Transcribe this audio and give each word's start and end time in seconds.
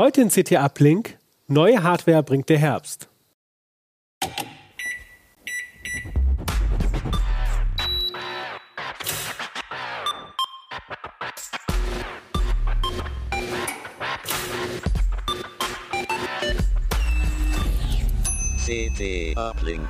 Heute 0.00 0.22
in 0.22 0.30
CT 0.30 0.52
Uplink, 0.52 1.18
neue 1.46 1.82
Hardware 1.82 2.22
bringt 2.22 2.48
der 2.48 2.56
Herbst. 2.56 3.10
CT 18.64 19.36
Uplink. 19.36 19.86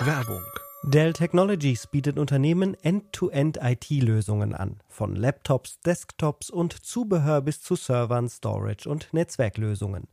Werbung. 0.00 0.40
Dell 0.84 1.12
Technologies 1.12 1.86
bietet 1.86 2.18
Unternehmen 2.18 2.74
End-to-End 2.82 3.56
IT-Lösungen 3.62 4.52
an, 4.52 4.80
von 4.88 5.14
Laptops, 5.14 5.78
Desktops 5.78 6.50
und 6.50 6.72
Zubehör 6.72 7.40
bis 7.40 7.62
zu 7.62 7.76
Servern, 7.76 8.28
Storage 8.28 8.88
und 8.88 9.14
Netzwerklösungen. 9.14 10.08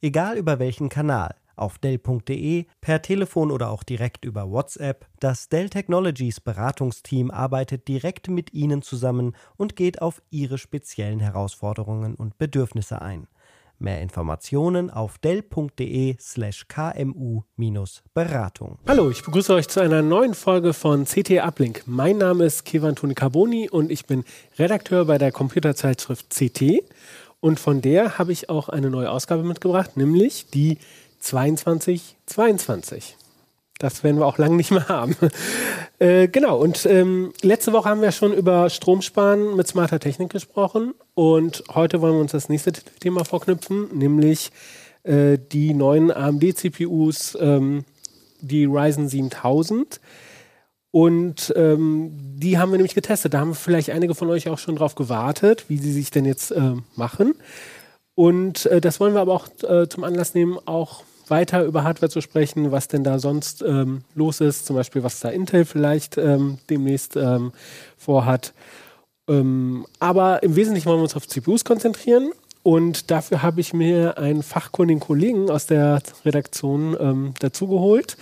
Egal 0.00 0.38
über 0.38 0.58
welchen 0.58 0.88
Kanal, 0.88 1.34
auf 1.56 1.76
Dell.de, 1.76 2.64
per 2.80 3.02
Telefon 3.02 3.50
oder 3.50 3.68
auch 3.68 3.82
direkt 3.82 4.24
über 4.24 4.50
WhatsApp, 4.50 5.06
das 5.20 5.50
Dell 5.50 5.68
Technologies 5.68 6.40
Beratungsteam 6.40 7.30
arbeitet 7.30 7.86
direkt 7.86 8.28
mit 8.28 8.54
Ihnen 8.54 8.80
zusammen 8.80 9.36
und 9.58 9.76
geht 9.76 10.00
auf 10.00 10.22
Ihre 10.30 10.56
speziellen 10.56 11.20
Herausforderungen 11.20 12.14
und 12.14 12.38
Bedürfnisse 12.38 13.02
ein. 13.02 13.28
Mehr 13.78 14.00
Informationen 14.00 14.90
auf 14.90 15.18
dell.de 15.18 16.16
slash 16.20 16.66
kmu-beratung. 16.68 18.78
Hallo, 18.86 19.10
ich 19.10 19.22
begrüße 19.22 19.54
euch 19.54 19.68
zu 19.68 19.80
einer 19.80 20.02
neuen 20.02 20.34
Folge 20.34 20.72
von 20.72 21.04
CT 21.04 21.42
Uplink. 21.42 21.82
Mein 21.86 22.18
Name 22.18 22.44
ist 22.44 22.64
Kevan 22.64 22.96
Toni 22.96 23.14
Carboni 23.14 23.68
und 23.68 23.90
ich 23.90 24.06
bin 24.06 24.24
Redakteur 24.58 25.04
bei 25.04 25.18
der 25.18 25.32
Computerzeitschrift 25.32 26.30
CT. 26.30 26.84
Und 27.40 27.60
von 27.60 27.82
der 27.82 28.18
habe 28.18 28.32
ich 28.32 28.48
auch 28.48 28.68
eine 28.68 28.90
neue 28.90 29.10
Ausgabe 29.10 29.42
mitgebracht, 29.42 29.96
nämlich 29.96 30.46
die 30.50 30.78
2222. 31.20 33.16
Das 33.78 34.04
werden 34.04 34.18
wir 34.18 34.26
auch 34.26 34.38
lange 34.38 34.56
nicht 34.56 34.70
mehr 34.70 34.88
haben. 34.88 35.16
äh, 35.98 36.28
genau, 36.28 36.58
und 36.58 36.86
ähm, 36.86 37.32
letzte 37.42 37.72
Woche 37.72 37.88
haben 37.88 38.02
wir 38.02 38.12
schon 38.12 38.32
über 38.32 38.70
Stromsparen 38.70 39.56
mit 39.56 39.66
smarter 39.66 39.98
Technik 39.98 40.30
gesprochen. 40.30 40.94
Und 41.14 41.64
heute 41.74 42.00
wollen 42.00 42.14
wir 42.14 42.20
uns 42.20 42.32
das 42.32 42.48
nächste 42.48 42.72
Thema 42.72 43.24
vorknüpfen, 43.24 43.88
nämlich 43.96 44.52
äh, 45.02 45.38
die 45.38 45.74
neuen 45.74 46.10
AMD-CPUs, 46.10 47.36
ähm, 47.40 47.84
die 48.40 48.64
Ryzen 48.64 49.08
7000. 49.08 50.00
Und 50.92 51.52
ähm, 51.56 52.12
die 52.36 52.58
haben 52.58 52.70
wir 52.70 52.76
nämlich 52.76 52.94
getestet. 52.94 53.34
Da 53.34 53.40
haben 53.40 53.56
vielleicht 53.56 53.90
einige 53.90 54.14
von 54.14 54.30
euch 54.30 54.48
auch 54.48 54.58
schon 54.58 54.76
drauf 54.76 54.94
gewartet, 54.94 55.64
wie 55.66 55.78
sie 55.78 55.92
sich 55.92 56.12
denn 56.12 56.24
jetzt 56.24 56.52
äh, 56.52 56.74
machen. 56.94 57.34
Und 58.14 58.66
äh, 58.66 58.80
das 58.80 59.00
wollen 59.00 59.14
wir 59.14 59.20
aber 59.20 59.32
auch 59.32 59.48
äh, 59.64 59.88
zum 59.88 60.04
Anlass 60.04 60.34
nehmen, 60.34 60.56
auch 60.66 61.02
weiter 61.28 61.64
über 61.64 61.84
Hardware 61.84 62.10
zu 62.10 62.20
sprechen, 62.20 62.72
was 62.72 62.88
denn 62.88 63.04
da 63.04 63.18
sonst 63.18 63.62
ähm, 63.62 64.02
los 64.14 64.40
ist, 64.40 64.66
zum 64.66 64.76
Beispiel 64.76 65.02
was 65.02 65.20
da 65.20 65.30
Intel 65.30 65.64
vielleicht 65.64 66.18
ähm, 66.18 66.58
demnächst 66.70 67.16
ähm, 67.16 67.52
vorhat. 67.96 68.52
Ähm, 69.28 69.86
aber 70.00 70.42
im 70.42 70.56
Wesentlichen 70.56 70.86
wollen 70.86 70.98
wir 70.98 71.04
uns 71.04 71.16
auf 71.16 71.26
CPUs 71.26 71.64
konzentrieren 71.64 72.32
und 72.62 73.10
dafür 73.10 73.42
habe 73.42 73.60
ich 73.60 73.72
mir 73.72 74.18
einen 74.18 74.42
fachkundigen 74.42 75.00
Kollegen 75.00 75.50
aus 75.50 75.66
der 75.66 76.02
Redaktion 76.24 76.96
ähm, 76.98 77.34
dazugeholt. 77.38 78.16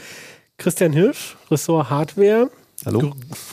Christian 0.58 0.92
Hirsch, 0.92 1.36
Ressort 1.50 1.90
Hardware. 1.90 2.50
Hallo. 2.84 3.12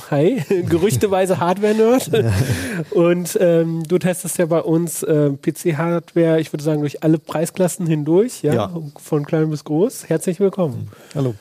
Hi, 0.09 0.41
gerüchteweise 0.69 1.39
Hardware-Nerd. 1.39 2.08
Ja. 2.08 2.33
Und 2.89 3.38
ähm, 3.39 3.83
du 3.88 3.99
testest 3.99 4.39
ja 4.39 4.47
bei 4.47 4.59
uns 4.59 5.03
äh, 5.03 5.31
PC-Hardware, 5.31 6.39
ich 6.39 6.52
würde 6.52 6.63
sagen, 6.63 6.81
durch 6.81 7.03
alle 7.03 7.19
Preisklassen 7.19 7.86
hindurch, 7.86 8.41
ja? 8.41 8.53
ja? 8.53 8.81
von 8.97 9.25
klein 9.25 9.52
bis 9.52 9.63
groß. 9.63 10.09
Herzlich 10.09 10.39
willkommen. 10.39 10.89
Hallo. 11.13 11.36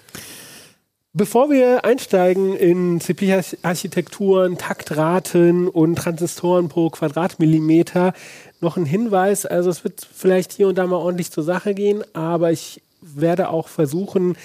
Bevor 1.14 1.48
wir 1.50 1.86
einsteigen 1.86 2.54
in 2.54 3.00
CPU-Architekturen, 3.00 4.58
Taktraten 4.58 5.66
und 5.66 5.96
Transistoren 5.96 6.68
pro 6.68 6.90
Quadratmillimeter, 6.90 8.12
noch 8.60 8.76
ein 8.76 8.84
Hinweis. 8.84 9.46
Also 9.46 9.70
es 9.70 9.82
wird 9.82 10.06
vielleicht 10.12 10.52
hier 10.52 10.68
und 10.68 10.76
da 10.76 10.86
mal 10.86 10.96
ordentlich 10.96 11.30
zur 11.30 11.42
Sache 11.42 11.74
gehen, 11.74 12.04
aber 12.12 12.52
ich 12.52 12.82
werde 13.00 13.48
auch 13.48 13.68
versuchen, 13.68 14.36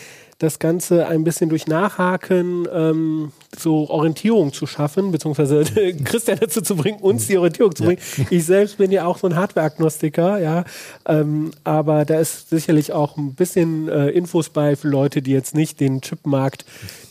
das 0.43 0.59
Ganze 0.59 1.07
ein 1.07 1.23
bisschen 1.23 1.49
durch 1.49 1.67
Nachhaken 1.67 2.67
ähm, 2.71 3.31
so 3.57 3.89
Orientierung 3.89 4.53
zu 4.53 4.67
schaffen, 4.67 5.11
beziehungsweise 5.11 5.63
Christian 6.03 6.37
dazu 6.39 6.61
zu 6.61 6.75
bringen, 6.75 6.99
uns 6.99 7.27
die 7.27 7.37
Orientierung 7.37 7.75
zu 7.75 7.83
bringen. 7.83 8.01
Ja. 8.17 8.25
Ich 8.29 8.45
selbst 8.45 8.77
bin 8.77 8.91
ja 8.91 9.05
auch 9.05 9.17
so 9.17 9.27
ein 9.27 9.35
Hardware-Agnostiker, 9.35 10.39
ja. 10.39 10.65
Ähm, 11.05 11.51
aber 11.63 12.05
da 12.05 12.19
ist 12.19 12.49
sicherlich 12.49 12.91
auch 12.91 13.17
ein 13.17 13.35
bisschen 13.35 13.87
äh, 13.89 14.09
Infos 14.09 14.49
bei 14.49 14.75
für 14.75 14.87
Leute, 14.87 15.21
die 15.21 15.31
jetzt 15.31 15.55
nicht 15.55 15.79
den 15.79 16.01
Chipmarkt 16.01 16.65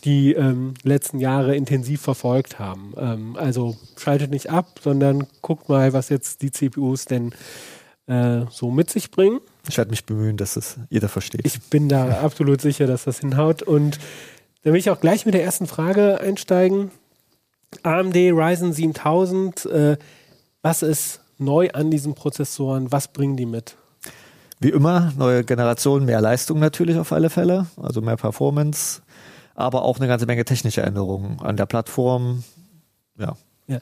die 0.04 0.32
ähm, 0.32 0.75
letzten 0.82 1.19
Jahre 1.19 1.54
intensiv 1.56 2.00
verfolgt 2.00 2.59
haben. 2.59 2.93
Ähm, 2.97 3.37
also 3.37 3.76
schaltet 3.97 4.31
nicht 4.31 4.50
ab, 4.50 4.81
sondern 4.82 5.26
guckt 5.43 5.69
mal, 5.69 5.93
was 5.93 6.09
jetzt 6.09 6.43
die 6.43 6.50
CPUs 6.50 7.04
denn 7.04 7.32
äh, 8.07 8.47
so 8.51 8.71
mit 8.71 8.91
sich 8.91 9.11
bringen. 9.11 9.41
Ich 9.69 9.79
werde 9.79 9.91
mich 9.91 10.05
bemühen, 10.05 10.37
dass 10.37 10.57
es 10.57 10.79
jeder 10.91 11.09
versteht. 11.09 11.43
Ich 11.45 11.61
bin 11.63 11.89
da 11.89 12.21
absolut 12.23 12.61
sicher, 12.61 12.87
dass 12.87 13.05
das 13.05 13.21
hinhaut. 13.21 13.63
Und 13.63 13.99
da 14.63 14.73
will 14.73 14.79
ich 14.79 14.91
auch 14.91 15.01
gleich 15.01 15.25
mit 15.25 15.35
der 15.35 15.45
ersten 15.45 15.67
Frage 15.67 16.21
einsteigen. 16.21 16.91
AMD 17.83 18.15
Ryzen 18.15 18.73
7000, 18.73 19.67
äh, 19.67 19.97
was 20.61 20.83
ist 20.83 21.21
neu 21.39 21.71
an 21.73 21.91
diesen 21.91 22.15
Prozessoren? 22.15 22.93
Was 22.93 23.09
bringen 23.09 23.37
die 23.37 23.47
mit? 23.47 23.77
Wie 24.61 24.71
immer, 24.71 25.12
neue 25.17 25.43
Generation, 25.43 26.05
mehr 26.05 26.21
Leistung 26.21 26.61
natürlich 26.61 26.97
auf 26.97 27.12
alle 27.12 27.31
Fälle, 27.31 27.67
also 27.77 28.01
mehr 28.01 28.17
Performance, 28.17 29.03
aber 29.55 29.83
auch 29.83 29.99
eine 29.99 30.07
ganze 30.07 30.27
Menge 30.27 30.45
technische 30.45 30.83
Änderungen 30.83 31.41
an 31.41 31.57
der 31.57 31.67
Plattform. 31.67 32.45
Ja. 33.19 33.37
ja. 33.67 33.81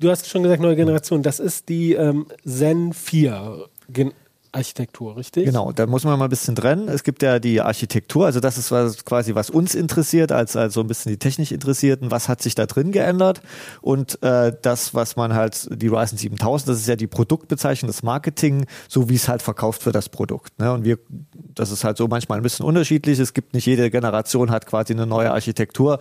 Du 0.00 0.10
hast 0.10 0.28
schon 0.28 0.42
gesagt, 0.42 0.62
neue 0.62 0.76
Generation. 0.76 1.22
Das 1.22 1.40
ist 1.40 1.68
die 1.68 1.94
ähm, 1.94 2.26
Zen 2.44 2.92
4. 2.92 3.66
Gen 3.88 4.12
Architektur, 4.50 5.16
richtig? 5.16 5.44
Genau, 5.44 5.72
da 5.72 5.86
muss 5.86 6.04
man 6.04 6.18
mal 6.18 6.24
ein 6.24 6.30
bisschen 6.30 6.56
trennen. 6.56 6.88
Es 6.88 7.04
gibt 7.04 7.22
ja 7.22 7.38
die 7.38 7.60
Architektur, 7.60 8.26
also 8.26 8.40
das 8.40 8.56
ist 8.56 8.70
was, 8.70 9.04
quasi, 9.04 9.34
was 9.34 9.50
uns 9.50 9.74
interessiert, 9.74 10.32
als, 10.32 10.56
als 10.56 10.74
so 10.74 10.80
ein 10.80 10.86
bisschen 10.86 11.12
die 11.12 11.18
technisch 11.18 11.52
Interessierten. 11.52 12.10
Was 12.10 12.28
hat 12.28 12.40
sich 12.40 12.54
da 12.54 12.66
drin 12.66 12.90
geändert? 12.90 13.42
Und 13.82 14.22
äh, 14.22 14.54
das, 14.62 14.94
was 14.94 15.16
man 15.16 15.34
halt, 15.34 15.68
die 15.70 15.88
Ryzen 15.88 16.16
7000, 16.16 16.68
das 16.70 16.78
ist 16.78 16.88
ja 16.88 16.96
die 16.96 17.06
Produktbezeichnung, 17.06 17.88
das 17.88 18.02
Marketing, 18.02 18.66
so 18.88 19.08
wie 19.08 19.16
es 19.16 19.28
halt 19.28 19.42
verkauft 19.42 19.84
wird, 19.84 19.94
das 19.94 20.08
Produkt. 20.08 20.58
Ne? 20.58 20.72
Und 20.72 20.84
wir, 20.84 20.98
das 21.54 21.70
ist 21.70 21.84
halt 21.84 21.98
so 21.98 22.08
manchmal 22.08 22.38
ein 22.38 22.42
bisschen 22.42 22.64
unterschiedlich. 22.64 23.18
Es 23.18 23.34
gibt 23.34 23.54
nicht 23.54 23.66
jede 23.66 23.90
Generation 23.90 24.50
hat 24.50 24.66
quasi 24.66 24.94
eine 24.94 25.06
neue 25.06 25.30
Architektur. 25.30 25.98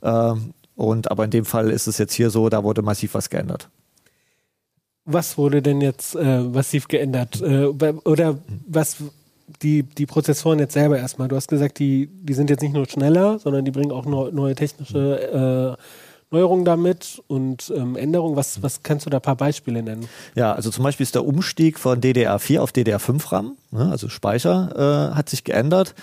Äh, 0.00 0.34
und 0.80 1.10
aber 1.10 1.24
in 1.24 1.30
dem 1.30 1.44
Fall 1.44 1.70
ist 1.70 1.86
es 1.86 1.98
jetzt 1.98 2.14
hier 2.14 2.30
so, 2.30 2.48
da 2.48 2.64
wurde 2.64 2.80
massiv 2.80 3.12
was 3.14 3.28
geändert. 3.28 3.68
Was 5.04 5.36
wurde 5.36 5.60
denn 5.60 5.80
jetzt 5.80 6.14
äh, 6.14 6.40
massiv 6.40 6.88
geändert? 6.88 7.40
Äh, 7.42 7.66
oder 7.66 8.38
was 8.66 8.96
die, 9.62 9.82
die 9.82 10.06
Prozessoren 10.06 10.58
jetzt 10.58 10.72
selber 10.72 10.98
erstmal? 10.98 11.28
Du 11.28 11.36
hast 11.36 11.48
gesagt, 11.48 11.78
die, 11.78 12.06
die 12.06 12.32
sind 12.32 12.48
jetzt 12.48 12.62
nicht 12.62 12.72
nur 12.72 12.88
schneller, 12.88 13.38
sondern 13.38 13.64
die 13.64 13.70
bringen 13.70 13.92
auch 13.92 14.06
neue, 14.06 14.32
neue 14.32 14.54
technische 14.54 15.76
äh, 15.78 15.82
Neuerungen 16.32 16.64
damit 16.64 17.20
und 17.26 17.72
ähm, 17.76 17.96
Änderungen. 17.96 18.36
Was, 18.36 18.62
was 18.62 18.82
kannst 18.82 19.04
du 19.04 19.10
da 19.10 19.18
ein 19.18 19.22
paar 19.22 19.36
Beispiele 19.36 19.82
nennen? 19.82 20.08
Ja, 20.34 20.54
also 20.54 20.70
zum 20.70 20.84
Beispiel 20.84 21.04
ist 21.04 21.14
der 21.14 21.26
Umstieg 21.26 21.78
von 21.78 22.00
DDR4 22.00 22.60
auf 22.60 22.70
DDR5 22.70 23.32
RAM, 23.32 23.56
ne, 23.72 23.90
also 23.90 24.08
Speicher, 24.08 25.10
äh, 25.12 25.16
hat 25.16 25.28
sich 25.28 25.44
geändert. 25.44 25.94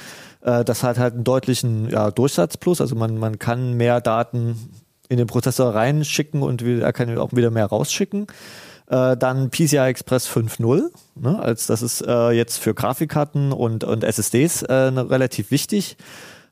Äh, 0.47 0.63
das 0.63 0.83
hat 0.83 0.97
halt 0.97 1.13
einen 1.13 1.23
deutlichen 1.23 1.89
ja, 1.89 2.09
Durchsatzplus. 2.09 2.81
Also 2.81 2.95
man, 2.95 3.17
man 3.17 3.37
kann 3.37 3.73
mehr 3.73 4.01
Daten 4.01 4.71
in 5.09 5.17
den 5.17 5.27
Prozessor 5.27 5.75
reinschicken 5.75 6.41
und 6.41 6.61
er 6.61 6.93
kann 6.93 7.17
auch 7.17 7.33
wieder 7.33 7.51
mehr 7.51 7.65
rausschicken. 7.65 8.27
Äh, 8.87 9.17
dann 9.17 9.49
PCI 9.49 9.77
Express 9.77 10.29
5.0, 10.29 10.89
ne, 11.15 11.39
als 11.39 11.67
das 11.67 11.81
ist 11.81 12.01
äh, 12.01 12.31
jetzt 12.31 12.57
für 12.57 12.73
Grafikkarten 12.73 13.51
und, 13.51 13.83
und 13.83 14.05
SSDs 14.05 14.63
äh, 14.63 14.91
ne, 14.91 15.09
relativ 15.09 15.51
wichtig, 15.51 15.97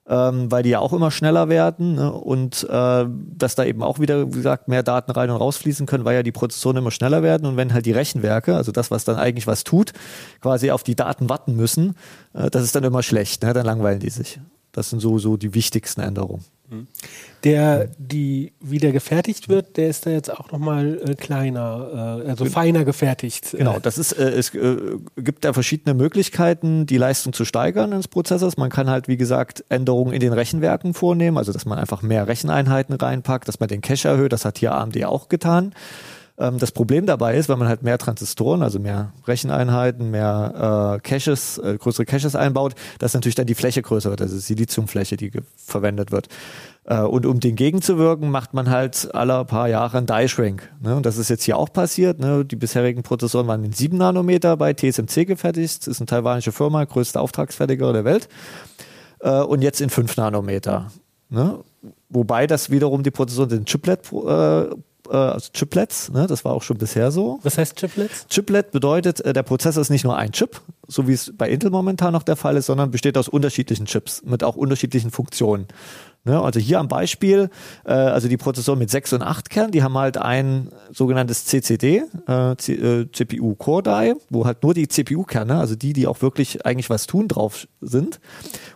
ähm, 0.08 0.52
weil 0.52 0.64
die 0.64 0.70
ja 0.70 0.80
auch 0.80 0.94
immer 0.94 1.10
schneller 1.12 1.50
werden 1.50 1.96
ne, 1.96 2.12
und 2.12 2.64
äh, 2.70 3.06
dass 3.08 3.56
da 3.56 3.66
eben 3.66 3.82
auch 3.82 4.00
wieder, 4.00 4.28
wie 4.28 4.38
gesagt, 4.38 4.68
mehr 4.68 4.84
Daten 4.84 5.12
rein 5.12 5.30
und 5.30 5.38
rausfließen 5.38 5.86
können, 5.86 6.06
weil 6.06 6.16
ja 6.16 6.24
die 6.24 6.32
Prozessoren 6.32 6.78
immer 6.78 6.92
schneller 6.92 7.24
werden 7.24 7.48
und 7.48 7.58
wenn 7.58 7.74
halt 7.74 7.86
die 7.86 7.92
Rechenwerke, 7.92 8.56
also 8.56 8.72
das, 8.72 8.92
was 8.92 9.04
dann 9.04 9.16
eigentlich 9.16 9.48
was 9.48 9.64
tut, 9.64 9.94
quasi 10.42 10.72
auf 10.72 10.84
die 10.84 10.96
Daten 10.96 11.30
warten 11.30 11.56
müssen, 11.56 11.96
äh, 12.34 12.50
das 12.50 12.64
ist 12.64 12.76
dann 12.76 12.84
immer 12.84 13.04
schlecht, 13.04 13.44
ne, 13.44 13.54
dann 13.54 13.66
langweilen 13.66 14.00
die 14.00 14.10
sich. 14.10 14.40
Das 14.72 14.90
sind 14.90 15.00
so, 15.00 15.18
so 15.18 15.38
die 15.38 15.54
wichtigsten 15.54 16.02
Änderungen. 16.02 16.44
Der, 17.44 17.90
die 17.98 18.54
wieder 18.60 18.92
gefertigt 18.92 19.50
wird, 19.50 19.78
der 19.78 19.90
ist 19.90 20.06
da 20.06 20.10
jetzt 20.10 20.32
auch 20.32 20.52
nochmal 20.52 21.00
äh, 21.06 21.14
kleiner, 21.14 22.24
äh, 22.26 22.30
also 22.30 22.46
feiner 22.46 22.86
gefertigt. 22.86 23.56
Genau, 23.58 23.78
das 23.80 23.98
ist, 23.98 24.14
äh, 24.14 24.32
es 24.32 24.54
äh, 24.56 24.78
gibt 25.18 25.46
da 25.46 25.54
verschiedene 25.54 25.94
Möglichkeiten, 25.94 26.86
die 26.86 26.98
Leistung 26.98 27.34
zu 27.34 27.46
steigern 27.46 27.92
des 27.92 28.08
Prozessors. 28.08 28.58
Man 28.58 28.70
kann 28.70 28.90
halt, 28.90 29.08
wie 29.08 29.18
gesagt, 29.18 29.64
Änderungen 29.70 30.14
in 30.14 30.20
den 30.20 30.34
Rechenwerken 30.34 30.94
vornehmen, 30.94 31.38
also 31.38 31.54
dass 31.54 31.66
man 31.66 31.78
einfach 31.78 32.02
mehr 32.02 32.28
Recheneinheiten 32.28 32.96
reinpackt, 32.96 33.48
dass 33.48 33.60
man 33.60 33.70
den 33.70 33.82
Cache 33.82 34.08
erhöht, 34.08 34.34
das 34.34 34.44
hat 34.44 34.58
hier 34.58 34.74
AMD 34.74 35.06
auch 35.06 35.30
getan. 35.30 35.74
Ähm, 36.38 36.58
das 36.58 36.72
Problem 36.72 37.06
dabei 37.06 37.38
ist, 37.38 37.50
wenn 37.50 37.60
man 37.60 37.68
halt 37.68 37.84
mehr 37.84 37.98
Transistoren, 37.98 38.62
also 38.62 38.80
mehr 38.80 39.14
Recheneinheiten, 39.28 40.12
mehr 40.12 40.98
äh, 40.98 41.08
Caches, 41.08 41.58
äh, 41.58 41.78
größere 41.78 42.06
Caches 42.06 42.36
einbaut, 42.36 42.76
dass 43.00 43.14
natürlich 43.14 43.36
dann 43.36 43.48
die 43.48 43.56
Fläche 43.56 43.82
größer 43.82 44.10
wird, 44.10 44.22
also 44.22 44.38
Siliziumfläche, 44.38 45.18
die 45.18 45.32
verwendet 45.56 46.12
wird. 46.12 46.28
Äh, 46.84 47.02
und 47.02 47.26
um 47.26 47.40
dem 47.40 47.56
gegenzuwirken, 47.56 48.30
macht 48.30 48.54
man 48.54 48.70
halt 48.70 49.10
alle 49.14 49.46
paar 49.46 49.70
Jahre 49.70 49.98
einen 49.98 50.08
Die-Shrink. 50.08 50.72
Ne? 50.82 50.96
Und 50.96 51.06
das 51.06 51.18
ist 51.18 51.30
jetzt 51.30 51.44
hier 51.44 51.58
auch 51.58 51.72
passiert. 51.72 52.20
Ne? 52.20 52.44
Die 52.44 52.56
bisherigen 52.56 53.04
Prozessoren 53.04 53.48
waren 53.48 53.64
in 53.64 53.72
7 53.72 53.98
Nanometer 53.98 54.58
bei 54.58 54.74
TSMC 54.74 55.26
gefertigt. 55.26 55.80
Das 55.80 55.88
ist 55.88 56.02
eine 56.02 56.08
taiwanische 56.08 56.52
Firma, 56.52 56.84
größte 56.84 57.20
Auftragsfertiger 57.20 57.94
der 57.94 58.04
Welt. 58.04 58.28
Äh, 59.22 59.42
und 59.42 59.62
jetzt 59.62 59.80
in 59.80 59.90
5 59.90 60.18
Nanometer. 60.18 60.92
Ne? 61.30 61.60
Wobei 62.10 62.46
das 62.46 62.70
wiederum 62.70 63.04
die 63.04 63.12
Prozessoren 63.12 63.50
sind 63.50 63.68
Chiplet 63.68 64.02
äh, 65.12 65.16
äh, 65.16 65.18
also 65.18 65.50
Chiplets, 65.54 66.12
ne? 66.12 66.28
das 66.28 66.46
war 66.46 66.54
auch 66.54 66.64
schon 66.64 66.78
bisher 66.78 67.12
so. 67.12 67.40
Was 67.44 67.58
heißt 67.58 67.80
Chiplets? 67.80 68.28
Chiplet 68.28 68.72
bedeutet, 68.72 69.22
äh, 69.22 69.34
der 69.34 69.44
Prozessor 69.44 69.82
ist 69.82 69.90
nicht 69.90 70.04
nur 70.04 70.18
ein 70.18 70.32
Chip, 70.32 70.62
so 70.88 71.08
wie 71.08 71.14
es 71.14 71.34
bei 71.36 71.50
Intel 71.50 71.70
momentan 71.70 72.14
noch 72.14 72.24
der 72.24 72.36
Fall 72.36 72.58
ist, 72.58 72.68
sondern 72.68 72.92
besteht 72.92 73.18
aus 73.18 73.28
unterschiedlichen 73.28 73.86
Chips 73.86 74.24
mit 74.24 74.44
auch 74.44 74.56
unterschiedlichen 74.56 75.12
Funktionen. 75.12 75.68
Ne? 76.26 76.42
Also 76.42 76.60
hier 76.60 76.80
am 76.80 76.88
Beispiel, 76.88 77.50
äh, 77.86 77.94
also 77.94 78.28
die 78.28 78.38
Prozessoren 78.38 78.80
mit 78.80 78.90
6 78.90 79.14
und 79.14 79.22
8 79.22 79.50
Kern, 79.50 79.72
die 79.72 79.84
haben 79.84 79.98
halt 79.98 80.18
ein 80.18 80.70
sogenanntes 80.92 81.46
CCD, 81.46 82.04
äh, 82.28 82.56
CPU 82.56 83.56
Core 83.56 83.84
Die, 83.84 84.14
wo 84.30 84.46
halt 84.46 84.64
nur 84.64 84.74
die 84.74 84.88
CPU-Kerne, 84.88 85.60
also 85.60 85.76
die, 85.76 85.94
die 85.94 86.08
auch 86.08 86.22
wirklich 86.22 86.66
eigentlich 86.66 86.90
was 86.90 87.08
tun 87.08 87.28
drauf 87.28 87.68
sind, 87.80 88.20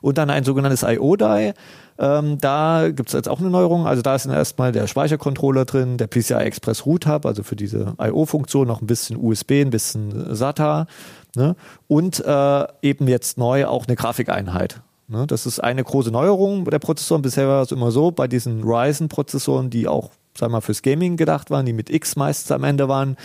und 0.01 0.17
dann 0.17 0.29
ein 0.29 0.43
sogenanntes 0.43 0.83
IO 0.83 1.15
Die, 1.15 1.53
ähm, 1.99 2.37
da 2.39 2.89
gibt 2.91 3.09
es 3.09 3.13
jetzt 3.13 3.27
auch 3.27 3.39
eine 3.39 3.49
Neuerung. 3.49 3.85
Also 3.85 4.01
da 4.01 4.15
ist 4.15 4.25
erstmal 4.25 4.71
der 4.71 4.87
Speichercontroller 4.87 5.65
drin, 5.65 5.97
der 5.97 6.07
PCI 6.07 6.35
Express 6.35 6.85
Root 6.85 7.05
Hub, 7.05 7.25
also 7.25 7.43
für 7.43 7.57
diese 7.57 7.93
I.O.-Funktion 8.01 8.65
noch 8.65 8.81
ein 8.81 8.87
bisschen 8.87 9.17
USB, 9.17 9.61
ein 9.61 9.69
bisschen 9.69 10.33
SATA. 10.33 10.87
Ne? 11.35 11.55
Und 11.87 12.23
äh, 12.25 12.67
eben 12.81 13.07
jetzt 13.07 13.37
neu 13.37 13.65
auch 13.65 13.85
eine 13.85 13.97
Grafikeinheit. 13.97 14.81
Ne? 15.09 15.27
Das 15.27 15.45
ist 15.45 15.59
eine 15.59 15.83
große 15.83 16.11
Neuerung 16.11 16.63
der 16.65 16.79
Prozessoren. 16.79 17.21
Bisher 17.21 17.47
war 17.47 17.63
es 17.63 17.71
immer 17.71 17.91
so, 17.91 18.11
bei 18.11 18.27
diesen 18.27 18.63
Ryzen-Prozessoren, 18.63 19.69
die 19.69 19.87
auch 19.87 20.11
sag 20.39 20.49
mal, 20.49 20.61
fürs 20.61 20.81
Gaming 20.81 21.17
gedacht 21.17 21.51
waren, 21.51 21.65
die 21.65 21.73
mit 21.73 21.89
X 21.89 22.15
meistens 22.15 22.51
am 22.51 22.63
Ende 22.63 22.87
waren, 22.87 23.15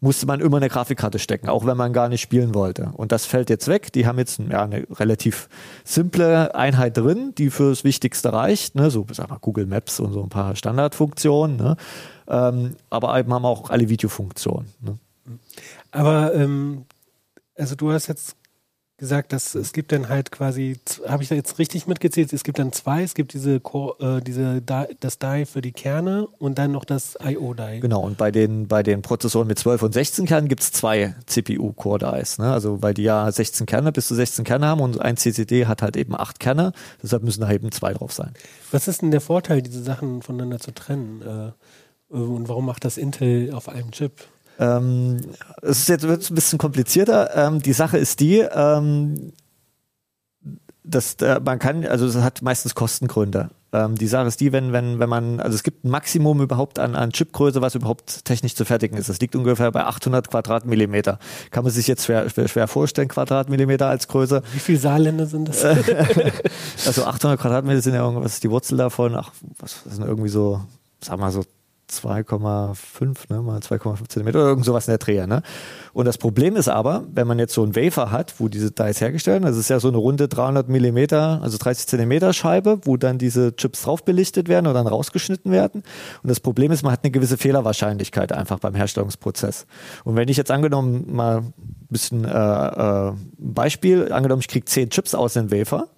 musste 0.00 0.26
man 0.26 0.40
immer 0.40 0.56
eine 0.56 0.68
Grafikkarte 0.68 1.18
stecken, 1.18 1.48
auch 1.48 1.64
wenn 1.64 1.76
man 1.76 1.92
gar 1.92 2.08
nicht 2.08 2.20
spielen 2.20 2.54
wollte. 2.54 2.90
Und 2.94 3.12
das 3.12 3.24
fällt 3.24 3.50
jetzt 3.50 3.68
weg. 3.68 3.92
Die 3.92 4.06
haben 4.06 4.18
jetzt 4.18 4.40
ja, 4.40 4.64
eine 4.64 4.86
relativ 4.90 5.48
simple 5.84 6.54
Einheit 6.54 6.96
drin, 6.96 7.32
die 7.38 7.50
fürs 7.50 7.84
Wichtigste 7.84 8.32
reicht, 8.32 8.74
ne? 8.74 8.90
so 8.90 9.06
sag 9.12 9.30
mal, 9.30 9.38
Google 9.40 9.66
Maps 9.66 10.00
und 10.00 10.12
so 10.12 10.22
ein 10.22 10.28
paar 10.28 10.56
Standardfunktionen, 10.56 11.56
ne? 11.56 11.76
ähm, 12.28 12.76
aber 12.90 13.18
eben 13.18 13.32
haben 13.32 13.44
auch 13.44 13.70
alle 13.70 13.88
Videofunktionen. 13.88 14.72
Ne? 14.80 14.98
Aber 15.92 16.34
ähm, 16.34 16.86
also 17.56 17.76
du 17.76 17.92
hast 17.92 18.08
jetzt 18.08 18.36
gesagt, 19.02 19.32
dass 19.32 19.56
es 19.56 19.72
gibt 19.72 19.90
dann 19.90 20.08
halt 20.08 20.30
quasi, 20.30 20.78
habe 21.08 21.24
ich 21.24 21.28
da 21.28 21.34
jetzt 21.34 21.58
richtig 21.58 21.88
mitgezählt, 21.88 22.32
es 22.32 22.44
gibt 22.44 22.60
dann 22.60 22.70
zwei, 22.70 23.02
es 23.02 23.14
gibt 23.14 23.34
diese, 23.34 23.56
äh, 23.56 24.20
diese 24.20 24.62
das 24.62 25.18
Die 25.18 25.44
für 25.44 25.60
die 25.60 25.72
Kerne 25.72 26.28
und 26.38 26.56
dann 26.56 26.70
noch 26.70 26.84
das 26.84 27.18
IO-Die. 27.20 27.80
Genau, 27.80 28.00
und 28.00 28.16
bei 28.16 28.30
den, 28.30 28.68
bei 28.68 28.84
den 28.84 29.02
Prozessoren 29.02 29.48
mit 29.48 29.58
12 29.58 29.82
und 29.82 29.92
16 29.92 30.24
Kernen 30.26 30.46
gibt 30.46 30.62
es 30.62 30.70
zwei 30.70 31.16
CPU-Core-Dies, 31.26 32.38
ne? 32.38 32.52
also 32.52 32.80
weil 32.80 32.94
die 32.94 33.02
ja 33.02 33.30
16 33.30 33.66
Kerne, 33.66 33.90
bis 33.90 34.06
zu 34.06 34.14
16 34.14 34.44
Kerne 34.44 34.66
haben 34.66 34.80
und 34.80 35.02
ein 35.02 35.16
CCD 35.16 35.66
hat 35.66 35.82
halt 35.82 35.96
eben 35.96 36.14
acht 36.14 36.38
Kerne, 36.38 36.72
deshalb 37.02 37.24
müssen 37.24 37.40
da 37.40 37.50
eben 37.50 37.72
zwei 37.72 37.94
drauf 37.94 38.12
sein. 38.12 38.32
Was 38.70 38.86
ist 38.86 39.02
denn 39.02 39.10
der 39.10 39.20
Vorteil, 39.20 39.62
diese 39.62 39.82
Sachen 39.82 40.22
voneinander 40.22 40.60
zu 40.60 40.72
trennen? 40.72 41.22
Äh, 42.12 42.14
und 42.14 42.48
warum 42.48 42.66
macht 42.66 42.84
das 42.84 42.98
Intel 42.98 43.52
auf 43.52 43.68
einem 43.68 43.90
Chip? 43.90 44.28
Ähm, 44.58 45.20
es 45.62 45.80
ist 45.80 45.88
jetzt 45.88 46.06
wird 46.06 46.30
ein 46.30 46.34
bisschen 46.34 46.58
komplizierter. 46.58 47.34
Ähm, 47.34 47.62
die 47.62 47.72
Sache 47.72 47.98
ist 47.98 48.20
die, 48.20 48.38
ähm, 48.38 49.32
dass 50.84 51.14
äh, 51.14 51.40
man 51.44 51.58
kann, 51.58 51.86
also 51.86 52.06
es 52.06 52.16
hat 52.16 52.42
meistens 52.42 52.74
Kostengründe. 52.74 53.50
Ähm, 53.72 53.94
die 53.94 54.06
Sache 54.06 54.26
ist 54.26 54.40
die, 54.40 54.52
wenn, 54.52 54.72
wenn, 54.72 54.98
wenn 54.98 55.08
man, 55.08 55.40
also 55.40 55.54
es 55.54 55.62
gibt 55.62 55.84
ein 55.84 55.90
Maximum 55.90 56.42
überhaupt 56.42 56.78
an, 56.78 56.94
an 56.94 57.10
Chipgröße, 57.10 57.62
was 57.62 57.74
überhaupt 57.74 58.24
technisch 58.24 58.54
zu 58.54 58.64
fertigen 58.64 58.98
ist. 58.98 59.08
Das 59.08 59.20
liegt 59.20 59.34
ungefähr 59.34 59.70
bei 59.70 59.84
800 59.84 60.28
Quadratmillimeter. 60.28 61.18
Kann 61.50 61.64
man 61.64 61.72
sich 61.72 61.86
jetzt 61.86 62.04
schwer, 62.04 62.28
schwer, 62.28 62.48
schwer 62.48 62.68
vorstellen, 62.68 63.08
Quadratmillimeter 63.08 63.86
als 63.86 64.08
Größe. 64.08 64.42
Wie 64.52 64.58
viele 64.58 64.78
Saarländer 64.78 65.26
sind 65.26 65.48
das? 65.48 65.64
also 66.86 67.04
800 67.04 67.40
Quadratmeter 67.40 67.80
sind 67.80 67.94
ja 67.94 68.04
irgendwas, 68.04 68.34
ist 68.34 68.44
die 68.44 68.50
Wurzel 68.50 68.76
davon? 68.76 69.14
Ach, 69.14 69.32
was 69.58 69.82
sind 69.84 70.04
irgendwie 70.04 70.28
so, 70.28 70.60
sag 71.00 71.18
mal 71.18 71.30
so 71.30 71.44
2,5 71.92 73.16
ne, 73.30 73.42
mal 73.42 73.58
2,5 73.58 74.08
Zentimeter 74.08 74.40
oder 74.40 74.48
irgend 74.48 74.64
sowas 74.64 74.88
in 74.88 74.92
der 74.92 74.98
Dreher. 74.98 75.26
Ne? 75.26 75.42
Und 75.92 76.06
das 76.06 76.18
Problem 76.18 76.56
ist 76.56 76.68
aber, 76.68 77.04
wenn 77.12 77.26
man 77.26 77.38
jetzt 77.38 77.52
so 77.52 77.62
ein 77.62 77.76
Wafer 77.76 78.10
hat, 78.10 78.34
wo 78.38 78.48
diese 78.48 78.70
Dice 78.70 79.00
hergestellt 79.00 79.42
werden, 79.42 79.50
das 79.50 79.56
ist 79.56 79.68
ja 79.68 79.78
so 79.78 79.88
eine 79.88 79.98
runde 79.98 80.28
300 80.28 80.68
Millimeter, 80.68 81.40
also 81.42 81.58
30 81.58 81.86
Zentimeter 81.86 82.32
Scheibe, 82.32 82.80
wo 82.84 82.96
dann 82.96 83.18
diese 83.18 83.54
Chips 83.56 83.82
drauf 83.82 84.04
belichtet 84.04 84.48
werden 84.48 84.66
und 84.66 84.74
dann 84.74 84.86
rausgeschnitten 84.86 85.52
werden. 85.52 85.82
Und 86.22 86.30
das 86.30 86.40
Problem 86.40 86.72
ist, 86.72 86.82
man 86.82 86.92
hat 86.92 87.04
eine 87.04 87.10
gewisse 87.10 87.36
Fehlerwahrscheinlichkeit 87.36 88.32
einfach 88.32 88.58
beim 88.58 88.74
Herstellungsprozess. 88.74 89.66
Und 90.04 90.16
wenn 90.16 90.28
ich 90.28 90.36
jetzt 90.36 90.50
angenommen 90.50 91.04
mal 91.14 91.38
ein 91.38 91.52
bisschen 91.90 92.24
äh, 92.24 92.28
äh, 92.28 93.12
Beispiel, 93.38 94.12
angenommen 94.12 94.40
ich 94.40 94.48
kriege 94.48 94.64
10 94.64 94.90
Chips 94.90 95.14
aus 95.14 95.34
dem 95.34 95.50
Wafer, 95.50 95.88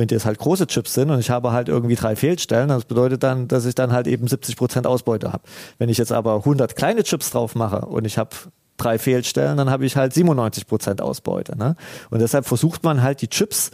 wenn 0.00 0.08
die 0.08 0.14
jetzt 0.14 0.24
halt 0.24 0.38
große 0.38 0.66
Chips 0.66 0.94
sind 0.94 1.10
und 1.10 1.20
ich 1.20 1.28
habe 1.28 1.52
halt 1.52 1.68
irgendwie 1.68 1.94
drei 1.94 2.16
Fehlstellen, 2.16 2.70
das 2.70 2.86
bedeutet 2.86 3.22
dann, 3.22 3.48
dass 3.48 3.66
ich 3.66 3.74
dann 3.74 3.92
halt 3.92 4.06
eben 4.06 4.26
70 4.26 4.56
Prozent 4.56 4.86
Ausbeute 4.86 5.30
habe. 5.30 5.42
Wenn 5.76 5.90
ich 5.90 5.98
jetzt 5.98 6.10
aber 6.10 6.36
100 6.36 6.74
kleine 6.74 7.02
Chips 7.02 7.30
drauf 7.30 7.54
mache 7.54 7.80
und 7.82 8.06
ich 8.06 8.16
habe 8.16 8.30
drei 8.78 8.98
Fehlstellen, 8.98 9.58
dann 9.58 9.68
habe 9.68 9.84
ich 9.84 9.96
halt 9.96 10.14
97 10.14 10.66
Prozent 10.66 11.02
Ausbeute. 11.02 11.56
Ne? 11.58 11.76
Und 12.08 12.20
deshalb 12.22 12.46
versucht 12.46 12.82
man 12.82 13.02
halt 13.02 13.20
die 13.20 13.28
Chips 13.28 13.72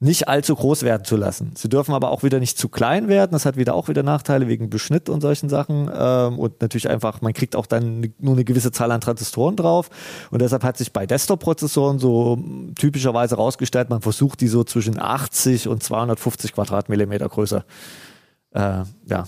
nicht 0.00 0.28
allzu 0.28 0.54
groß 0.54 0.82
werden 0.84 1.04
zu 1.04 1.16
lassen. 1.16 1.52
Sie 1.56 1.68
dürfen 1.68 1.92
aber 1.92 2.10
auch 2.10 2.22
wieder 2.22 2.38
nicht 2.38 2.56
zu 2.56 2.68
klein 2.68 3.08
werden. 3.08 3.32
Das 3.32 3.44
hat 3.44 3.56
wieder 3.56 3.74
auch 3.74 3.88
wieder 3.88 4.02
Nachteile 4.04 4.46
wegen 4.46 4.70
Beschnitt 4.70 5.08
und 5.08 5.20
solchen 5.20 5.48
Sachen. 5.48 5.90
Ähm, 5.92 6.38
und 6.38 6.60
natürlich 6.60 6.88
einfach, 6.88 7.20
man 7.20 7.32
kriegt 7.32 7.56
auch 7.56 7.66
dann 7.66 8.12
nur 8.18 8.34
eine 8.34 8.44
gewisse 8.44 8.70
Zahl 8.70 8.92
an 8.92 9.00
Transistoren 9.00 9.56
drauf. 9.56 9.90
Und 10.30 10.40
deshalb 10.40 10.62
hat 10.62 10.76
sich 10.76 10.92
bei 10.92 11.06
Desktop-Prozessoren 11.06 11.98
so 11.98 12.38
typischerweise 12.76 13.36
rausgestellt, 13.36 13.90
man 13.90 14.00
versucht 14.00 14.40
die 14.40 14.48
so 14.48 14.62
zwischen 14.62 15.00
80 15.00 15.66
und 15.66 15.82
250 15.82 16.52
Quadratmillimeter 16.52 17.28
Größe 17.28 17.64
äh, 18.52 18.82
ja, 19.06 19.24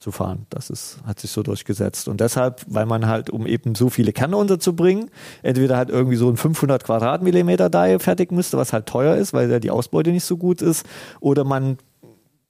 zu 0.00 0.12
fahren. 0.12 0.46
Das 0.48 0.70
ist, 0.70 0.98
hat 1.06 1.20
sich 1.20 1.30
so 1.30 1.42
durchgesetzt. 1.42 2.08
Und 2.08 2.20
deshalb, 2.20 2.64
weil 2.66 2.86
man 2.86 3.06
halt, 3.06 3.28
um 3.28 3.46
eben 3.46 3.74
so 3.74 3.90
viele 3.90 4.12
Kerne 4.12 4.36
unterzubringen, 4.36 5.10
entweder 5.42 5.76
halt 5.76 5.90
irgendwie 5.90 6.16
so 6.16 6.28
ein 6.30 6.38
500 6.38 6.82
Quadratmillimeter 6.82 7.68
Die 7.68 7.98
fertig 7.98 8.32
müsste, 8.32 8.56
was 8.56 8.72
halt 8.72 8.86
teuer 8.86 9.16
ist, 9.16 9.34
weil 9.34 9.50
ja 9.50 9.60
die 9.60 9.70
Ausbeute 9.70 10.10
nicht 10.10 10.24
so 10.24 10.38
gut 10.38 10.62
ist, 10.62 10.86
oder 11.20 11.44
man 11.44 11.76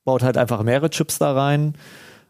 baut 0.04 0.23
halt 0.23 0.38
einfach 0.38 0.62
mehrere 0.62 0.90
Chips 0.90 1.19
da 1.19 1.35
rein. 1.35 1.75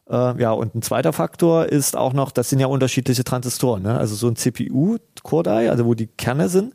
Äh, 0.09 0.41
ja, 0.41 0.53
und 0.53 0.75
ein 0.75 0.83
zweiter 0.83 1.12
Faktor 1.12 1.67
ist 1.67 1.97
auch 1.97 2.15
noch, 2.15 2.33
das 2.33 2.49
sind 2.49 2.59
ja 2.59 2.67
unterschiedliche 2.67 3.23
Transistoren. 3.23 3.83
Ne? 3.83 3.99
Also 3.99 4.15
so 4.15 4.27
ein 4.27 4.37
CPU-Core-Die, 4.37 5.69
also 5.69 5.85
wo 5.85 5.93
die 5.93 6.07
Kerne 6.07 6.49
sind, 6.49 6.75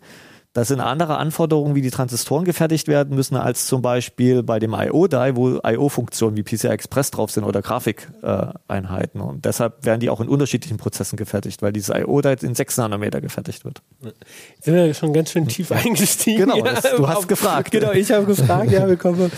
das 0.56 0.70
sind 0.70 0.80
andere 0.80 1.18
Anforderungen, 1.18 1.76
wie 1.76 1.82
die 1.82 1.92
Transistoren 1.92 2.46
gefertigt 2.46 2.88
werden 2.88 3.14
müssen, 3.14 3.36
als 3.36 3.68
zum 3.68 3.82
Beispiel 3.82 4.42
bei 4.42 4.58
dem 4.58 4.74
IO-Die, 4.74 5.36
wo 5.36 5.60
IO-Funktionen 5.62 6.38
wie 6.38 6.44
PCI 6.44 6.70
Express 6.70 7.12
drauf 7.12 7.30
sind 7.30 7.44
oder 7.44 7.62
Grafikeinheiten. 7.62 9.20
Und 9.20 9.44
deshalb 9.44 9.86
werden 9.86 10.00
die 10.00 10.10
auch 10.10 10.22
in 10.22 10.30
unterschiedlichen 10.30 10.78
Prozessen 10.78 11.18
gefertigt, 11.18 11.62
weil 11.62 11.74
dieses 11.74 11.94
IO-Die 11.94 12.46
in 12.46 12.56
6 12.56 12.78
Nanometer 12.78 13.20
gefertigt 13.20 13.66
wird. 13.66 13.82
Sind 14.62 14.76
wir 14.76 14.94
schon 14.94 15.12
ganz 15.12 15.32
schön 15.32 15.46
tief 15.46 15.74
eingestiegen. 15.74 16.50
Genau, 16.50 16.62
das, 16.62 16.84
du 16.84 17.06
hast 17.06 17.28
gefragt. 17.28 17.72
Genau, 17.72 17.92
ich 17.92 18.14
habe 18.14 18.26
gefragt, 18.26 18.72
ja, 18.72 18.88
wir 18.88 18.96
kommen 18.96 19.30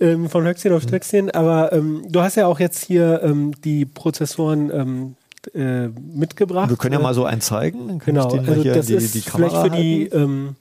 ähm, 0.00 0.28
von 0.28 0.46
Höchstchen 0.46 0.74
auf 0.74 0.82
Stöckchen. 0.82 1.30
Aber 1.30 1.72
ähm, 1.72 2.02
du 2.10 2.20
hast 2.20 2.36
ja 2.36 2.46
auch 2.46 2.60
jetzt 2.60 2.84
hier 2.84 3.22
ähm, 3.22 3.54
die 3.64 3.86
Prozessoren 3.86 4.70
ähm, 4.70 5.16
äh, 5.54 5.88
mitgebracht. 5.88 6.70
Wir 6.70 6.76
können 6.76 6.94
ja 6.94 7.00
mal 7.00 7.14
so 7.14 7.24
einen 7.24 7.40
zeigen. 7.40 7.88
Dann 7.88 7.98
genau, 7.98 8.28
also 8.28 8.62
das 8.64 8.86
die, 8.86 8.94
ist 8.94 9.14
die 9.14 9.20
vielleicht 9.20 9.56
für 9.56 9.70
die 9.70 10.04
ähm, 10.06 10.56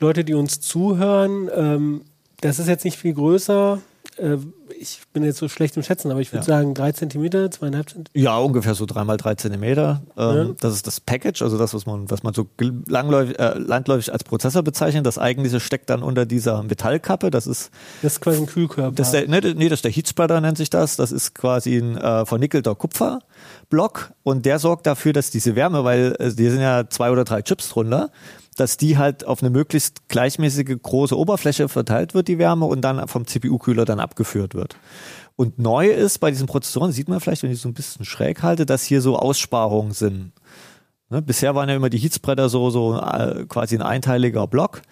Leute, 0.00 0.24
die 0.24 0.34
uns 0.34 0.60
zuhören. 0.60 1.48
Ähm, 1.54 2.02
das 2.40 2.58
ist 2.58 2.68
jetzt 2.68 2.84
nicht 2.84 2.98
viel 2.98 3.14
größer. 3.14 3.80
Äh, 4.16 4.38
ich 4.78 5.00
bin 5.12 5.24
jetzt 5.24 5.38
so 5.38 5.48
schlecht 5.48 5.76
im 5.76 5.82
Schätzen, 5.82 6.10
aber 6.10 6.20
ich 6.20 6.32
würde 6.32 6.46
ja. 6.46 6.58
sagen 6.58 6.74
drei 6.74 6.92
Zentimeter, 6.92 7.50
zweieinhalb 7.50 7.88
Zentimeter. 7.88 8.18
Ja, 8.18 8.38
ungefähr 8.38 8.74
so 8.74 8.86
dreimal 8.86 9.16
drei 9.16 9.34
Zentimeter. 9.34 10.02
Ähm, 10.16 10.36
ja. 10.36 10.48
Das 10.60 10.74
ist 10.74 10.86
das 10.86 11.00
Package, 11.00 11.42
also 11.42 11.58
das, 11.58 11.74
was 11.74 11.86
man, 11.86 12.10
was 12.10 12.22
man 12.22 12.34
so 12.34 12.46
langläufig, 12.86 13.38
äh, 13.38 13.58
landläufig 13.58 14.12
als 14.12 14.24
Prozessor 14.24 14.62
bezeichnet. 14.62 15.06
Das 15.06 15.18
eigentliche 15.18 15.60
steckt 15.60 15.90
dann 15.90 16.02
unter 16.02 16.26
dieser 16.26 16.62
Metallkappe. 16.62 17.30
Das 17.30 17.46
ist 17.46 17.70
das 18.02 18.14
ist 18.14 18.20
quasi 18.20 18.38
ein 18.38 18.46
Kühlkörper. 18.46 18.94
Das 18.94 19.10
der, 19.10 19.26
nee, 19.26 19.40
nee, 19.54 19.68
das 19.68 19.78
ist 19.78 19.84
der 19.84 19.92
Heatspreader 19.92 20.40
nennt 20.40 20.58
sich 20.58 20.70
das. 20.70 20.96
Das 20.96 21.12
ist 21.12 21.34
quasi 21.34 21.76
ein 21.76 21.96
äh, 21.96 22.26
vernickelter 22.26 22.74
Kupferblock 23.68 24.12
und 24.22 24.46
der 24.46 24.58
sorgt 24.58 24.86
dafür, 24.86 25.12
dass 25.12 25.30
diese 25.30 25.54
Wärme, 25.54 25.84
weil 25.84 26.16
äh, 26.18 26.32
die 26.32 26.48
sind 26.48 26.60
ja 26.60 26.88
zwei 26.88 27.10
oder 27.10 27.24
drei 27.24 27.42
Chips 27.42 27.68
drunter, 27.70 28.10
dass 28.56 28.76
die 28.76 28.98
halt 28.98 29.26
auf 29.26 29.42
eine 29.42 29.50
möglichst 29.50 30.08
gleichmäßige 30.08 30.76
große 30.82 31.16
Oberfläche 31.16 31.68
verteilt 31.68 32.14
wird, 32.14 32.28
die 32.28 32.38
Wärme, 32.38 32.66
und 32.66 32.80
dann 32.82 33.06
vom 33.06 33.26
CPU-Kühler 33.26 33.84
dann 33.84 34.00
abgeführt 34.00 34.54
wird. 34.54 34.76
Und 35.36 35.58
neu 35.58 35.88
ist 35.88 36.18
bei 36.18 36.30
diesen 36.30 36.48
Prozessoren, 36.48 36.90
sieht 36.90 37.08
man 37.08 37.20
vielleicht, 37.20 37.44
wenn 37.44 37.52
ich 37.52 37.60
so 37.60 37.68
ein 37.68 37.74
bisschen 37.74 38.04
schräg 38.04 38.42
halte, 38.42 38.66
dass 38.66 38.82
hier 38.82 39.00
so 39.00 39.16
Aussparungen 39.16 39.92
sind. 39.92 40.32
Ne? 41.10 41.22
Bisher 41.22 41.54
waren 41.54 41.68
ja 41.68 41.76
immer 41.76 41.90
die 41.90 41.98
Heatspreader 41.98 42.48
so, 42.48 42.70
so 42.70 42.98
äh, 43.00 43.44
quasi 43.46 43.76
ein 43.76 43.82
einteiliger 43.82 44.48
Block. 44.48 44.82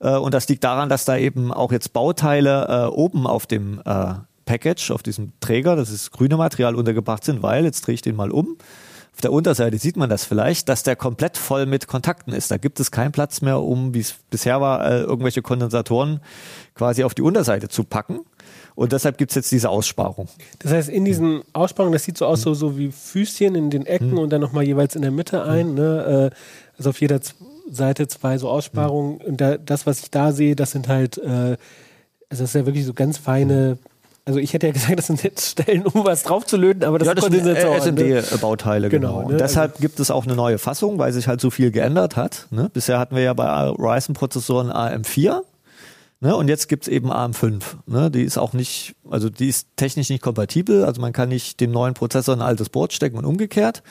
Äh, 0.00 0.16
und 0.16 0.34
das 0.34 0.48
liegt 0.48 0.64
daran, 0.64 0.88
dass 0.88 1.04
da 1.04 1.16
eben 1.16 1.52
auch 1.52 1.70
jetzt 1.70 1.92
Bauteile 1.92 2.66
äh, 2.68 2.86
oben 2.88 3.28
auf 3.28 3.46
dem 3.46 3.80
Package, 4.44 4.90
auf 4.90 5.02
diesem 5.02 5.32
Träger, 5.40 5.76
das 5.76 5.90
ist 5.90 6.10
grüne 6.10 6.36
Material 6.36 6.74
untergebracht 6.74 7.24
sind, 7.24 7.42
weil, 7.42 7.64
jetzt 7.64 7.86
drehe 7.86 7.94
ich 7.94 8.02
den 8.02 8.16
mal 8.16 8.30
um, 8.30 8.56
auf 9.14 9.20
der 9.20 9.32
Unterseite 9.32 9.76
sieht 9.76 9.98
man 9.98 10.08
das 10.08 10.24
vielleicht, 10.24 10.70
dass 10.70 10.84
der 10.84 10.96
komplett 10.96 11.36
voll 11.36 11.66
mit 11.66 11.86
Kontakten 11.86 12.32
ist. 12.32 12.50
Da 12.50 12.56
gibt 12.56 12.80
es 12.80 12.90
keinen 12.90 13.12
Platz 13.12 13.42
mehr, 13.42 13.60
um, 13.60 13.92
wie 13.92 14.00
es 14.00 14.14
bisher 14.30 14.62
war, 14.62 14.90
äh, 14.90 15.00
irgendwelche 15.02 15.42
Kondensatoren 15.42 16.20
quasi 16.74 17.04
auf 17.04 17.12
die 17.12 17.20
Unterseite 17.20 17.68
zu 17.68 17.84
packen. 17.84 18.20
Und 18.74 18.92
deshalb 18.92 19.18
gibt 19.18 19.32
es 19.32 19.34
jetzt 19.34 19.52
diese 19.52 19.68
Aussparung. 19.68 20.28
Das 20.60 20.72
heißt, 20.72 20.88
in 20.88 21.04
diesen 21.04 21.42
Aussparungen, 21.52 21.92
das 21.92 22.04
sieht 22.04 22.16
so 22.16 22.24
aus, 22.24 22.40
so, 22.40 22.54
so 22.54 22.78
wie 22.78 22.90
Füßchen 22.90 23.54
in 23.54 23.68
den 23.68 23.84
Ecken 23.84 24.12
Mhm. 24.12 24.18
und 24.18 24.30
dann 24.30 24.40
nochmal 24.40 24.64
jeweils 24.64 24.96
in 24.96 25.02
der 25.02 25.10
Mitte 25.10 25.44
ein. 25.44 25.74
Ne? 25.74 26.30
Äh, 26.32 26.36
Also 26.78 26.88
auf 26.90 27.00
jeder 27.02 27.20
Seite 27.70 28.08
zwei 28.08 28.38
so 28.38 28.48
Aussparungen. 28.48 29.18
Und 29.20 29.42
da, 29.42 29.58
das, 29.58 29.86
was 29.86 30.00
ich 30.00 30.10
da 30.10 30.32
sehe, 30.32 30.56
das 30.56 30.70
sind 30.70 30.88
halt, 30.88 31.18
äh, 31.18 31.28
also 31.28 31.58
das 32.30 32.40
ist 32.40 32.54
ja 32.54 32.64
wirklich 32.64 32.86
so 32.86 32.94
ganz 32.94 33.18
feine. 33.18 33.76
Also 34.24 34.38
ich 34.38 34.52
hätte 34.52 34.68
ja 34.68 34.72
gesagt, 34.72 34.96
das 34.98 35.08
sind 35.08 35.22
jetzt 35.24 35.50
Stellen, 35.50 35.84
um 35.84 36.04
was 36.04 36.22
draufzulöten, 36.22 36.84
aber 36.84 36.98
das, 36.98 37.08
ja, 37.08 37.14
das 37.14 37.24
sind 37.24 37.34
sind 37.42 37.56
Kondensatoren, 37.56 37.94
ne? 37.94 38.22
SMD-Bauteile, 38.22 38.88
Genau, 38.88 39.08
genau. 39.16 39.20
ne? 39.22 39.32
Und 39.34 39.40
deshalb 39.40 39.78
gibt 39.78 39.98
es 39.98 40.10
auch 40.12 40.24
eine 40.26 40.36
neue 40.36 40.58
Fassung, 40.58 40.98
weil 40.98 41.12
sich 41.12 41.26
halt 41.26 41.40
so 41.40 41.50
viel 41.50 41.72
geändert 41.72 42.16
hat. 42.16 42.46
Ne? 42.50 42.70
Bisher 42.72 43.00
hatten 43.00 43.16
wir 43.16 43.22
ja 43.22 43.34
bei 43.34 43.68
Ryzen-Prozessoren 43.70 44.70
AM4. 44.70 45.40
Ne, 46.20 46.36
und 46.36 46.46
jetzt 46.46 46.68
gibt's 46.68 46.86
eben 46.86 47.10
AM5. 47.10 47.62
Ne, 47.86 48.08
die 48.08 48.22
ist 48.22 48.38
auch 48.38 48.52
nicht, 48.52 48.94
also 49.10 49.28
die 49.28 49.48
ist 49.48 49.66
technisch 49.74 50.08
nicht 50.08 50.22
kompatibel. 50.22 50.84
Also 50.84 51.00
man 51.00 51.12
kann 51.12 51.28
nicht 51.30 51.58
den 51.58 51.72
neuen 51.72 51.94
Prozessor 51.94 52.34
in 52.34 52.42
ein 52.42 52.46
altes 52.46 52.68
Board 52.68 52.92
stecken 52.92 53.16
und 53.18 53.24
umgekehrt. 53.24 53.82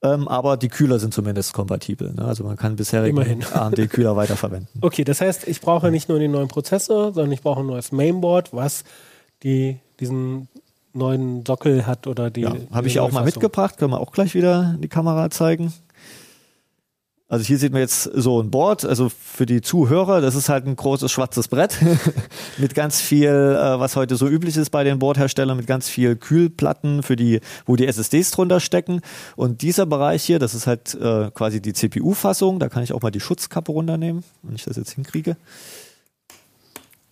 Ähm, 0.00 0.28
aber 0.28 0.56
die 0.56 0.68
Kühler 0.68 0.98
sind 0.98 1.12
zumindest 1.12 1.52
kompatibel. 1.52 2.14
Ne? 2.14 2.24
Also 2.24 2.42
man 2.44 2.56
kann 2.56 2.76
bisherigen. 2.76 3.44
AMD-Kühler 3.52 4.16
weiterverwenden. 4.16 4.80
Okay, 4.80 5.04
das 5.04 5.20
heißt, 5.20 5.46
ich 5.46 5.60
brauche 5.60 5.90
nicht 5.90 6.08
nur 6.08 6.18
den 6.18 6.30
neuen 6.30 6.48
Prozessor, 6.48 7.12
sondern 7.12 7.32
ich 7.32 7.42
brauche 7.42 7.60
ein 7.60 7.66
neues 7.66 7.92
Mainboard, 7.92 8.54
was 8.54 8.84
die, 9.42 9.78
diesen 10.00 10.48
neuen 10.92 11.44
Sockel 11.46 11.86
hat 11.86 12.06
oder 12.06 12.30
die. 12.30 12.42
Ja, 12.42 12.54
habe 12.72 12.88
ich 12.88 12.94
ja 12.94 13.02
auch 13.02 13.12
mal 13.12 13.24
mitgebracht, 13.24 13.78
können 13.78 13.92
wir 13.92 14.00
auch 14.00 14.12
gleich 14.12 14.34
wieder 14.34 14.74
in 14.74 14.80
die 14.80 14.88
Kamera 14.88 15.30
zeigen. 15.30 15.72
Also 17.30 17.44
hier 17.44 17.58
sieht 17.58 17.72
man 17.72 17.82
jetzt 17.82 18.04
so 18.04 18.40
ein 18.40 18.50
Board, 18.50 18.86
also 18.86 19.10
für 19.10 19.44
die 19.44 19.60
Zuhörer, 19.60 20.22
das 20.22 20.34
ist 20.34 20.48
halt 20.48 20.66
ein 20.66 20.76
großes 20.76 21.12
schwarzes 21.12 21.48
Brett 21.48 21.76
mit 22.56 22.74
ganz 22.74 23.02
viel, 23.02 23.28
äh, 23.28 23.78
was 23.78 23.96
heute 23.96 24.16
so 24.16 24.26
üblich 24.26 24.56
ist 24.56 24.70
bei 24.70 24.82
den 24.82 24.98
Boardherstellern, 24.98 25.58
mit 25.58 25.66
ganz 25.66 25.90
viel 25.90 26.16
Kühlplatten 26.16 27.02
für 27.02 27.16
die, 27.16 27.40
wo 27.66 27.76
die 27.76 27.86
SSDs 27.86 28.30
drunter 28.30 28.60
stecken. 28.60 29.02
Und 29.36 29.60
dieser 29.60 29.84
Bereich 29.84 30.24
hier, 30.24 30.38
das 30.38 30.54
ist 30.54 30.66
halt 30.66 30.94
äh, 30.94 31.30
quasi 31.34 31.60
die 31.60 31.74
CPU-Fassung, 31.74 32.60
da 32.60 32.70
kann 32.70 32.82
ich 32.82 32.94
auch 32.94 33.02
mal 33.02 33.10
die 33.10 33.20
Schutzkappe 33.20 33.72
runternehmen, 33.72 34.24
wenn 34.42 34.54
ich 34.54 34.64
das 34.64 34.78
jetzt 34.78 34.92
hinkriege. 34.92 35.36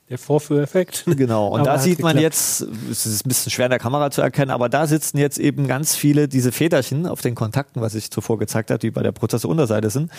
Der 0.08 0.18
Vorführeffekt. 0.18 1.04
Genau, 1.06 1.48
und 1.48 1.60
Aber 1.62 1.70
da 1.70 1.78
sieht 1.78 1.98
man 1.98 2.16
geklappt. 2.16 2.36
jetzt, 2.36 2.60
es 2.90 3.06
ist 3.06 3.26
ein 3.26 3.28
bisschen 3.28 3.50
schwer 3.50 3.66
in 3.66 3.70
der 3.70 3.80
Kamera 3.80 4.10
zu 4.10 4.22
erkennen, 4.22 4.52
aber 4.52 4.68
da 4.68 4.86
sitzen 4.86 5.18
jetzt 5.18 5.38
eben 5.38 5.66
ganz 5.66 5.96
viele 5.96 6.28
diese 6.28 6.52
Federchen 6.52 7.06
auf 7.06 7.22
den 7.22 7.34
Kontakten, 7.34 7.80
was 7.80 7.94
ich 7.96 8.10
zuvor 8.12 8.38
gezeigt 8.38 8.70
habe, 8.70 8.78
die 8.78 8.92
bei 8.92 9.02
der 9.02 9.10
Prozessorunterseite 9.10 9.90
sind. 9.90 10.12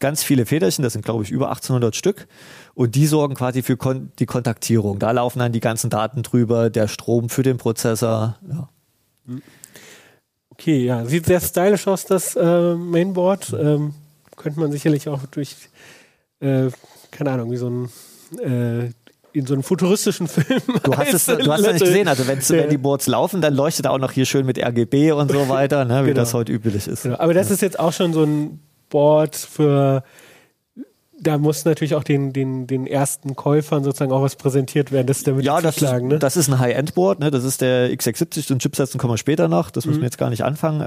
Ganz 0.00 0.22
viele 0.22 0.46
Federchen, 0.46 0.82
das 0.82 0.94
sind 0.94 1.04
glaube 1.04 1.24
ich 1.24 1.30
über 1.30 1.48
1800 1.48 1.94
Stück 1.94 2.26
und 2.72 2.94
die 2.94 3.06
sorgen 3.06 3.34
quasi 3.34 3.62
für 3.62 3.76
kon 3.76 4.12
die 4.18 4.26
Kontaktierung. 4.26 4.98
Da 4.98 5.10
laufen 5.10 5.40
dann 5.40 5.52
die 5.52 5.60
ganzen 5.60 5.90
Daten 5.90 6.22
drüber, 6.22 6.70
der 6.70 6.88
Strom 6.88 7.28
für 7.28 7.42
den 7.42 7.58
Prozessor. 7.58 8.38
Ja. 8.48 8.68
Okay, 10.50 10.84
ja, 10.84 11.04
sieht 11.04 11.26
sehr 11.26 11.40
stylisch 11.40 11.86
aus, 11.86 12.06
das 12.06 12.36
äh, 12.36 12.74
Mainboard. 12.74 13.54
Ähm, 13.60 13.92
könnte 14.36 14.60
man 14.60 14.70
sicherlich 14.72 15.08
auch 15.08 15.20
durch, 15.30 15.56
äh, 16.40 16.68
keine 17.10 17.32
Ahnung, 17.32 17.50
wie 17.50 17.56
so 17.56 17.68
ein, 17.68 17.88
äh, 18.38 18.90
in 19.34 19.46
so 19.46 19.52
einem 19.54 19.62
futuristischen 19.62 20.28
Film. 20.28 20.60
Du 20.84 20.96
hast 20.96 21.12
es, 21.12 21.26
du 21.26 21.52
hast 21.52 21.60
es 21.66 21.72
nicht 21.74 21.84
gesehen, 21.84 22.08
also 22.08 22.26
wenn's, 22.26 22.48
wenn 22.50 22.70
die 22.70 22.78
Boards 22.78 23.06
laufen, 23.08 23.40
dann 23.42 23.52
leuchtet 23.54 23.84
er 23.86 23.92
auch 23.92 23.98
noch 23.98 24.12
hier 24.12 24.24
schön 24.26 24.46
mit 24.46 24.58
RGB 24.58 25.12
und 25.12 25.30
so 25.30 25.48
weiter, 25.48 25.84
ne, 25.84 26.02
wie 26.04 26.08
Genau. 26.08 26.20
das 26.20 26.32
heute 26.34 26.52
üblich 26.52 26.86
ist. 26.88 27.02
Genau. 27.02 27.18
Aber 27.18 27.34
das 27.34 27.50
ist 27.50 27.60
jetzt 27.60 27.78
auch 27.78 27.92
schon 27.92 28.12
so 28.12 28.22
ein 28.22 28.60
Board 28.90 29.34
für, 29.34 30.04
da 31.20 31.38
muss 31.38 31.64
natürlich 31.64 31.94
auch 31.96 32.04
den, 32.04 32.32
den, 32.32 32.66
den 32.68 32.86
ersten 32.86 33.34
Käufern 33.34 33.82
sozusagen 33.82 34.12
auch 34.12 34.22
was 34.22 34.36
präsentiert 34.36 34.92
werden, 34.92 35.06
dass 35.08 35.22
damit 35.24 35.44
Ja, 35.44 35.60
das 35.60 35.78
ist, 35.82 35.92
ne? 36.02 36.18
das 36.20 36.36
ist 36.36 36.48
ein 36.48 36.58
High-End-Board, 36.60 37.18
ne? 37.18 37.30
das 37.32 37.42
ist 37.42 37.60
der 37.60 37.90
x670, 37.90 38.46
den 38.48 38.58
Chipsätzen 38.60 39.00
kommen 39.00 39.14
wir 39.14 39.18
später 39.18 39.48
noch, 39.48 39.70
das 39.70 39.84
Mhm. 39.84 39.90
müssen 39.90 40.00
wir 40.02 40.06
jetzt 40.06 40.18
gar 40.18 40.30
nicht 40.30 40.44
anfangen. 40.44 40.80
Äh, 40.80 40.84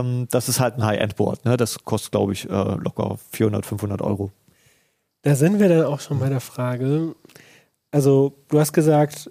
ähm, 0.00 0.28
das 0.30 0.48
ist 0.48 0.60
halt 0.60 0.76
ein 0.76 0.84
High-End-Board, 0.84 1.44
ne? 1.46 1.56
das 1.56 1.84
kostet, 1.84 2.12
glaube 2.12 2.32
ich, 2.32 2.48
äh, 2.48 2.52
locker 2.52 3.16
400, 3.32 3.66
500 3.66 4.02
Euro. 4.02 4.30
Da 5.22 5.36
sind 5.36 5.60
wir 5.60 5.68
dann 5.68 5.84
auch 5.84 6.00
schon 6.00 6.18
bei 6.18 6.28
der 6.28 6.40
Frage. 6.40 7.14
Also, 7.92 8.32
du 8.48 8.58
hast 8.58 8.72
gesagt, 8.72 9.30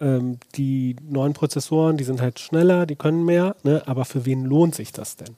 ähm, 0.00 0.38
die 0.54 0.96
neuen 1.02 1.32
Prozessoren, 1.32 1.96
die 1.96 2.04
sind 2.04 2.20
halt 2.20 2.38
schneller, 2.38 2.86
die 2.86 2.96
können 2.96 3.24
mehr, 3.24 3.56
ne? 3.62 3.82
aber 3.86 4.04
für 4.04 4.26
wen 4.26 4.44
lohnt 4.44 4.74
sich 4.74 4.92
das 4.92 5.16
denn? 5.16 5.36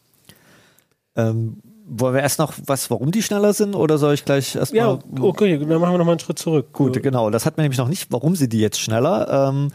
Ähm, 1.17 1.59
wollen 1.87 2.15
wir 2.15 2.23
erst 2.23 2.39
noch 2.39 2.55
was, 2.67 2.91
warum 2.91 3.11
die 3.11 3.23
schneller 3.23 3.53
sind 3.53 3.75
oder 3.75 3.99
soll 3.99 4.15
ich 4.15 4.25
gleich 4.25 4.55
erstmal... 4.55 4.81
Ja, 4.81 4.99
okay, 5.21 5.59
dann 5.59 5.69
machen 5.69 5.93
wir 5.93 5.99
nochmal 5.99 6.13
einen 6.13 6.21
Schritt 6.21 6.39
zurück. 6.39 6.73
Gut, 6.73 7.03
genau. 7.03 7.31
Das 7.31 7.47
hat 7.47 7.57
man 7.57 7.65
nämlich 7.65 7.79
noch 7.79 7.89
nicht, 7.89 8.13
warum 8.13 8.37
sie 8.37 8.49
die 8.49 8.61
jetzt 8.61 8.81
schneller. 8.81 9.51
Ähm, 9.51 9.73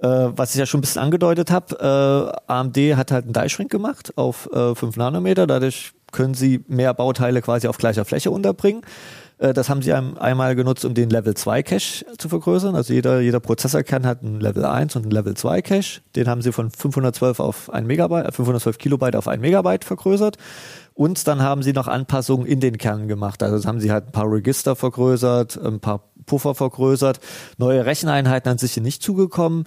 äh, 0.00 0.32
was 0.34 0.54
ich 0.54 0.58
ja 0.58 0.64
schon 0.64 0.78
ein 0.78 0.80
bisschen 0.80 1.02
angedeutet 1.02 1.50
habe, 1.50 2.34
äh, 2.48 2.52
AMD 2.52 2.76
hat 2.96 3.12
halt 3.12 3.24
einen 3.24 3.34
Die-Shrink 3.34 3.70
gemacht 3.70 4.16
auf 4.16 4.48
äh, 4.52 4.74
5 4.74 4.96
Nanometer. 4.96 5.46
Dadurch 5.46 5.92
können 6.12 6.34
sie 6.34 6.64
mehr 6.66 6.94
Bauteile 6.94 7.42
quasi 7.42 7.68
auf 7.68 7.76
gleicher 7.76 8.06
Fläche 8.06 8.30
unterbringen. 8.30 8.80
Äh, 9.40 9.54
das 9.54 9.68
haben 9.68 9.82
sie 9.82 9.92
ein, 9.92 10.16
einmal 10.18 10.54
genutzt, 10.54 10.84
um 10.84 10.94
den 10.94 11.10
Level 11.10 11.34
2 11.34 11.62
Cache 11.62 12.04
zu 12.18 12.28
vergrößern. 12.28 12.76
Also 12.76 12.92
jeder, 12.92 13.20
jeder 13.20 13.40
Prozessorkern 13.40 14.06
hat 14.06 14.22
einen 14.22 14.40
Level 14.40 14.64
1 14.64 14.94
und 14.96 15.02
einen 15.02 15.10
Level 15.10 15.34
2 15.34 15.62
Cache. 15.62 16.02
Den 16.14 16.28
haben 16.28 16.42
sie 16.42 16.52
von 16.52 16.70
512 16.70 17.40
auf 17.40 17.70
1 17.70 17.86
Megabyte, 17.86 18.26
äh, 18.26 18.32
512 18.32 18.78
Kilobyte 18.78 19.16
auf 19.16 19.26
1 19.26 19.40
Megabyte 19.40 19.84
vergrößert. 19.84 20.36
Und 20.94 21.26
dann 21.26 21.42
haben 21.42 21.62
sie 21.62 21.72
noch 21.72 21.88
Anpassungen 21.88 22.46
in 22.46 22.60
den 22.60 22.76
Kern 22.76 23.08
gemacht. 23.08 23.42
Also 23.42 23.66
haben 23.66 23.80
sie 23.80 23.90
halt 23.90 24.08
ein 24.08 24.12
paar 24.12 24.30
Register 24.30 24.76
vergrößert, 24.76 25.58
ein 25.64 25.80
paar 25.80 26.10
Puffer 26.26 26.54
vergrößert. 26.54 27.20
Neue 27.56 27.86
Recheneinheiten 27.86 28.52
an 28.52 28.58
sich 28.58 28.72
sind 28.72 28.82
nicht 28.82 29.02
zugekommen. 29.02 29.64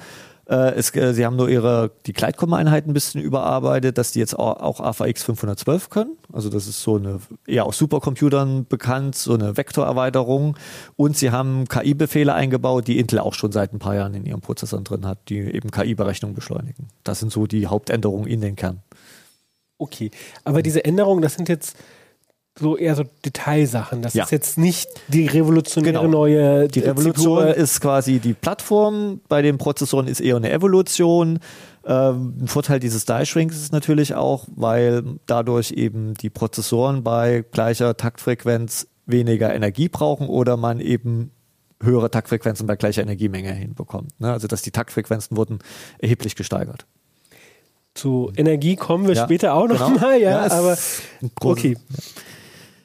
Äh, 0.50 0.74
es, 0.76 0.94
äh, 0.96 1.14
sie 1.14 1.26
haben 1.26 1.36
nur 1.36 1.50
ihre, 1.50 1.92
die 2.06 2.14
Gleitkomma-Einheiten 2.14 2.92
ein 2.92 2.94
bisschen 2.94 3.22
überarbeitet, 3.22 3.98
dass 3.98 4.12
die 4.12 4.20
jetzt 4.20 4.38
auch, 4.38 4.60
auch 4.60 4.80
AVX 4.80 5.24
512 5.24 5.90
können. 5.90 6.18
Also 6.32 6.50
das 6.50 6.68
ist 6.68 6.82
so 6.82 6.98
eine, 6.98 7.20
eher 7.48 7.66
aus 7.66 7.78
Supercomputern 7.78 8.66
bekannt, 8.66 9.16
so 9.16 9.34
eine 9.34 9.56
Vektorerweiterung. 9.56 10.58
Und 10.96 11.18
sie 11.18 11.32
haben 11.32 11.68
KI-Befehle 11.68 12.34
eingebaut, 12.34 12.88
die 12.88 13.00
Intel 13.00 13.20
auch 13.20 13.34
schon 13.34 13.52
seit 13.52 13.74
ein 13.74 13.80
paar 13.80 13.96
Jahren 13.96 14.14
in 14.14 14.26
ihren 14.26 14.42
Prozessoren 14.42 14.84
drin 14.84 15.06
hat, 15.06 15.30
die 15.30 15.40
eben 15.40 15.72
KI-Berechnungen 15.72 16.36
beschleunigen. 16.36 16.90
Das 17.04 17.20
sind 17.20 17.32
so 17.32 17.48
die 17.48 17.68
Hauptänderungen 17.68 18.28
in 18.28 18.42
den 18.42 18.56
Kern. 18.56 18.82
Okay, 19.78 20.12
aber 20.44 20.62
diese 20.62 20.86
Änderungen, 20.86 21.22
das 21.22 21.36
sind 21.36 21.50
jetzt 21.50 21.78
so 22.60 22.78
eher 22.78 22.96
so 22.96 23.04
Detailsachen. 23.26 24.02
Das 24.02 24.14
Ja. 24.14 24.24
ist 24.26 24.32
jetzt 24.32 24.58
nicht 24.58 24.88
die 25.08 25.26
revolutionäre 25.28 25.94
Genau. 25.94 26.08
neue 26.08 26.68
Die 26.68 26.82
Revolution 26.82 27.40
CPU. 27.48 27.52
ist 27.62 27.82
quasi 27.82 28.20
die 28.20 28.34
Plattform. 28.34 29.22
Bei 29.28 29.42
den 29.42 29.58
Prozessoren 29.58 30.08
ist 30.08 30.20
eher 30.22 30.36
eine 30.36 30.52
Evolution. 30.52 31.40
Ähm, 31.86 32.38
ein 32.42 32.48
Vorteil 32.48 32.80
dieses 32.80 33.06
Die-Shrinks 33.06 33.58
ist 33.58 33.74
natürlich 33.74 34.14
auch, 34.14 34.48
weil 34.56 35.04
dadurch 35.26 35.72
eben 35.72 36.14
die 36.14 36.30
Prozessoren 36.30 37.04
bei 37.04 37.44
gleicher 37.52 37.98
Taktfrequenz 37.98 38.88
weniger 39.06 39.54
Energie 39.54 39.90
brauchen 39.90 40.28
oder 40.28 40.56
man 40.56 40.80
eben 40.80 41.32
höhere 41.82 42.10
Taktfrequenzen 42.10 42.68
bei 42.68 42.76
gleicher 42.78 43.02
Energiemenge 43.02 43.52
hinbekommt. 43.52 44.18
Ne? 44.22 44.32
Also 44.32 44.48
dass 44.48 44.62
die 44.62 44.72
Taktfrequenzen 44.72 45.36
wurden 45.36 45.60
erheblich 46.00 46.36
gesteigert. 46.36 46.86
Zu 47.96 48.32
Energie 48.38 48.76
kommen 48.76 49.08
wir 49.08 49.16
Ja, 49.16 49.26
später 49.26 49.54
auch 49.54 49.68
noch 49.68 49.86
genau. 49.88 50.00
mal, 50.00 50.20
ja, 50.22 50.46
Ja, 50.48 50.52
aber 50.52 50.78
okay. 51.42 51.78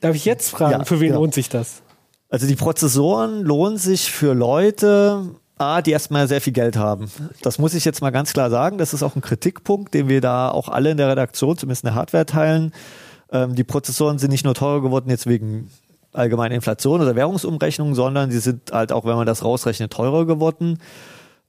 Darf 0.00 0.14
ich 0.14 0.24
jetzt 0.24 0.50
fragen, 0.50 0.72
Ja, 0.72 0.84
für 0.84 1.00
wen 1.00 1.08
genau. 1.08 1.20
lohnt 1.20 1.34
sich 1.34 1.48
das? 1.48 1.82
Also 2.30 2.46
die 2.46 2.56
Prozessoren 2.56 3.42
lohnen 3.42 3.78
sich 3.78 4.10
für 4.10 4.34
Leute, 4.34 5.30
A, 5.56 5.82
die 5.82 5.90
erstmal 5.90 6.28
sehr 6.28 6.40
viel 6.40 6.52
Geld 6.52 6.76
haben. 6.76 7.10
Das 7.42 7.58
muss 7.58 7.74
ich 7.74 7.84
jetzt 7.84 8.00
mal 8.00 8.10
ganz 8.10 8.32
klar 8.32 8.50
sagen. 8.50 8.78
Das 8.78 8.94
ist 8.94 9.02
auch 9.02 9.16
ein 9.16 9.22
Kritikpunkt, 9.22 9.92
den 9.94 10.08
wir 10.08 10.20
da 10.20 10.50
auch 10.50 10.68
alle 10.68 10.90
in 10.90 10.96
der 10.98 11.08
Redaktion, 11.08 11.56
zumindest 11.56 11.84
in 11.84 11.88
der 11.88 11.94
Hardware 11.96 12.26
teilen. 12.26 12.72
Ähm, 13.32 13.54
die 13.54 13.64
Prozessoren 13.64 14.18
sind 14.18 14.30
nicht 14.30 14.44
nur 14.44 14.54
teurer 14.54 14.82
geworden 14.82 15.10
jetzt 15.10 15.26
wegen 15.26 15.70
allgemeiner 16.12 16.54
Inflation 16.54 17.00
oder 17.00 17.16
Währungsumrechnung, 17.16 17.94
sondern 17.94 18.30
sie 18.30 18.38
sind 18.38 18.72
halt 18.72 18.92
auch, 18.92 19.04
wenn 19.04 19.16
man 19.16 19.26
das 19.26 19.44
rausrechnet, 19.44 19.92
teurer 19.92 20.26
geworden. 20.26 20.78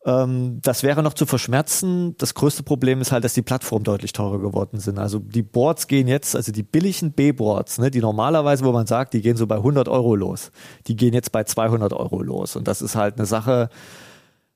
Ähm, 0.10 0.60
das 0.62 0.84
wäre 0.84 1.04
noch 1.04 1.14
zu 1.14 1.26
verschmerzen. 1.26 2.16
Das 2.18 2.34
größte 2.34 2.64
Problem 2.64 3.02
ist 3.02 3.12
halt, 3.12 3.24
dass 3.24 3.34
die 3.34 3.42
Plattformen 3.42 3.84
deutlich 3.84 4.14
teurer 4.14 4.40
geworden 4.40 4.80
sind. 4.80 4.98
Also 4.98 5.20
die 5.20 5.44
Boards 5.44 5.88
gehen 5.88 6.08
jetzt, 6.08 6.36
also 6.36 6.52
die 6.52 6.64
billigen 6.64 7.12
B-Boards, 7.12 7.78
ne, 7.78 7.92
die 7.92 8.00
normalerweise, 8.00 8.66
wo 8.66 8.72
man 8.72 8.88
sagt, 8.88 9.14
die 9.14 9.22
gehen 9.22 9.38
so 9.38 9.46
bei 9.46 9.58
100 9.58 9.88
Euro 9.88 10.16
los, 10.16 10.52
die 10.88 10.96
gehen 10.96 11.14
jetzt 11.14 11.32
bei 11.32 11.44
200 11.44 11.94
Euro 11.94 12.22
los. 12.22 12.56
Und 12.56 12.68
das 12.68 12.82
ist 12.82 12.96
halt 12.96 13.18
eine 13.18 13.26
Sache, 13.26 13.70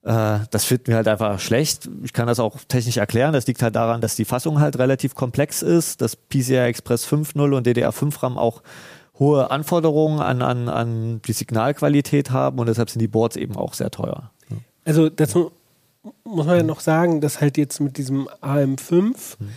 äh, 0.04 0.40
das 0.50 0.66
finden 0.66 0.88
wir 0.88 0.96
halt 0.96 1.08
einfach 1.08 1.40
schlecht. 1.40 1.90
Ich 2.04 2.14
kann 2.14 2.28
das 2.28 2.40
auch 2.40 2.58
technisch 2.68 2.98
erklären. 2.98 3.34
Das 3.34 3.46
liegt 3.46 3.62
halt 3.62 3.76
daran, 3.76 4.02
dass 4.02 4.16
die 4.16 4.26
Fassung 4.26 4.60
halt 4.60 4.80
relativ 4.80 5.14
komplex 5.14 5.62
ist, 5.62 6.02
dass 6.02 6.16
PCI 6.16 6.58
Express 6.58 7.08
5.0 7.08 7.56
und 7.56 7.68
DDR5 7.68 8.24
RAM 8.24 8.38
auch 8.38 8.64
hohe 9.20 9.52
Anforderungen 9.52 10.20
an, 10.20 10.42
an, 10.42 10.70
an 10.70 11.22
die 11.22 11.34
Signalqualität 11.34 12.32
haben 12.32 12.58
und 12.58 12.68
deshalb 12.68 12.90
sind 12.90 13.00
die 13.00 13.08
Boards 13.08 13.36
eben 13.36 13.56
auch 13.56 13.76
sehr 13.76 13.92
teuer. 13.92 14.32
Also 14.86 15.10
dazu 15.10 15.52
muss 16.24 16.46
man 16.46 16.58
ja 16.58 16.64
noch 16.64 16.82
sagen, 16.82 17.22
dass 17.22 17.42
halt 17.42 17.58
jetzt 17.58 17.80
mit 17.80 17.98
diesem 17.98 18.28
AM5 18.42 18.92
hm. 18.92 19.50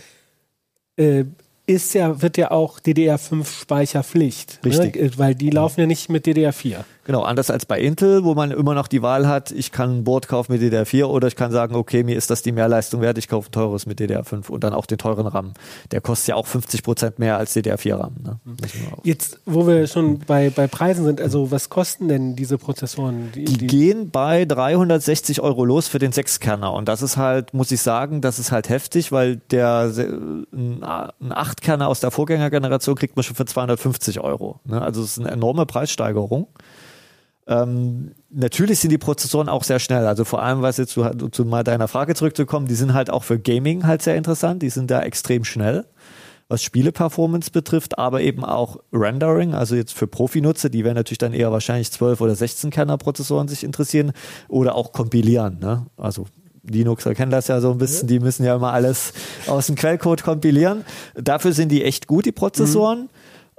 äh, 0.97 1.25
ist 1.65 1.93
ja, 1.93 2.21
wird 2.21 2.37
ja 2.37 2.51
auch 2.51 2.79
DDR5 2.79 3.45
Speicherpflicht. 3.45 4.63
Ne? 4.63 4.71
Richtig. 4.71 4.95
Ne? 4.95 5.11
Weil 5.17 5.35
die 5.35 5.49
laufen 5.49 5.81
ja 5.81 5.85
nicht 5.85 6.09
mit 6.09 6.25
DDR4. 6.25 6.85
Genau, 7.07 7.21
anders 7.21 7.49
als 7.49 7.65
bei 7.65 7.79
Intel, 7.79 8.25
wo 8.25 8.35
man 8.35 8.51
immer 8.51 8.73
noch 8.73 8.89
die 8.89 9.01
Wahl 9.01 9.29
hat, 9.29 9.51
ich 9.51 9.71
kann 9.71 9.99
ein 9.99 10.03
Board 10.03 10.27
kaufen 10.27 10.51
mit 10.51 10.61
DDR4 10.61 11.05
oder 11.05 11.29
ich 11.29 11.37
kann 11.37 11.53
sagen, 11.53 11.73
okay, 11.73 12.03
mir 12.03 12.17
ist 12.17 12.29
das 12.29 12.41
die 12.41 12.51
Mehrleistung 12.51 12.99
wert, 12.99 13.17
ich 13.17 13.29
kaufe 13.29 13.47
ein 13.47 13.51
teures 13.53 13.85
mit 13.85 14.01
DDR5 14.01 14.49
und 14.49 14.61
dann 14.65 14.73
auch 14.73 14.85
den 14.85 14.97
teuren 14.97 15.25
RAM. 15.25 15.53
Der 15.91 16.01
kostet 16.01 16.27
ja 16.27 16.35
auch 16.35 16.45
50 16.45 16.83
Prozent 16.83 17.17
mehr 17.17 17.37
als 17.37 17.55
DDR4-RAM. 17.55 18.15
Ne? 18.21 18.39
Jetzt, 19.03 19.39
wo 19.45 19.65
wir 19.65 19.87
schon 19.87 20.19
bei, 20.19 20.49
bei 20.49 20.67
Preisen 20.67 21.05
sind, 21.05 21.21
also 21.21 21.49
was 21.49 21.69
kosten 21.69 22.09
denn 22.09 22.35
diese 22.35 22.57
Prozessoren? 22.57 23.31
Die, 23.33 23.45
die, 23.45 23.57
die 23.57 23.67
gehen 23.67 24.09
bei 24.09 24.43
360 24.43 25.39
Euro 25.39 25.63
los 25.63 25.87
für 25.87 25.99
den 25.99 26.11
Sechskerner 26.11 26.73
und 26.73 26.89
das 26.89 27.01
ist 27.01 27.15
halt, 27.15 27.53
muss 27.53 27.71
ich 27.71 27.79
sagen, 27.79 28.19
das 28.19 28.37
ist 28.37 28.51
halt 28.51 28.67
heftig, 28.67 29.13
weil 29.13 29.37
der 29.49 29.93
ein, 30.51 30.83
ein 30.83 31.31
Achtkerner 31.31 31.87
aus 31.87 32.01
der 32.01 32.11
Vorgängergeneration 32.11 32.95
kriegt 32.95 33.15
man 33.15 33.23
schon 33.23 33.37
für 33.37 33.45
250 33.45 34.19
Euro. 34.19 34.59
Ne? 34.65 34.81
Also 34.81 35.01
es 35.01 35.11
ist 35.11 35.19
eine 35.19 35.31
enorme 35.31 35.65
Preissteigerung. 35.65 36.47
Ähm, 37.47 38.11
natürlich 38.29 38.79
sind 38.79 38.91
die 38.91 38.97
Prozessoren 38.97 39.47
auch 39.47 39.63
sehr 39.63 39.79
schnell. 39.79 40.05
Also 40.05 40.25
vor 40.25 40.43
allem, 40.43 40.61
was 40.61 40.77
jetzt 40.77 40.91
zu, 40.91 41.03
zu 41.31 41.45
mal 41.45 41.63
deiner 41.63 41.87
Frage 41.87 42.13
zurückzukommen, 42.13 42.67
die 42.67 42.75
sind 42.75 42.93
halt 42.93 43.09
auch 43.09 43.23
für 43.23 43.39
Gaming 43.39 43.87
halt 43.87 44.01
sehr 44.01 44.15
interessant. 44.15 44.61
Die 44.61 44.69
sind 44.69 44.91
da 44.91 45.01
extrem 45.01 45.45
schnell, 45.45 45.85
was 46.49 46.61
Spiele-Performance 46.61 47.51
betrifft, 47.51 47.97
aber 47.97 48.21
eben 48.21 48.43
auch 48.43 48.77
Rendering. 48.91 49.53
Also 49.53 49.75
jetzt 49.75 49.93
für 49.93 50.07
Profi-Nutzer, 50.07 50.69
die 50.69 50.83
werden 50.83 50.95
natürlich 50.95 51.19
dann 51.19 51.33
eher 51.33 51.51
wahrscheinlich 51.51 51.91
12 51.91 52.19
oder 52.19 52.35
16 52.35 52.69
Kerner-Prozessoren 52.69 53.47
sich 53.47 53.63
interessieren 53.63 54.11
oder 54.49 54.75
auch 54.75 54.91
kompilieren. 54.91 55.59
Ne? 55.59 55.85
Also 55.95 56.25
Linuxer 56.69 57.15
kennen 57.15 57.31
das 57.31 57.47
ja 57.47 57.61
so 57.61 57.71
ein 57.71 57.77
bisschen, 57.77 58.07
die 58.09 58.19
müssen 58.19 58.43
ja 58.43 58.55
immer 58.55 58.73
alles 58.73 59.13
aus 59.47 59.67
dem 59.67 59.75
Quellcode 59.75 60.23
kompilieren. 60.23 60.83
Dafür 61.15 61.53
sind 61.53 61.69
die 61.71 61.83
echt 61.83 62.07
gut, 62.07 62.25
die 62.25 62.33
Prozessoren. 62.33 63.03
Mhm. 63.03 63.09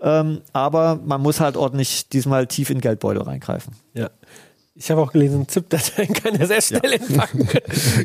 Ähm, 0.00 0.42
aber 0.52 1.00
man 1.04 1.20
muss 1.20 1.40
halt 1.40 1.56
ordentlich 1.56 2.08
diesmal 2.08 2.46
tief 2.46 2.70
in 2.70 2.80
Geldbeutel 2.80 3.22
reingreifen. 3.22 3.74
Ja. 3.94 4.10
Ich 4.80 4.92
habe 4.92 5.00
auch 5.00 5.10
gelesen, 5.10 5.48
ZIP-Dateien 5.48 6.12
kann 6.14 6.36
er 6.36 6.46
sehr 6.46 6.62
schnell 6.62 6.92
ja. 6.92 6.98
entpacken. 6.98 7.48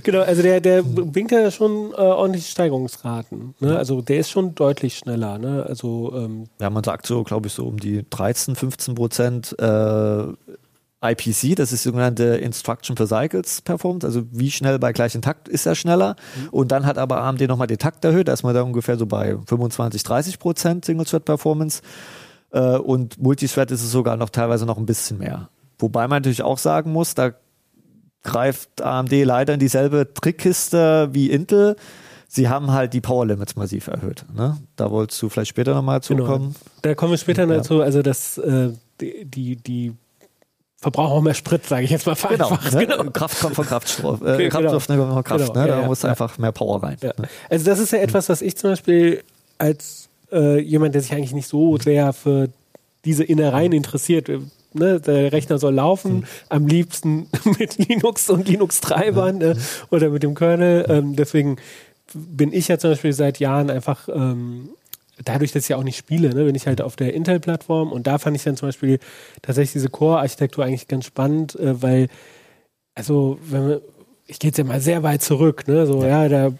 genau, 0.01 0.21
also 0.21 0.41
der, 0.41 0.59
der 0.59 0.81
bringt 0.81 1.29
ja 1.29 1.51
schon 1.51 1.91
äh, 1.91 1.97
ordentliche 1.97 2.49
Steigerungsraten. 2.49 3.53
Ne? 3.59 3.77
Also 3.77 4.01
der 4.01 4.17
ist 4.17 4.31
schon 4.31 4.55
deutlich 4.55 4.97
schneller. 4.97 5.37
Ne? 5.37 5.63
Also, 5.67 6.11
ähm 6.15 6.45
ja, 6.59 6.71
man 6.71 6.83
sagt 6.83 7.05
so, 7.05 7.23
glaube 7.23 7.47
ich, 7.47 7.53
so 7.53 7.67
um 7.67 7.79
die 7.79 8.03
13, 8.09 8.55
15 8.55 8.95
Prozent 8.95 9.55
äh, 9.59 10.23
IPC, 11.03 11.55
das 11.55 11.71
ist 11.71 11.83
sogenannte 11.83 12.23
Instruction 12.23 12.95
per 12.95 13.07
Cycles 13.07 13.61
Performance, 13.61 14.07
also 14.07 14.23
wie 14.31 14.51
schnell 14.51 14.79
bei 14.79 14.93
gleichem 14.93 15.21
Takt 15.21 15.47
ist 15.47 15.65
er 15.65 15.75
schneller. 15.75 16.15
Mhm. 16.35 16.49
Und 16.49 16.71
dann 16.71 16.85
hat 16.85 16.97
aber 16.97 17.21
AMD 17.21 17.41
nochmal 17.41 17.67
den 17.67 17.77
Takt 17.77 18.05
erhöht, 18.05 18.27
da 18.27 18.33
ist 18.33 18.43
man 18.43 18.55
da 18.55 18.61
ungefähr 18.61 18.97
so 18.97 19.05
bei 19.05 19.37
25, 19.45 20.03
30 20.03 20.39
Prozent 20.39 20.85
Single 20.85 21.05
Thread 21.05 21.25
Performance. 21.25 21.81
Äh, 22.51 22.77
und 22.77 23.21
Multithread 23.21 23.71
ist 23.71 23.83
es 23.83 23.91
sogar 23.91 24.15
noch 24.15 24.29
teilweise 24.29 24.65
noch 24.65 24.77
ein 24.77 24.85
bisschen 24.85 25.17
mehr. 25.17 25.49
Wobei 25.79 26.07
man 26.07 26.21
natürlich 26.21 26.43
auch 26.43 26.57
sagen 26.57 26.91
muss, 26.91 27.15
da 27.15 27.33
greift 28.23 28.81
AMD 28.81 29.11
leider 29.11 29.55
in 29.55 29.59
dieselbe 29.59 30.13
Trickkiste 30.13 31.09
wie 31.11 31.29
Intel. 31.29 31.75
Sie 32.27 32.47
haben 32.47 32.71
halt 32.71 32.93
die 32.93 33.01
Power 33.01 33.25
Limits 33.25 33.55
massiv 33.55 33.87
erhöht. 33.87 34.25
Ne? 34.33 34.57
Da 34.75 34.89
wolltest 34.89 35.21
du 35.21 35.29
vielleicht 35.29 35.49
später 35.49 35.73
nochmal 35.73 36.01
zukommen. 36.01 36.55
Genau. 36.55 36.71
Da 36.81 36.95
kommen 36.95 37.11
wir 37.11 37.17
später 37.17 37.43
ja. 37.47 37.57
dazu. 37.57 37.81
Also 37.81 38.01
das, 38.01 38.37
äh, 38.37 38.69
die, 39.01 39.57
die 39.57 39.93
verbrauchen 40.83 41.13
auch 41.13 41.21
mehr 41.21 41.33
Sprit, 41.33 41.65
sage 41.65 41.85
ich 41.85 41.91
jetzt 41.91 42.05
mal 42.05 42.13
genau, 42.15 42.49
vereinfacht. 42.49 42.71
Genau, 42.71 42.79
ne? 42.81 42.87
genau. 42.87 43.11
Kraft 43.11 43.39
kommt 43.39 43.55
von 43.55 43.65
Kraftstoff. 43.65 44.21
Äh, 44.21 44.49
Kraftstoff 44.49 44.87
genau. 44.87 45.03
kommt 45.03 45.13
von 45.13 45.23
Kraft. 45.23 45.53
Genau, 45.53 45.61
ne? 45.61 45.67
Da 45.67 45.81
ja, 45.81 45.87
muss 45.87 46.01
ja. 46.01 46.09
einfach 46.09 46.37
mehr 46.37 46.51
Power 46.51 46.83
rein. 46.83 46.97
Ja. 47.01 47.13
Also 47.49 47.65
das 47.65 47.79
ist 47.79 47.93
ja 47.93 47.99
etwas, 47.99 48.27
was 48.27 48.41
ich 48.41 48.57
zum 48.57 48.71
Beispiel 48.71 49.23
als 49.57 50.09
äh, 50.33 50.59
jemand, 50.59 50.93
der 50.93 51.01
sich 51.01 51.13
eigentlich 51.13 51.31
nicht 51.31 51.47
so 51.47 51.77
sehr 51.77 52.11
für 52.11 52.49
diese 53.05 53.23
Innereien 53.23 53.71
interessiert, 53.71 54.29
äh, 54.29 54.39
Ne, 54.75 54.99
der 54.99 55.31
Rechner 55.31 55.59
soll 55.59 55.75
laufen, 55.75 56.15
mhm. 56.15 56.23
am 56.49 56.65
liebsten 56.65 57.27
mit 57.59 57.77
Linux 57.77 58.27
und 58.31 58.47
Linux-Treibern 58.47 59.41
äh, 59.41 59.55
oder 59.91 60.09
mit 60.09 60.23
dem 60.23 60.33
Kernel. 60.33 60.87
Ähm, 60.89 61.15
deswegen 61.15 61.57
bin 62.15 62.51
ich 62.51 62.69
ja 62.69 62.79
zum 62.79 62.89
Beispiel 62.89 63.13
seit 63.13 63.37
Jahren 63.37 63.69
einfach 63.69 64.09
ähm, 64.11 64.69
dadurch, 65.23 65.51
dass 65.51 65.63
ich 65.63 65.69
ja 65.69 65.77
auch 65.77 65.83
nicht 65.83 65.97
spiele, 65.97 66.29
ne, 66.29 66.45
bin 66.45 66.55
ich 66.55 66.67
halt 66.67 66.81
auf 66.81 66.95
der 66.95 67.13
Intel-Plattform 67.13 67.91
und 67.91 68.07
da 68.07 68.17
fand 68.17 68.35
ich 68.35 68.43
dann 68.43 68.57
zum 68.57 68.69
Beispiel 68.69 68.99
tatsächlich 69.41 69.73
diese 69.73 69.89
Core-Architektur 69.89 70.65
eigentlich 70.65 70.87
ganz 70.87 71.05
spannend, 71.05 71.55
äh, 71.59 71.81
weil, 71.81 72.07
also, 72.95 73.37
wenn 73.43 73.67
wir, 73.67 73.81
ich 74.25 74.39
gehe 74.39 74.49
jetzt 74.49 74.57
ja 74.57 74.63
mal 74.63 74.81
sehr 74.81 75.03
weit 75.03 75.21
zurück, 75.21 75.67
ne, 75.67 75.85
so, 75.85 76.03
ja, 76.03 76.27
da 76.29 76.53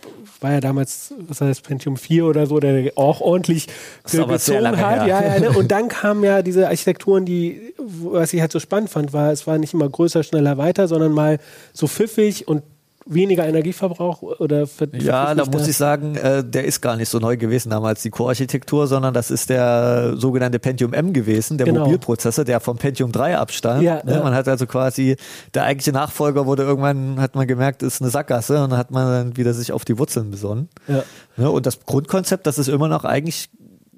war 0.44 0.52
ja 0.52 0.60
damals, 0.60 1.14
was 1.18 1.42
heißt 1.42 1.64
Pentium 1.64 1.98
4 1.98 2.26
oder 2.26 2.46
so, 2.46 2.60
der 2.60 2.92
auch 2.98 3.22
ordentlich 3.22 3.68
gezogen 4.04 4.78
hat. 4.78 5.08
Ja, 5.08 5.24
ja, 5.24 5.40
ne? 5.40 5.50
Und 5.58 5.72
dann 5.72 5.88
kamen 5.88 6.24
ja 6.24 6.42
diese 6.42 6.68
Architekturen, 6.68 7.26
die, 7.26 7.74
was 7.78 8.34
ich 8.34 8.42
halt 8.42 8.52
so 8.52 8.60
spannend 8.60 8.90
fand, 8.90 9.14
war, 9.14 9.32
es 9.32 9.48
war 9.48 9.58
nicht 9.58 9.74
immer 9.74 9.90
größer, 9.90 10.22
schneller, 10.22 10.58
weiter, 10.58 10.88
sondern 10.88 11.14
mal 11.14 11.40
so 11.72 11.88
pfiffig 11.88 12.48
und 12.48 12.64
weniger 13.06 13.48
Energieverbrauch 13.48 14.22
oder 14.22 14.68
Ja, 14.94 15.36
da 15.36 15.46
muss 15.46 15.68
ich 15.68 15.78
sagen, 15.78 16.16
äh, 16.16 16.44
der 16.44 16.66
ist 16.66 16.82
gar 16.82 16.96
nicht 16.96 17.10
so 17.10 17.20
neu 17.20 17.38
gewesen 17.38 17.70
damals, 17.70 18.02
die 18.02 18.10
Core-Architektur, 18.10 18.88
sondern 18.88 19.14
das 19.14 19.32
ist 19.32 19.50
der 19.50 20.16
sogenannte 20.18 20.60
Pentium 20.60 20.94
M 20.94 21.14
gewesen, 21.14 21.58
der 21.58 21.66
genau. 21.66 21.86
Mobilprozessor, 21.86 22.46
der 22.46 22.60
vom 22.60 22.78
Pentium 22.78 23.12
3 23.12 23.38
abstand. 23.38 23.84
Ja, 23.84 24.02
ne? 24.04 24.14
ja. 24.16 24.24
Man 24.24 24.34
hat 24.34 24.48
also 24.48 24.66
quasi, 24.66 25.16
der 25.54 25.64
eigentliche 25.64 25.92
Nachfolger 25.92 26.46
wurde 26.46 26.64
irgendwann, 26.64 27.20
hat 27.20 27.36
man 27.36 27.48
gemerkt, 27.48 27.84
ist 27.84 28.02
eine 28.02 28.10
Sackgasse 28.10 28.64
und 28.64 28.72
dann 28.72 28.80
hat 28.80 28.92
man 28.92 29.08
dann 29.08 29.38
wieder 29.38 29.54
sich 29.54 29.72
auf 29.72 29.86
die 29.86 29.98
Wurzeln 29.98 30.32
besonnen. 30.32 30.70
Ja. 30.88 31.04
Ne? 31.38 31.50
Und 31.50 31.66
das 31.66 31.86
Grundkonzept, 31.86 32.48
das 32.48 32.58
ist 32.58 32.68
immer 32.68 32.88
noch 32.88 33.04
eigentlich 33.04 33.50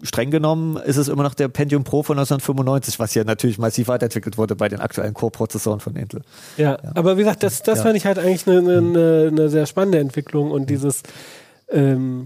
streng 0.04 0.32
genommen 0.32 0.78
ist 0.78 0.98
es 0.98 1.08
immer 1.08 1.24
noch 1.24 1.34
der 1.34 1.48
Pentium 1.48 1.84
Pro 1.84 2.04
von 2.04 2.18
1995, 2.18 3.00
was 3.00 3.14
ja 3.16 3.24
natürlich 3.24 3.58
massiv 3.58 3.88
weiterentwickelt 3.88 4.38
wurde 4.38 4.56
bei 4.56 4.70
den 4.70 4.80
aktuellen 4.80 5.14
Core-Prozessoren 5.14 5.80
von 5.80 5.96
Intel. 5.96 6.22
Ja, 6.58 6.78
ja, 6.84 6.92
aber 6.96 7.18
wie 7.18 7.22
gesagt, 7.22 7.44
das, 7.44 7.64
das 7.64 7.80
ja. 7.80 7.84
fand 7.86 7.98
ich 7.98 8.06
halt 8.06 8.20
eigentlich 8.20 8.48
eine, 8.48 8.60
eine, 8.60 9.30
eine 9.32 9.50
sehr 9.50 9.66
spannende 9.66 10.00
Entwicklung 10.00 10.52
und 10.52 10.70
dieses, 10.70 11.04
ähm, 11.70 12.26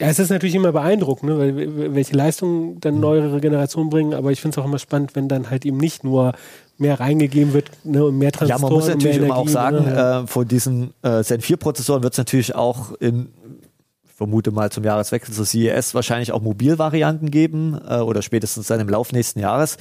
ja, 0.00 0.06
es 0.06 0.18
ist 0.18 0.30
natürlich 0.30 0.54
immer 0.54 0.72
beeindruckend, 0.72 1.30
ne, 1.30 1.38
weil, 1.38 1.94
welche 1.94 2.16
Leistungen 2.16 2.80
dann 2.80 2.94
mhm. 2.94 3.00
neuere 3.00 3.40
Generationen 3.40 3.90
bringen, 3.90 4.14
aber 4.14 4.30
ich 4.30 4.40
finde 4.40 4.58
es 4.58 4.62
auch 4.62 4.66
immer 4.66 4.78
spannend, 4.78 5.16
wenn 5.16 5.28
dann 5.28 5.50
halt 5.50 5.66
eben 5.66 5.76
nicht 5.76 6.04
nur 6.04 6.34
mehr 6.78 7.00
reingegeben 7.00 7.52
wird 7.52 7.70
ne, 7.82 8.04
und 8.04 8.16
mehr 8.16 8.30
Transport. 8.30 8.60
Ja, 8.60 8.64
man 8.64 8.72
muss 8.72 8.88
natürlich 8.88 9.16
immer 9.16 9.36
auch 9.36 9.48
sagen, 9.48 9.84
ne? 9.84 10.22
äh, 10.24 10.26
von 10.28 10.46
diesen 10.46 10.94
äh, 11.02 11.24
Zen 11.24 11.40
4 11.40 11.56
Prozessoren 11.56 12.04
wird 12.04 12.14
es 12.14 12.18
natürlich 12.18 12.54
auch 12.54 12.92
in 13.00 13.28
vermute 14.18 14.50
mal 14.50 14.70
zum 14.72 14.82
Jahreswechsel 14.82 15.32
zur 15.32 15.46
CES 15.46 15.94
wahrscheinlich 15.94 16.32
auch 16.32 16.42
Mobilvarianten 16.42 17.30
geben 17.30 17.78
äh, 17.88 17.98
oder 17.98 18.20
spätestens 18.20 18.66
dann 18.66 18.80
im 18.80 18.88
Lauf 18.88 19.12
nächsten 19.12 19.38
Jahres. 19.38 19.76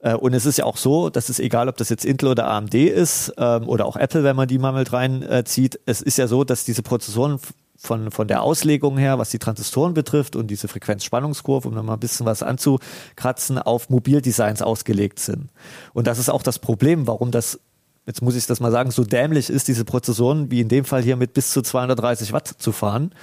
Äh, 0.00 0.14
und 0.14 0.32
es 0.32 0.46
ist 0.46 0.56
ja 0.56 0.64
auch 0.64 0.78
so, 0.78 1.10
dass 1.10 1.28
es 1.28 1.38
egal, 1.38 1.68
ob 1.68 1.76
das 1.76 1.90
jetzt 1.90 2.06
Intel 2.06 2.30
oder 2.30 2.48
AMD 2.48 2.74
ist 2.74 3.34
ähm, 3.36 3.68
oder 3.68 3.84
auch 3.84 3.96
Apple, 3.96 4.24
wenn 4.24 4.36
man 4.36 4.48
die 4.48 4.58
mal 4.58 4.72
mit 4.72 4.90
reinzieht, 4.90 5.74
äh, 5.74 5.80
es 5.84 6.00
ist 6.00 6.16
ja 6.16 6.26
so, 6.26 6.44
dass 6.44 6.64
diese 6.64 6.82
Prozessoren 6.82 7.38
von, 7.76 8.10
von 8.10 8.26
der 8.26 8.42
Auslegung 8.42 8.96
her, 8.96 9.18
was 9.18 9.28
die 9.28 9.38
Transistoren 9.38 9.92
betrifft 9.92 10.34
und 10.34 10.46
diese 10.46 10.66
Frequenzspannungskurve, 10.66 11.68
um 11.68 11.74
nochmal 11.74 11.96
ein 11.96 12.00
bisschen 12.00 12.24
was 12.24 12.42
anzukratzen, 12.42 13.58
auf 13.58 13.90
Mobildesigns 13.90 14.62
ausgelegt 14.62 15.18
sind. 15.18 15.50
Und 15.92 16.06
das 16.06 16.18
ist 16.18 16.30
auch 16.30 16.42
das 16.42 16.58
Problem, 16.58 17.06
warum 17.06 17.30
das 17.30 17.60
jetzt 18.06 18.20
muss 18.20 18.36
ich 18.36 18.46
das 18.46 18.60
mal 18.60 18.70
sagen, 18.70 18.90
so 18.90 19.04
dämlich 19.04 19.48
ist, 19.48 19.68
diese 19.68 19.84
Prozessoren 19.84 20.50
wie 20.50 20.60
in 20.60 20.68
dem 20.68 20.84
Fall 20.84 21.02
hier 21.02 21.16
mit 21.16 21.32
bis 21.32 21.50
zu 21.52 21.62
230 21.62 22.32
Watt 22.32 22.46
zu 22.46 22.72
fahren 22.72 23.14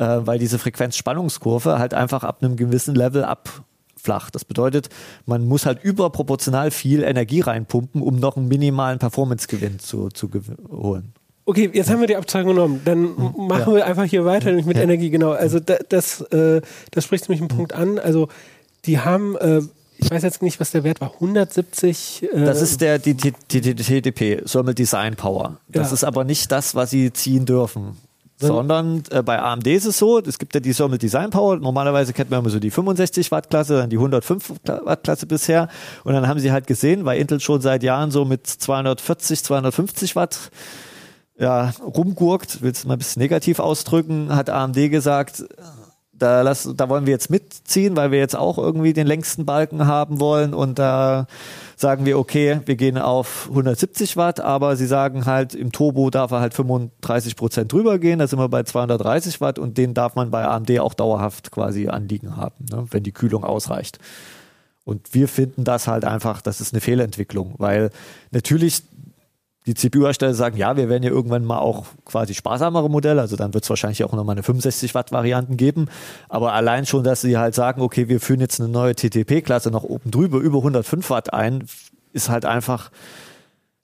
äh, 0.00 0.26
weil 0.26 0.38
diese 0.38 0.58
Frequenzspannungskurve 0.58 1.78
halt 1.78 1.92
einfach 1.94 2.24
ab 2.24 2.42
einem 2.42 2.56
gewissen 2.56 2.94
Level 2.94 3.22
abflacht. 3.22 4.34
Das 4.34 4.46
bedeutet, 4.46 4.88
man 5.26 5.46
muss 5.46 5.66
halt 5.66 5.84
überproportional 5.84 6.70
viel 6.70 7.02
Energie 7.02 7.40
reinpumpen, 7.40 8.00
um 8.00 8.16
noch 8.16 8.36
einen 8.36 8.48
minimalen 8.48 8.98
Performancegewinn 8.98 9.78
zu, 9.78 10.08
zu 10.08 10.30
holen. 10.70 11.12
Okay, 11.44 11.70
jetzt 11.72 11.90
haben 11.90 12.00
wir 12.00 12.06
die 12.06 12.16
Abzweigung 12.16 12.54
genommen. 12.54 12.80
Dann 12.84 13.16
hm, 13.16 13.32
machen 13.36 13.72
ja. 13.72 13.76
wir 13.78 13.86
einfach 13.86 14.04
hier 14.04 14.24
weiter, 14.24 14.46
nämlich 14.46 14.66
mit 14.66 14.76
ja. 14.76 14.84
Energie, 14.84 15.10
genau. 15.10 15.32
Also 15.32 15.60
da, 15.60 15.76
das, 15.88 16.22
äh, 16.32 16.62
das 16.92 17.04
spricht 17.04 17.28
nämlich 17.28 17.40
einen 17.40 17.48
Punkt 17.48 17.74
an. 17.74 17.98
Also 17.98 18.28
die 18.86 19.00
haben, 19.00 19.36
äh, 19.36 19.60
ich 19.98 20.10
weiß 20.10 20.22
jetzt 20.22 20.42
nicht, 20.42 20.60
was 20.60 20.70
der 20.70 20.84
Wert 20.84 21.00
war, 21.00 21.12
170. 21.14 22.22
Äh, 22.22 22.44
Das 22.44 22.62
ist 22.62 22.80
der 22.80 22.98
die, 22.98 23.14
die, 23.14 23.34
die, 23.50 23.60
die 23.60 23.74
TDP, 23.74 24.36
Thermal 24.46 24.74
Design 24.74 25.16
Power. 25.16 25.58
Das 25.68 25.88
Ja. 25.88 25.94
ist 25.94 26.04
aber 26.04 26.24
nicht 26.24 26.50
das, 26.52 26.74
was 26.74 26.90
sie 26.90 27.12
ziehen 27.12 27.44
dürfen. 27.44 27.96
Sondern 28.48 29.02
äh, 29.10 29.22
bei 29.22 29.38
AMD 29.40 29.66
ist 29.66 29.84
es 29.84 29.98
so, 29.98 30.18
es 30.18 30.38
gibt 30.38 30.54
ja 30.54 30.60
die 30.60 30.72
Thermal 30.72 30.98
Design 30.98 31.30
Power. 31.30 31.56
Normalerweise 31.56 32.12
kennt 32.12 32.30
man 32.30 32.40
immer 32.40 32.50
so 32.50 32.58
die 32.58 32.70
65 32.70 33.30
Watt 33.30 33.50
Klasse, 33.50 33.76
dann 33.76 33.90
die 33.90 33.96
105 33.96 34.54
Watt 34.64 35.04
Klasse 35.04 35.26
bisher. 35.26 35.68
Und 36.04 36.14
dann 36.14 36.26
haben 36.26 36.40
sie 36.40 36.52
halt 36.52 36.66
gesehen, 36.66 37.04
weil 37.04 37.20
Intel 37.20 37.40
schon 37.40 37.60
seit 37.60 37.82
Jahren 37.82 38.10
so 38.10 38.24
mit 38.24 38.46
240, 38.46 39.44
250 39.44 40.16
Watt 40.16 40.50
ja, 41.38 41.72
rumgurkt, 41.82 42.60
will 42.60 42.70
es 42.70 42.84
mal 42.84 42.94
ein 42.94 42.98
bisschen 42.98 43.22
negativ 43.22 43.60
ausdrücken, 43.60 44.34
hat 44.34 44.50
AMD 44.50 44.90
gesagt, 44.90 45.44
da, 46.20 46.42
lass, 46.42 46.68
da 46.76 46.88
wollen 46.88 47.06
wir 47.06 47.12
jetzt 47.12 47.30
mitziehen, 47.30 47.96
weil 47.96 48.10
wir 48.10 48.18
jetzt 48.18 48.36
auch 48.36 48.58
irgendwie 48.58 48.92
den 48.92 49.06
längsten 49.06 49.46
Balken 49.46 49.86
haben 49.86 50.20
wollen. 50.20 50.54
Und 50.54 50.78
da 50.78 51.26
sagen 51.76 52.04
wir, 52.04 52.18
okay, 52.18 52.60
wir 52.66 52.76
gehen 52.76 52.98
auf 52.98 53.46
170 53.48 54.16
Watt, 54.16 54.38
aber 54.38 54.76
sie 54.76 54.86
sagen 54.86 55.26
halt, 55.26 55.54
im 55.54 55.72
Turbo 55.72 56.10
darf 56.10 56.30
er 56.30 56.40
halt 56.40 56.54
35 56.54 57.36
Prozent 57.36 57.72
drüber 57.72 57.98
gehen, 57.98 58.18
da 58.18 58.26
sind 58.26 58.38
wir 58.38 58.48
bei 58.48 58.62
230 58.62 59.40
Watt. 59.40 59.58
Und 59.58 59.78
den 59.78 59.94
darf 59.94 60.14
man 60.14 60.30
bei 60.30 60.44
AMD 60.44 60.78
auch 60.80 60.94
dauerhaft 60.94 61.50
quasi 61.50 61.88
anliegen 61.88 62.36
haben, 62.36 62.66
ne, 62.70 62.84
wenn 62.90 63.02
die 63.02 63.12
Kühlung 63.12 63.42
ausreicht. 63.42 63.98
Und 64.84 65.14
wir 65.14 65.28
finden 65.28 65.64
das 65.64 65.86
halt 65.86 66.04
einfach, 66.04 66.42
das 66.42 66.60
ist 66.60 66.72
eine 66.72 66.80
Fehlentwicklung, 66.80 67.54
weil 67.58 67.90
natürlich 68.30 68.82
die 69.66 69.74
CPU-Hersteller 69.74 70.34
sagen, 70.34 70.56
ja, 70.56 70.76
wir 70.76 70.88
werden 70.88 71.02
ja 71.02 71.10
irgendwann 71.10 71.44
mal 71.44 71.58
auch 71.58 71.86
quasi 72.04 72.34
sparsamere 72.34 72.88
Modelle, 72.88 73.20
also 73.20 73.36
dann 73.36 73.52
wird 73.52 73.64
es 73.64 73.70
wahrscheinlich 73.70 74.02
auch 74.04 74.12
nochmal 74.12 74.34
eine 74.34 74.42
65 74.42 74.94
Watt 74.94 75.12
Varianten 75.12 75.56
geben, 75.56 75.88
aber 76.28 76.54
allein 76.54 76.86
schon, 76.86 77.04
dass 77.04 77.20
sie 77.20 77.36
halt 77.36 77.54
sagen, 77.54 77.82
okay, 77.82 78.08
wir 78.08 78.20
führen 78.20 78.40
jetzt 78.40 78.60
eine 78.60 78.70
neue 78.70 78.94
TTP-Klasse 78.94 79.70
noch 79.70 79.84
oben 79.84 80.10
drüber 80.10 80.38
über 80.38 80.58
105 80.58 81.10
Watt 81.10 81.34
ein, 81.34 81.64
ist 82.12 82.30
halt 82.30 82.46
einfach, 82.46 82.90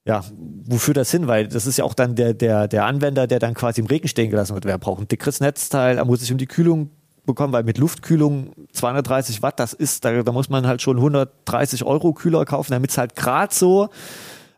ja, 0.07 0.25
wofür 0.65 0.95
das 0.95 1.11
hin? 1.11 1.27
Weil 1.27 1.49
das 1.49 1.67
ist 1.67 1.77
ja 1.77 1.85
auch 1.85 1.95
dann 1.95 2.15
der, 2.15 2.33
der, 2.33 2.69
der 2.69 2.87
Anwender, 2.87 3.27
der 3.27 3.39
dann 3.39 3.55
quasi 3.55 3.81
im 3.81 3.87
Regen 3.87 4.09
stehen 4.09 4.31
gelassen 4.31 4.55
wird. 4.55 4.65
Wer 4.65 4.79
braucht 4.79 5.01
ein 5.01 5.09
dickeres 5.09 5.41
Netzteil? 5.41 5.99
Er 5.99 6.05
muss 6.05 6.21
sich 6.21 6.31
um 6.31 6.39
die 6.39 6.47
Kühlung 6.47 6.91
bekommen, 7.27 7.53
weil 7.53 7.65
mit 7.65 7.79
Luftkühlung 7.79 8.53
230 8.73 9.43
Watt, 9.43 9.59
das 9.59 9.73
ist, 9.73 10.05
da, 10.05 10.23
da 10.23 10.33
muss 10.33 10.49
man 10.49 10.67
halt 10.67 10.81
schon 10.81 10.97
130 10.97 11.85
Euro 11.85 12.13
Kühler 12.13 12.45
kaufen, 12.45 12.71
damit 12.71 12.91
es 12.91 12.99
halt 12.99 13.17
gerade 13.17 13.53
so 13.53 13.89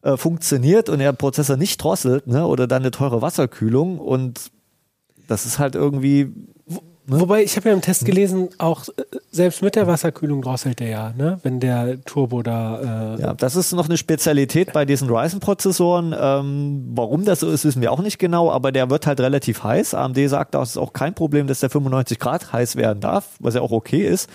äh, 0.03 0.17
funktioniert 0.17 0.89
und 0.89 0.99
der 0.99 1.13
Prozessor 1.13 1.57
nicht 1.57 1.83
drosselt, 1.83 2.27
ne? 2.27 2.47
Oder 2.47 2.67
dann 2.67 2.83
eine 2.83 2.91
teure 2.91 3.23
Wasserkühlung 3.23 3.99
und 3.99 4.51
das 5.27 5.45
ist 5.47 5.59
halt 5.59 5.75
irgendwie 5.75 6.33
Wobei, 7.11 7.43
ich 7.43 7.57
habe 7.57 7.71
ja 7.71 7.75
im 7.75 7.81
Test 7.81 8.05
gelesen, 8.05 8.51
auch 8.59 8.87
äh, 8.89 9.03
selbst 9.31 9.63
mit 9.63 9.77
der 9.77 9.87
Wasserkühlung 9.87 10.43
drosselt 10.43 10.79
der 10.79 10.89
ja, 10.89 11.13
ne? 11.17 11.41
wenn 11.43 11.59
der 11.59 12.05
Turbo 12.05 12.43
da. 12.43 13.15
Äh, 13.17 13.23
Ja, 13.23 13.33
das 13.33 13.57
ist 13.57 13.73
noch 13.73 13.87
eine 13.87 13.97
Spezialität 13.97 14.75
bei 14.75 14.85
diesen 14.85 15.09
Ryzen-Prozessoren. 15.09 16.15
Ähm, 16.19 16.85
warum 16.95 17.25
das 17.25 17.41
so 17.41 17.49
ist, 17.51 17.65
wissen 17.65 17.81
wir 17.81 17.93
auch 17.93 18.03
nicht 18.03 18.19
genau, 18.19 18.53
aber 18.53 18.73
der 18.73 18.91
wird 18.91 19.07
halt 19.07 19.21
relativ 19.21 19.65
heiß. 19.65 19.95
AMD 19.95 20.19
sagt, 20.29 20.55
das 20.55 20.71
ist 20.71 20.77
auch 20.77 20.93
kein 20.93 21.15
Problem, 21.15 21.47
dass 21.47 21.61
der 21.61 21.71
95 21.71 22.19
Grad 22.19 22.53
heiß 22.53 22.77
werden 22.77 23.01
darf, 23.01 23.37
was 23.41 23.55
ja 23.55 23.63
auch 23.63 23.73
okay 23.73 24.07
ist. 24.07 24.29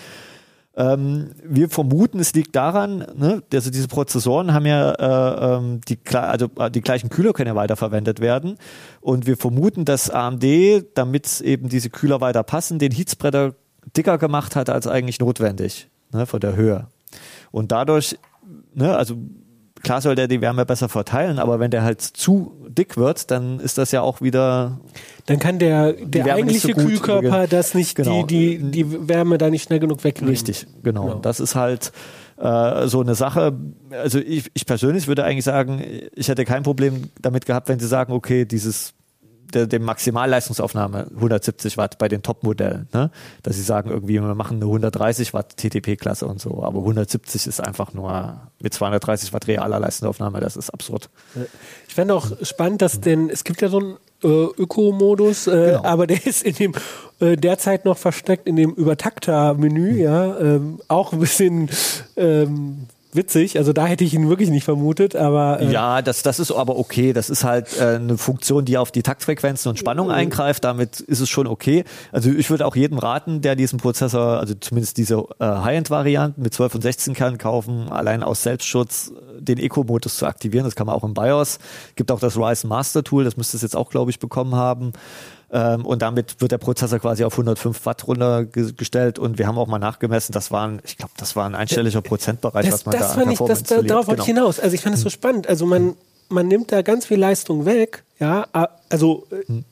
Ähm, 0.76 1.30
wir 1.44 1.68
vermuten, 1.68 2.18
es 2.18 2.34
liegt 2.34 2.56
daran, 2.56 3.06
ne, 3.16 3.42
also 3.52 3.70
diese 3.70 3.86
Prozessoren 3.86 4.52
haben 4.52 4.66
ja 4.66 4.90
äh, 4.92 5.56
ähm, 5.56 5.80
die, 5.88 5.98
also 6.16 6.48
äh, 6.58 6.68
die 6.68 6.80
gleichen 6.80 7.10
Kühler 7.10 7.32
können 7.32 7.48
ja 7.48 7.54
weiterverwendet 7.54 8.18
werden 8.18 8.58
und 9.00 9.26
wir 9.26 9.36
vermuten, 9.36 9.84
dass 9.84 10.10
AMD, 10.10 10.44
damit 10.94 11.40
eben 11.42 11.68
diese 11.68 11.90
Kühler 11.90 12.20
weiter 12.20 12.42
passen, 12.42 12.80
den 12.80 12.90
Heatspreader 12.90 13.54
dicker 13.96 14.18
gemacht 14.18 14.56
hat 14.56 14.68
als 14.68 14.88
eigentlich 14.88 15.20
notwendig 15.20 15.88
ne, 16.12 16.26
von 16.26 16.40
der 16.40 16.56
Höhe. 16.56 16.88
Und 17.52 17.70
dadurch, 17.70 18.18
ne, 18.74 18.96
also 18.96 19.16
klar 19.84 20.00
soll 20.00 20.16
der 20.16 20.26
die 20.26 20.40
Wärme 20.40 20.66
besser 20.66 20.88
verteilen, 20.88 21.38
aber 21.38 21.60
wenn 21.60 21.70
der 21.70 21.82
halt 21.84 22.00
zu 22.00 22.52
dick 22.68 22.96
wird, 22.96 23.30
dann 23.30 23.60
ist 23.60 23.78
das 23.78 23.92
ja 23.92 24.00
auch 24.00 24.20
wieder 24.20 24.80
Dann 25.26 25.38
kann 25.38 25.58
der, 25.60 25.92
der 25.92 26.34
eigentliche 26.34 26.74
so 26.74 26.80
Kühlkörper 26.80 27.46
das 27.46 27.74
nicht, 27.74 27.94
Genau. 27.94 28.24
die, 28.24 28.58
die, 28.58 28.84
die 28.84 29.08
Wärme 29.08 29.38
da 29.38 29.50
nicht 29.50 29.62
schnell 29.64 29.78
genug 29.78 30.02
wegnehmen. 30.02 30.30
Richtig, 30.30 30.66
genau. 30.82 31.04
Genau. 31.04 31.18
Das 31.20 31.38
ist 31.38 31.54
halt 31.54 31.92
äh, 32.36 32.88
so 32.88 33.00
eine 33.00 33.14
Sache. 33.14 33.52
Also 33.90 34.18
ich, 34.18 34.50
ich 34.54 34.66
persönlich 34.66 35.06
würde 35.06 35.24
eigentlich 35.24 35.44
sagen, 35.44 35.82
ich 36.14 36.28
hätte 36.28 36.44
kein 36.44 36.64
Problem 36.64 37.10
damit 37.20 37.46
gehabt, 37.46 37.68
wenn 37.68 37.78
sie 37.78 37.86
sagen, 37.86 38.12
okay, 38.12 38.44
dieses 38.44 38.94
der, 39.52 39.66
der 39.66 39.80
Maximalleistungsaufnahme 39.80 41.06
170 41.14 41.76
Watt 41.76 41.98
bei 41.98 42.08
den 42.08 42.22
Top-Modellen, 42.22 42.88
ne? 42.92 43.10
dass 43.42 43.56
sie 43.56 43.62
sagen 43.62 43.90
irgendwie, 43.90 44.14
wir 44.14 44.34
machen 44.34 44.56
eine 44.56 44.64
130 44.66 45.34
Watt 45.34 45.56
TTP-Klasse 45.56 46.26
und 46.26 46.40
so, 46.40 46.62
aber 46.62 46.78
170 46.80 47.46
ist 47.46 47.60
einfach 47.60 47.92
nur 47.92 48.40
mit 48.60 48.74
230 48.74 49.32
Watt 49.32 49.46
realer 49.48 49.80
Leistungsaufnahme, 49.80 50.40
das 50.40 50.56
ist 50.56 50.70
absurd. 50.70 51.10
Ich 51.88 51.94
fände 51.94 52.14
auch 52.14 52.26
spannend, 52.42 52.82
dass 52.82 53.00
denn, 53.00 53.30
es 53.30 53.44
gibt 53.44 53.60
ja 53.60 53.68
so 53.68 53.78
einen 53.78 53.96
äh, 54.22 54.26
Öko-Modus, 54.26 55.46
äh, 55.46 55.50
Genau. 55.50 55.84
aber 55.84 56.06
der 56.06 56.26
ist 56.26 56.42
in 56.42 56.54
dem 56.54 56.72
äh, 57.20 57.36
derzeit 57.36 57.84
noch 57.84 57.98
versteckt 57.98 58.46
in 58.48 58.56
dem 58.56 58.70
Übertakter-Menü, 58.72 60.00
ja, 60.02 60.38
ähm, 60.38 60.80
auch 60.88 61.12
ein 61.12 61.20
bisschen 61.20 61.68
ähm, 62.16 62.86
witzig. 63.14 63.58
Also 63.58 63.72
da 63.72 63.86
hätte 63.86 64.04
ich 64.04 64.14
ihn 64.14 64.28
wirklich 64.28 64.50
nicht 64.50 64.64
vermutet, 64.64 65.16
aber 65.16 65.60
äh, 65.60 65.70
Ja, 65.70 66.02
das, 66.02 66.22
das 66.22 66.38
ist 66.38 66.50
aber 66.52 66.78
okay. 66.78 67.12
Das 67.12 67.30
ist 67.30 67.44
halt 67.44 67.78
äh, 67.78 67.96
eine 67.96 68.18
Funktion, 68.18 68.64
die 68.64 68.78
auf 68.78 68.90
die 68.90 69.02
Taktfrequenzen 69.02 69.70
und 69.70 69.78
Spannung 69.78 70.10
eingreift. 70.10 70.64
Damit 70.64 71.00
ist 71.00 71.20
es 71.20 71.28
schon 71.28 71.46
okay. 71.46 71.84
Also 72.12 72.30
ich 72.30 72.50
würde 72.50 72.66
auch 72.66 72.76
jedem 72.76 72.98
raten, 72.98 73.40
der 73.40 73.56
diesen 73.56 73.78
Prozessor, 73.78 74.38
also 74.40 74.54
zumindest 74.54 74.96
diese 74.96 75.24
äh, 75.38 75.44
High-End-Varianten 75.44 76.42
mit 76.42 76.54
12 76.54 76.76
und 76.76 76.80
16 76.82 77.14
Kern 77.14 77.38
kaufen, 77.38 77.88
allein 77.88 78.22
aus 78.22 78.42
Selbstschutz 78.42 79.12
äh, 79.12 79.42
den 79.42 79.58
Eco-Modus 79.58 80.16
zu 80.16 80.26
aktivieren. 80.26 80.64
Das 80.64 80.74
kann 80.74 80.86
man 80.86 80.96
auch 80.96 81.04
im 81.04 81.14
BIOS. 81.14 81.58
Gibt 81.96 82.10
auch 82.10 82.20
das 82.20 82.36
Ryzen 82.36 82.68
Master 82.68 83.04
Tool, 83.04 83.24
das 83.24 83.36
müsste 83.36 83.56
es 83.56 83.62
jetzt 83.62 83.76
auch, 83.76 83.90
glaube 83.90 84.10
ich, 84.10 84.18
bekommen 84.18 84.54
haben. 84.54 84.92
Ähm, 85.54 85.86
und 85.86 86.02
damit 86.02 86.40
wird 86.40 86.50
der 86.50 86.58
Prozessor 86.58 86.98
quasi 86.98 87.22
auf 87.22 87.32
105 87.34 87.86
Watt 87.86 88.08
runtergestellt. 88.08 89.20
Und 89.20 89.38
wir 89.38 89.46
haben 89.46 89.56
auch 89.56 89.68
mal 89.68 89.78
nachgemessen, 89.78 90.32
das 90.32 90.50
waren, 90.50 90.82
ich 90.84 90.96
glaube, 90.96 91.12
das 91.16 91.36
war 91.36 91.46
ein 91.46 91.54
einstelliger 91.54 92.02
Prozentbereich, 92.02 92.66
das, 92.66 92.74
was 92.74 92.86
man 92.86 92.92
das 92.98 93.08
da 93.08 93.14
fand 93.14 93.26
an 93.28 93.32
ich, 93.32 93.38
das, 93.38 93.62
da, 93.62 93.74
verliert. 93.76 93.90
darauf 93.92 94.08
wollte 94.08 94.22
ich 94.22 94.26
Genau. 94.26 94.40
hinaus. 94.40 94.58
Also 94.58 94.74
ich 94.74 94.80
fand 94.80 94.94
das 94.96 95.02
so 95.02 95.10
spannend. 95.10 95.46
Also 95.46 95.64
man, 95.64 95.94
man 96.28 96.48
nimmt 96.48 96.72
da 96.72 96.82
ganz 96.82 97.06
viel 97.06 97.18
Leistung 97.18 97.66
weg, 97.66 98.02
ja, 98.18 98.46
also 98.88 99.26
äh, 99.30 99.46
Hm. 99.46 99.64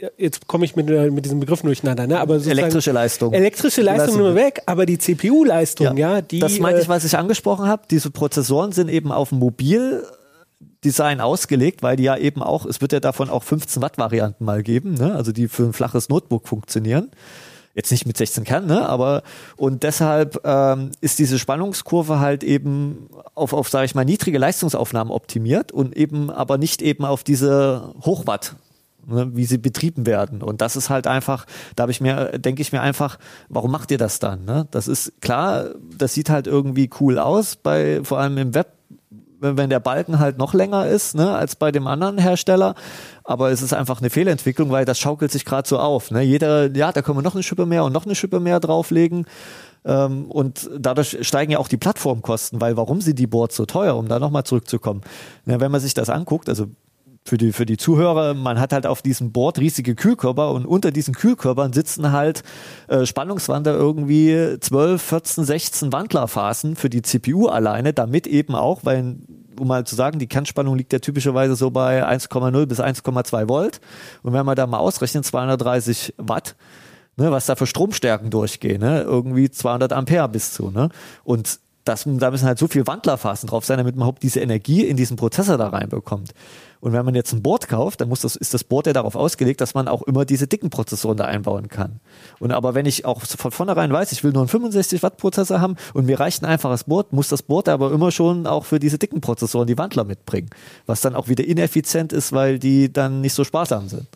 ja, 0.00 0.08
jetzt 0.16 0.46
komme 0.46 0.64
ich 0.64 0.74
mit, 0.74 0.88
äh, 0.88 1.10
mit 1.10 1.26
diesem 1.26 1.38
Begriff 1.40 1.60
durcheinander, 1.60 2.06
ne? 2.06 2.18
aber 2.18 2.36
Elektrische 2.36 2.92
Leistung. 2.92 3.34
Elektrische 3.34 3.82
Leistung 3.82 4.06
Leistung 4.06 4.22
nur 4.22 4.34
weg, 4.34 4.62
aber 4.64 4.86
die 4.86 4.96
CPU-Leistung, 4.96 5.98
ja, 5.98 6.22
die 6.22 6.38
das 6.38 6.58
meinte 6.60 6.80
ich, 6.80 6.86
äh, 6.86 6.88
was 6.88 7.04
ich 7.04 7.16
angesprochen 7.18 7.68
habe. 7.68 7.82
Diese 7.90 8.10
Prozessoren 8.10 8.72
sind 8.72 8.88
eben 8.88 9.12
auf 9.12 9.32
Mobildesign 10.86 11.20
ausgelegt, 11.20 11.82
weil 11.82 11.96
die 11.96 12.04
ja 12.04 12.16
eben 12.16 12.42
auch, 12.42 12.64
es 12.64 12.80
wird 12.80 12.92
ja 12.92 13.00
davon 13.00 13.28
auch 13.28 13.42
15 13.42 13.82
Watt 13.82 13.98
Varianten 13.98 14.44
mal 14.44 14.62
geben, 14.62 14.94
ne? 14.94 15.14
also 15.14 15.32
die 15.32 15.48
für 15.48 15.64
ein 15.64 15.72
flaches 15.72 16.08
Notebook 16.08 16.46
funktionieren. 16.46 17.10
Jetzt 17.74 17.90
nicht 17.90 18.06
mit 18.06 18.16
16 18.16 18.44
Kern, 18.44 18.66
ne? 18.66 18.88
aber 18.88 19.22
und 19.56 19.82
deshalb 19.82 20.40
ähm, 20.44 20.92
ist 21.00 21.18
diese 21.18 21.38
Spannungskurve 21.38 22.20
halt 22.20 22.42
eben 22.42 23.08
auf, 23.34 23.52
auf 23.52 23.68
sage 23.68 23.84
ich 23.84 23.94
mal, 23.94 24.04
niedrige 24.04 24.38
Leistungsaufnahmen 24.38 25.12
optimiert 25.12 25.72
und 25.72 25.94
eben 25.96 26.30
aber 26.30 26.56
nicht 26.56 26.80
eben 26.80 27.04
auf 27.04 27.22
diese 27.22 27.92
Hochwatt 28.02 28.54
ne, 29.06 29.30
wie 29.34 29.44
sie 29.44 29.58
betrieben 29.58 30.06
werden. 30.06 30.42
Und 30.42 30.60
das 30.62 30.76
ist 30.76 30.88
halt 30.88 31.06
einfach, 31.06 31.44
da 31.74 31.82
habe 31.82 31.92
ich 31.92 32.00
mir, 32.00 32.38
denke 32.38 32.62
ich 32.62 32.72
mir 32.72 32.80
einfach, 32.80 33.18
warum 33.48 33.72
macht 33.72 33.90
ihr 33.90 33.98
das 33.98 34.20
dann? 34.20 34.44
Ne? 34.44 34.66
Das 34.70 34.88
ist 34.88 35.20
klar, 35.20 35.66
das 35.98 36.14
sieht 36.14 36.30
halt 36.30 36.46
irgendwie 36.46 36.88
cool 37.00 37.18
aus, 37.18 37.56
bei 37.56 38.00
vor 38.04 38.18
allem 38.20 38.38
im 38.38 38.54
Web, 38.54 38.75
wenn 39.40 39.70
der 39.70 39.80
Balken 39.80 40.18
halt 40.18 40.38
noch 40.38 40.54
länger 40.54 40.86
ist, 40.86 41.14
ne, 41.14 41.34
als 41.34 41.56
bei 41.56 41.72
dem 41.72 41.86
anderen 41.86 42.18
Hersteller. 42.18 42.74
Aber 43.24 43.50
es 43.50 43.62
ist 43.62 43.72
einfach 43.72 44.00
eine 44.00 44.10
Fehlentwicklung, 44.10 44.70
weil 44.70 44.84
das 44.84 44.98
schaukelt 44.98 45.32
sich 45.32 45.44
gerade 45.44 45.68
so 45.68 45.78
auf. 45.78 46.10
Ne? 46.10 46.22
Jeder, 46.22 46.74
ja, 46.74 46.92
da 46.92 47.02
können 47.02 47.18
wir 47.18 47.22
noch 47.22 47.34
eine 47.34 47.42
Schippe 47.42 47.66
mehr 47.66 47.84
und 47.84 47.92
noch 47.92 48.06
eine 48.06 48.14
Schippe 48.14 48.40
mehr 48.40 48.60
drauflegen. 48.60 49.26
Ähm, 49.84 50.30
und 50.30 50.68
dadurch 50.78 51.18
steigen 51.20 51.52
ja 51.52 51.58
auch 51.58 51.68
die 51.68 51.76
Plattformkosten, 51.76 52.60
weil 52.60 52.76
warum 52.76 53.00
sind 53.00 53.18
die 53.18 53.26
Boards 53.26 53.56
so 53.56 53.66
teuer, 53.66 53.96
um 53.96 54.08
da 54.08 54.18
nochmal 54.18 54.44
zurückzukommen? 54.44 55.02
Ja, 55.44 55.60
wenn 55.60 55.70
man 55.70 55.80
sich 55.80 55.94
das 55.94 56.10
anguckt, 56.10 56.48
also 56.48 56.66
für 57.28 57.38
die, 57.38 57.52
für 57.52 57.66
die 57.66 57.76
Zuhörer, 57.76 58.34
man 58.34 58.60
hat 58.60 58.72
halt 58.72 58.86
auf 58.86 59.02
diesem 59.02 59.32
Board 59.32 59.58
riesige 59.58 59.94
Kühlkörper 59.94 60.50
und 60.52 60.66
unter 60.66 60.90
diesen 60.90 61.14
Kühlkörpern 61.14 61.72
sitzen 61.72 62.12
halt 62.12 62.42
äh, 62.88 63.06
Spannungswander 63.06 63.74
irgendwie 63.74 64.56
12, 64.60 65.02
14, 65.02 65.44
16 65.44 65.92
Wandlerphasen 65.92 66.76
für 66.76 66.90
die 66.90 67.02
CPU 67.02 67.48
alleine, 67.48 67.92
damit 67.92 68.26
eben 68.26 68.54
auch, 68.54 68.80
weil 68.84 69.16
um 69.58 69.68
mal 69.68 69.86
zu 69.86 69.94
sagen, 69.94 70.18
die 70.18 70.26
Kernspannung 70.26 70.76
liegt 70.76 70.92
ja 70.92 70.98
typischerweise 70.98 71.56
so 71.56 71.70
bei 71.70 72.06
1,0 72.06 72.66
bis 72.66 72.80
1,2 72.80 73.48
Volt. 73.48 73.80
Und 74.22 74.32
wenn 74.32 74.44
man 74.44 74.56
da 74.56 74.66
mal 74.66 74.78
ausrechnet, 74.78 75.24
230 75.24 76.14
Watt, 76.18 76.56
ne, 77.16 77.30
was 77.30 77.46
da 77.46 77.56
für 77.56 77.66
Stromstärken 77.66 78.30
durchgehen, 78.30 78.80
ne, 78.80 79.02
irgendwie 79.02 79.50
200 79.50 79.92
Ampere 79.92 80.28
bis 80.28 80.52
zu. 80.52 80.70
Ne? 80.70 80.90
Und 81.24 81.58
das, 81.84 82.04
da 82.04 82.30
müssen 82.30 82.46
halt 82.46 82.58
so 82.58 82.66
viel 82.66 82.86
Wandlerphasen 82.86 83.48
drauf 83.48 83.64
sein, 83.64 83.78
damit 83.78 83.94
man 83.94 84.02
überhaupt 84.02 84.22
diese 84.22 84.40
Energie 84.40 84.84
in 84.84 84.96
diesen 84.96 85.16
Prozessor 85.16 85.56
da 85.56 85.68
reinbekommt. 85.68 86.32
Und 86.80 86.92
wenn 86.92 87.04
man 87.04 87.14
jetzt 87.14 87.32
ein 87.32 87.42
Board 87.42 87.68
kauft, 87.68 88.00
dann 88.00 88.08
muss 88.08 88.20
das, 88.20 88.36
ist 88.36 88.54
das 88.54 88.64
Board 88.64 88.86
ja 88.86 88.92
darauf 88.92 89.16
ausgelegt, 89.16 89.60
dass 89.60 89.74
man 89.74 89.88
auch 89.88 90.02
immer 90.02 90.24
diese 90.24 90.46
dicken 90.46 90.70
Prozessoren 90.70 91.16
da 91.16 91.24
einbauen 91.24 91.68
kann. 91.68 92.00
Und 92.38 92.52
aber 92.52 92.74
wenn 92.74 92.86
ich 92.86 93.04
auch 93.04 93.22
von 93.22 93.50
vornherein 93.50 93.92
weiß, 93.92 94.12
ich 94.12 94.24
will 94.24 94.32
nur 94.32 94.42
einen 94.42 94.48
65 94.48 95.02
Watt 95.02 95.16
Prozessor 95.16 95.60
haben 95.60 95.76
und 95.94 96.06
mir 96.06 96.20
reicht 96.20 96.42
ein 96.42 96.46
einfaches 96.46 96.84
Board, 96.84 97.12
muss 97.12 97.28
das 97.28 97.42
Board 97.42 97.68
aber 97.68 97.92
immer 97.92 98.10
schon 98.10 98.46
auch 98.46 98.64
für 98.64 98.78
diese 98.78 98.98
dicken 98.98 99.20
Prozessoren 99.20 99.66
die 99.66 99.78
Wandler 99.78 100.04
mitbringen. 100.04 100.50
Was 100.86 101.00
dann 101.00 101.14
auch 101.14 101.28
wieder 101.28 101.44
ineffizient 101.44 102.12
ist, 102.12 102.32
weil 102.32 102.58
die 102.58 102.92
dann 102.92 103.20
nicht 103.20 103.34
so 103.34 103.44
sparsam 103.44 103.88
sind. 103.88 104.06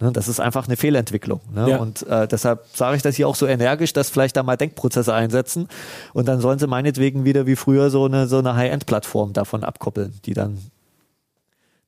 Ne, 0.00 0.10
das 0.12 0.26
ist 0.26 0.40
einfach 0.40 0.66
eine 0.66 0.76
Fehlentwicklung. 0.76 1.40
Ne? 1.54 1.70
Ja. 1.70 1.76
Und 1.78 2.06
äh, 2.08 2.26
deshalb 2.26 2.66
sage 2.74 2.96
ich 2.96 3.02
das 3.02 3.14
hier 3.14 3.28
auch 3.28 3.36
so 3.36 3.46
energisch, 3.46 3.92
dass 3.92 4.10
vielleicht 4.10 4.36
da 4.36 4.42
mal 4.42 4.56
Denkprozesse 4.56 5.14
einsetzen 5.14 5.68
und 6.12 6.26
dann 6.26 6.40
sollen 6.40 6.58
sie 6.58 6.66
meinetwegen 6.66 7.24
wieder 7.24 7.46
wie 7.46 7.54
früher 7.54 7.90
so 7.90 8.04
eine, 8.04 8.26
so 8.26 8.38
eine 8.38 8.56
High-End-Plattform 8.56 9.32
davon 9.32 9.62
abkoppeln, 9.62 10.14
die 10.24 10.34
dann 10.34 10.58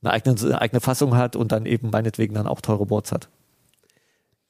eine 0.03 0.11
eigene, 0.13 0.35
eine 0.41 0.61
eigene 0.61 0.81
Fassung 0.81 1.15
hat 1.17 1.35
und 1.35 1.51
dann 1.51 1.65
eben 1.65 1.89
meinetwegen 1.89 2.33
dann 2.35 2.47
auch 2.47 2.61
teure 2.61 2.85
Boards 2.85 3.11
hat. 3.11 3.29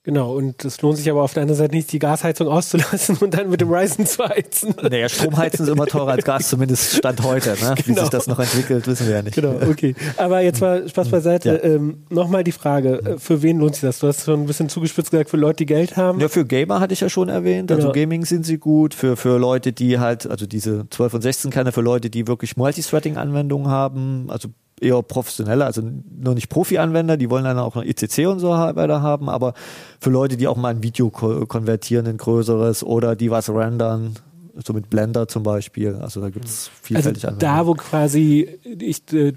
Genau, 0.04 0.34
und 0.38 0.64
es 0.64 0.82
lohnt 0.82 0.96
sich 0.98 1.12
aber 1.12 1.22
auf 1.22 1.34
der 1.34 1.42
anderen 1.44 1.58
Seite 1.58 1.76
nicht, 1.76 1.92
die 1.92 2.00
Gasheizung 2.00 2.48
auszulassen 2.48 3.18
und 3.18 3.34
dann 3.34 3.50
mit 3.50 3.60
dem 3.60 3.70
Ryzen 3.70 4.06
zu 4.06 4.24
heizen. 4.26 4.74
Naja, 4.82 5.10
Stromheizen 5.10 5.66
ist 5.66 5.70
immer 5.72 5.86
teurer 5.86 6.12
als 6.12 6.24
Gas, 6.24 6.48
zumindest 6.48 6.96
Stand 6.96 7.22
heute. 7.24 7.58
Ne? 7.62 7.76
Wie 7.76 7.82
Genau. 7.92 8.02
sich 8.04 8.10
das 8.10 8.26
noch 8.28 8.40
entwickelt, 8.40 8.88
wissen 8.88 9.06
wir 9.08 9.16
ja 9.16 9.22
nicht. 9.22 9.36
Genau, 9.36 9.56
okay. 9.70 9.96
Aber 10.16 10.40
jetzt 10.40 10.62
mal 10.62 10.88
Spaß 10.88 11.10
beiseite. 11.10 11.60
Ja. 11.62 11.70
Ähm, 11.72 12.06
Nochmal 12.10 12.46
die 12.46 12.54
Frage, 12.54 13.00
äh, 13.04 13.18
für 13.18 13.42
wen 13.42 13.60
lohnt 13.60 13.76
sich 13.76 13.82
das? 13.82 14.00
Du 14.00 14.08
hast 14.08 14.24
schon 14.24 14.44
ein 14.44 14.46
bisschen 14.46 14.70
zugespitzt 14.70 15.12
gesagt, 15.12 15.30
für 15.30 15.36
Leute, 15.36 15.58
die 15.58 15.66
Geld 15.66 15.98
haben. 15.98 16.22
Ja, 16.22 16.30
für 16.30 16.46
Gamer 16.46 16.80
hatte 16.80 16.94
ich 16.94 17.02
ja 17.02 17.10
schon 17.10 17.28
erwähnt. 17.28 17.70
Also 17.70 17.82
Genau. 17.90 17.94
Gaming 17.94 18.24
sind 18.24 18.46
sie 18.46 18.60
gut. 18.60 18.94
Für, 18.94 19.18
für 19.18 19.38
Leute, 19.38 19.74
die 19.74 20.00
halt, 20.00 20.26
also 20.26 20.46
diese 20.46 20.88
12 20.90 21.16
und 21.16 21.22
16 21.22 21.52
Kerne, 21.52 21.74
für 21.74 21.82
Leute, 21.82 22.10
die 22.10 22.28
wirklich 22.28 22.56
Multithreading-Anwendungen 22.56 23.68
haben, 23.70 24.28
also 24.30 24.48
eher 24.80 25.02
professionelle, 25.02 25.66
also 25.66 25.82
nur 26.20 26.34
nicht 26.36 26.50
Profi-Anwender, 26.50 27.18
die 27.18 27.30
wollen 27.30 27.44
dann 27.44 27.58
auch 27.60 27.76
noch 27.76 27.84
ICC 27.84 28.28
und 28.28 28.40
so 28.40 28.50
weiter 28.50 29.02
haben, 29.02 29.30
aber 29.30 29.54
für 30.00 30.10
Leute, 30.10 30.38
die 30.38 30.48
auch 30.48 30.58
mal 30.58 30.70
ein 30.70 30.84
Video 30.84 31.10
ko 31.10 31.46
konvertieren 31.48 32.06
in 32.06 32.18
größeres 32.18 32.84
oder 32.84 33.16
die 33.16 33.32
was 33.32 33.50
rendern, 33.50 34.16
so 34.64 34.74
mit 34.74 34.90
Blender 34.90 35.28
zum 35.28 35.44
Beispiel. 35.44 35.96
Also 35.96 36.22
da 36.22 36.30
gibt 36.30 36.46
es 36.46 36.70
also 36.70 36.72
vielfältig 36.82 37.26
da, 37.40 37.66
wo 37.68 37.74
quasi 37.74 38.48
ich, 38.80 39.02
äh, 39.14 39.34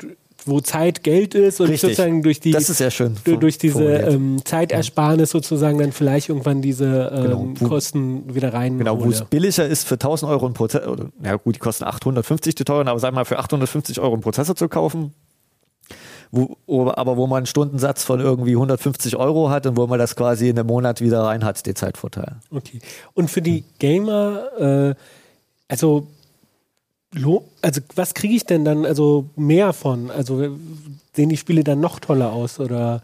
wo 0.46 0.60
Zeit 0.62 1.04
Geld 1.04 1.34
ist 1.34 1.60
und 1.60 1.66
Richtig. 1.68 1.90
sozusagen 1.96 2.22
durch 2.22 2.40
die 2.40 2.50
Das 2.52 2.70
ist 2.70 2.78
sehr 2.78 2.90
schön 2.90 3.14
du- 3.24 3.36
durch 3.36 3.58
diese 3.58 3.84
ähm, 3.84 4.40
Zeitersparnis 4.42 5.28
sozusagen 5.28 5.78
dann 5.78 5.92
vielleicht 5.92 6.30
irgendwann 6.30 6.62
diese 6.62 7.10
ähm, 7.14 7.22
Genau. 7.22 7.48
Wo- 7.58 7.68
Kosten 7.68 8.34
wieder 8.34 8.54
rein. 8.54 8.78
Genau, 8.78 8.98
wo 9.04 9.10
es 9.10 9.22
billiger 9.24 9.66
ist 9.66 9.86
für 9.86 9.96
1000 9.98 10.30
Euro 10.30 10.46
ein 10.46 10.54
Prozessor, 10.54 10.90
oder, 10.92 11.06
ja 11.22 11.36
gut, 11.36 11.56
die 11.56 11.58
kosten 11.60 11.84
850 11.84 12.54
die 12.54 12.64
teuren, 12.64 12.88
aber 12.88 12.98
sag 12.98 13.12
mal, 13.12 13.26
für 13.26 13.38
850 13.38 14.00
Euro 14.00 14.14
einen 14.14 14.22
Prozessor 14.22 14.56
zu 14.56 14.68
kaufen, 14.70 15.12
wo, 16.32 16.90
aber 16.90 17.16
wo 17.16 17.26
man 17.26 17.38
einen 17.38 17.46
Stundensatz 17.46 18.04
von 18.04 18.20
irgendwie 18.20 18.52
150 18.52 19.16
Euro 19.16 19.50
hat 19.50 19.66
und 19.66 19.76
wo 19.76 19.86
man 19.86 19.98
das 19.98 20.14
quasi 20.14 20.48
in 20.48 20.58
einem 20.58 20.68
Monat 20.68 21.00
wieder 21.00 21.22
rein 21.22 21.44
hat, 21.44 21.66
den 21.66 21.74
Zeitvorteil. 21.74 22.36
Okay. 22.50 22.78
Und 23.14 23.30
für 23.30 23.42
die 23.42 23.64
Gamer, 23.78 24.50
äh, 24.58 24.94
also, 25.68 26.06
also 27.62 27.80
was 27.96 28.14
kriege 28.14 28.34
ich 28.34 28.46
denn 28.46 28.64
dann 28.64 28.84
also 28.86 29.28
mehr 29.34 29.72
von? 29.72 30.10
Also 30.10 30.56
sehen 31.14 31.28
die 31.28 31.36
Spiele 31.36 31.64
dann 31.64 31.80
noch 31.80 31.98
toller 31.98 32.32
aus 32.32 32.60
oder? 32.60 33.02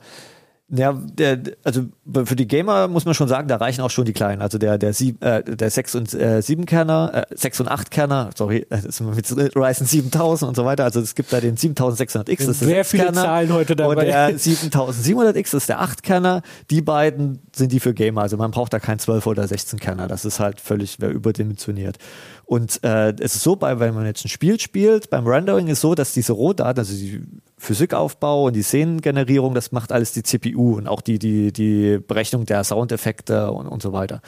Ja, 0.68 0.94
der, 0.94 1.38
also 1.62 1.82
für 2.24 2.34
die 2.34 2.48
Gamer 2.48 2.88
muss 2.88 3.04
man 3.04 3.14
schon 3.14 3.28
sagen, 3.28 3.46
da 3.46 3.54
reichen 3.54 3.82
auch 3.82 3.90
schon 3.90 4.04
die 4.04 4.12
kleinen. 4.12 4.42
Also 4.42 4.58
der 4.58 4.78
der, 4.78 4.92
sieb, 4.92 5.22
äh, 5.24 5.44
der 5.44 5.70
6 5.70 5.94
und 5.94 6.12
äh, 6.12 6.42
7 6.42 6.66
Kerner, 6.66 7.26
äh, 7.30 7.36
6 7.36 7.60
und 7.60 7.68
8 7.68 7.88
Kerner, 7.92 8.30
sorry, 8.34 8.66
das 8.70 8.84
ist 8.84 9.00
mit 9.00 9.30
Ryzen 9.54 9.86
7000 9.86 10.48
und 10.48 10.54
so 10.56 10.64
weiter. 10.64 10.82
Also 10.82 11.00
es 11.00 11.14
gibt 11.14 11.32
da 11.32 11.40
den 11.40 11.56
7600X, 11.56 12.38
das 12.38 12.48
ist 12.48 12.60
der 12.62 12.68
Sehr 12.68 12.84
viele 12.84 13.04
6-Kerner. 13.04 13.22
Zahlen 13.22 13.52
heute 13.52 13.76
dabei. 13.76 13.94
Und 13.94 14.00
der 14.00 14.30
7700X 14.36 15.52
das 15.52 15.54
ist 15.54 15.68
der 15.68 15.80
8-Kerner. 15.80 16.42
Die 16.70 16.82
beiden 16.82 17.38
sind 17.54 17.70
die 17.70 17.78
für 17.78 17.94
Gamer. 17.94 18.22
Also 18.22 18.36
man 18.36 18.50
braucht 18.50 18.72
da 18.72 18.80
keinen 18.80 18.98
12 18.98 19.24
oder 19.24 19.46
16 19.46 19.78
Kerner. 19.78 20.08
Das 20.08 20.24
ist 20.24 20.40
halt 20.40 20.60
völlig 20.60 20.98
überdimensioniert. 21.00 21.98
Und 22.46 22.82
äh, 22.84 23.12
es 23.18 23.34
ist 23.34 23.42
so, 23.42 23.56
bei, 23.56 23.80
wenn 23.80 23.92
man 23.92 24.06
jetzt 24.06 24.24
ein 24.24 24.28
Spiel 24.28 24.60
spielt, 24.60 25.10
beim 25.10 25.26
Rendering 25.26 25.66
ist 25.66 25.80
so, 25.80 25.96
dass 25.96 26.12
diese 26.12 26.32
Rohdaten, 26.32 26.78
also 26.78 26.94
die 26.94 27.20
Physikaufbau 27.58 28.44
und 28.44 28.54
die 28.54 28.62
Szenengenerierung, 28.62 29.52
das 29.52 29.72
macht 29.72 29.90
alles 29.90 30.12
die 30.12 30.22
CPU 30.22 30.76
und 30.76 30.86
auch 30.86 31.00
die, 31.00 31.18
die, 31.18 31.52
die 31.52 31.98
Berechnung 31.98 32.46
der 32.46 32.62
Soundeffekte 32.62 33.50
und, 33.50 33.66
und 33.66 33.82
so 33.82 33.92
weiter. 33.92 34.20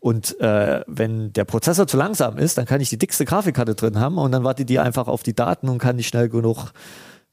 Und 0.00 0.38
äh, 0.38 0.82
wenn 0.86 1.32
der 1.32 1.46
Prozessor 1.46 1.86
zu 1.86 1.96
langsam 1.96 2.36
ist, 2.36 2.58
dann 2.58 2.66
kann 2.66 2.82
ich 2.82 2.90
die 2.90 2.98
dickste 2.98 3.24
Grafikkarte 3.24 3.74
drin 3.74 3.98
haben 3.98 4.18
und 4.18 4.32
dann 4.32 4.44
wartet 4.44 4.68
die 4.68 4.78
einfach 4.78 5.08
auf 5.08 5.22
die 5.22 5.34
Daten 5.34 5.70
und 5.70 5.78
kann 5.78 5.96
nicht 5.96 6.08
schnell 6.08 6.28
genug 6.28 6.72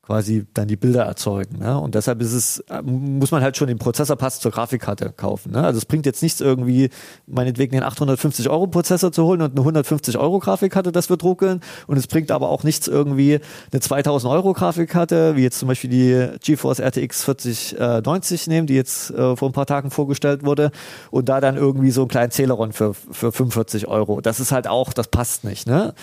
quasi 0.10 0.48
dann 0.56 0.67
die 0.67 0.76
Bilder 0.76 1.04
erzeugen. 1.04 1.60
Ne? 1.60 1.80
Und 1.80 1.93
deshalb 1.93 2.19
ist 2.19 2.34
es, 2.34 2.62
äh, 2.62 2.82
muss 2.82 3.30
man 3.30 3.43
halt 3.43 3.58
schon 3.58 3.67
den 3.67 3.78
Prozessorpass 3.78 4.39
zur 4.39 4.52
Grafikkarte 4.52 5.12
kaufen. 5.15 5.52
Ne? 5.52 5.63
Also 5.63 5.78
es 5.78 5.86
bringt 5.86 6.08
jetzt 6.08 6.24
nichts 6.24 6.41
irgendwie, 6.41 6.89
meinetwegen 7.28 7.74
den 7.74 7.84
850 7.84 8.50
Euro 8.50 8.65
Prozessor 8.65 9.12
zu 9.12 9.24
holen 9.24 9.43
und 9.43 9.52
eine 9.52 9.60
150 9.60 10.17
Euro 10.17 10.39
Grafikkarte, 10.39 10.91
das 10.91 11.12
wird 11.12 11.24
ruckeln. 11.24 11.60
Und 11.86 11.98
es 11.98 12.08
bringt 12.08 12.32
aber 12.32 12.50
auch 12.50 12.63
nichts 12.63 12.88
irgendwie 12.88 13.39
eine 13.72 13.82
2000 13.82 14.34
Euro 14.34 14.54
Grafikkarte, 14.54 15.36
wie 15.36 15.43
jetzt 15.43 15.60
zum 15.60 15.67
Beispiel 15.67 15.91
die 15.91 16.39
GeForce 16.43 16.80
RTX 16.80 17.26
4090 17.26 18.48
nehmen, 18.48 18.65
die 18.65 18.74
jetzt 18.74 19.12
äh, 19.12 19.36
vor 19.36 19.48
ein 19.50 19.54
paar 19.54 19.67
Tagen 19.67 19.91
vorgestellt 19.91 20.43
wurde. 20.43 20.72
Und 21.12 21.30
da 21.30 21.39
dann 21.39 21.56
irgendwie 21.56 21.91
so 21.91 22.02
einen 22.02 22.08
kleinen 22.08 22.32
Celeron 22.32 22.72
für, 22.72 22.95
für 22.95 23.32
45 23.32 23.88
Euro. 23.88 24.22
Das 24.22 24.39
ist 24.39 24.52
halt 24.52 24.67
auch, 24.67 24.91
das 24.91 25.10
passt 25.10 25.43
nicht. 25.43 25.67
Ne? 25.67 25.93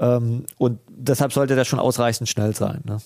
Ähm, 0.00 0.46
und 0.56 0.80
deshalb 0.88 1.32
sollte 1.32 1.54
der 1.54 1.64
schon 1.64 1.78
ausreichend 1.78 2.28
schnell 2.28 2.54
sein. 2.54 2.80
Ne? 2.84 2.98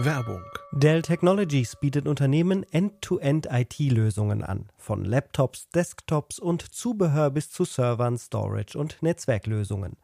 Werbung. 0.00 0.42
Dell 0.72 1.02
Technologies 1.02 1.76
bietet 1.76 2.08
Unternehmen 2.08 2.64
End-to-End 2.70 3.48
IT-Lösungen 3.50 4.42
an. 4.42 4.70
Von 4.76 5.04
Laptops, 5.04 5.68
Desktops 5.68 6.38
und 6.38 6.62
Zubehör 6.62 7.30
bis 7.30 7.50
zu 7.50 7.64
Servern, 7.64 8.16
Storage 8.16 8.78
und 8.78 9.02
Netzwerklösungen. 9.02 9.96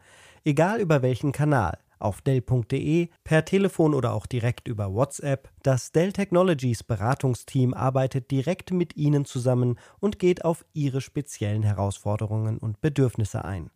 Egal 0.45 0.81
über 0.81 1.01
welchen 1.01 1.33
Kanal. 1.33 1.79
Auf 1.99 2.21
Dell.de, 2.21 3.09
per 3.23 3.45
Telefon 3.47 3.95
oder 3.95 4.13
auch 4.13 4.27
direkt 4.27 4.69
über 4.69 4.93
WhatsApp. 4.93 5.49
Das 5.63 5.93
Dell 5.93 6.13
Technologies 6.13 6.83
Beratungsteam 6.83 7.73
arbeitet 7.73 8.31
direkt 8.31 8.73
mit 8.73 8.97
Ihnen 8.97 9.25
zusammen 9.25 9.79
und 10.01 10.19
geht 10.19 10.45
auf 10.45 10.67
Ihre 10.75 11.01
speziellen 11.01 11.63
Herausforderungen 11.63 12.59
und 12.59 12.83
Bedürfnisse 12.83 13.47
ein. 13.47 13.71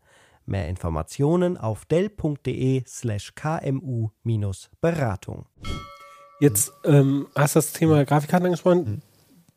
Mehr 0.49 0.69
Informationen 0.69 1.57
auf 1.57 1.85
dell.de 1.85 2.85
slash 2.87 3.35
kmu-beratung. 3.35 5.47
Jetzt 6.41 6.73
ähm, 6.85 7.27
hast 7.35 7.57
du 7.57 7.59
das 7.59 7.73
Thema 7.73 8.05
Grafikkarten 8.05 8.47
angesprochen. 8.47 9.03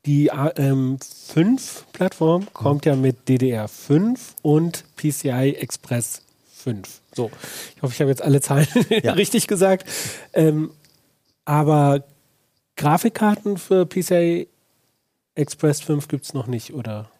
Die 0.06 0.32
AM5-Plattform 0.34 2.48
kommt 2.54 2.86
ja 2.86 2.96
mit 2.96 3.28
DDR5 3.30 4.18
und 4.42 4.84
PCI 4.96 5.58
Express 5.60 6.24
5. 6.54 7.02
So, 7.14 7.30
ich 7.76 7.82
hoffe, 7.84 7.94
ich 7.94 8.00
habe 8.02 8.10
jetzt 8.10 8.24
alle 8.24 8.42
Zahlen 8.42 8.66
Ja. 9.04 9.14
richtig 9.14 9.46
gesagt. 9.48 9.88
Ähm, 10.34 10.72
aber 11.46 12.04
Grafikkarten 12.78 13.58
für 13.58 13.86
PCI 13.86 14.48
Express 15.36 15.82
5 15.82 16.08
gibt 16.08 16.26
es 16.26 16.34
noch 16.34 16.48
nicht, 16.48 16.74
oder? 16.74 17.11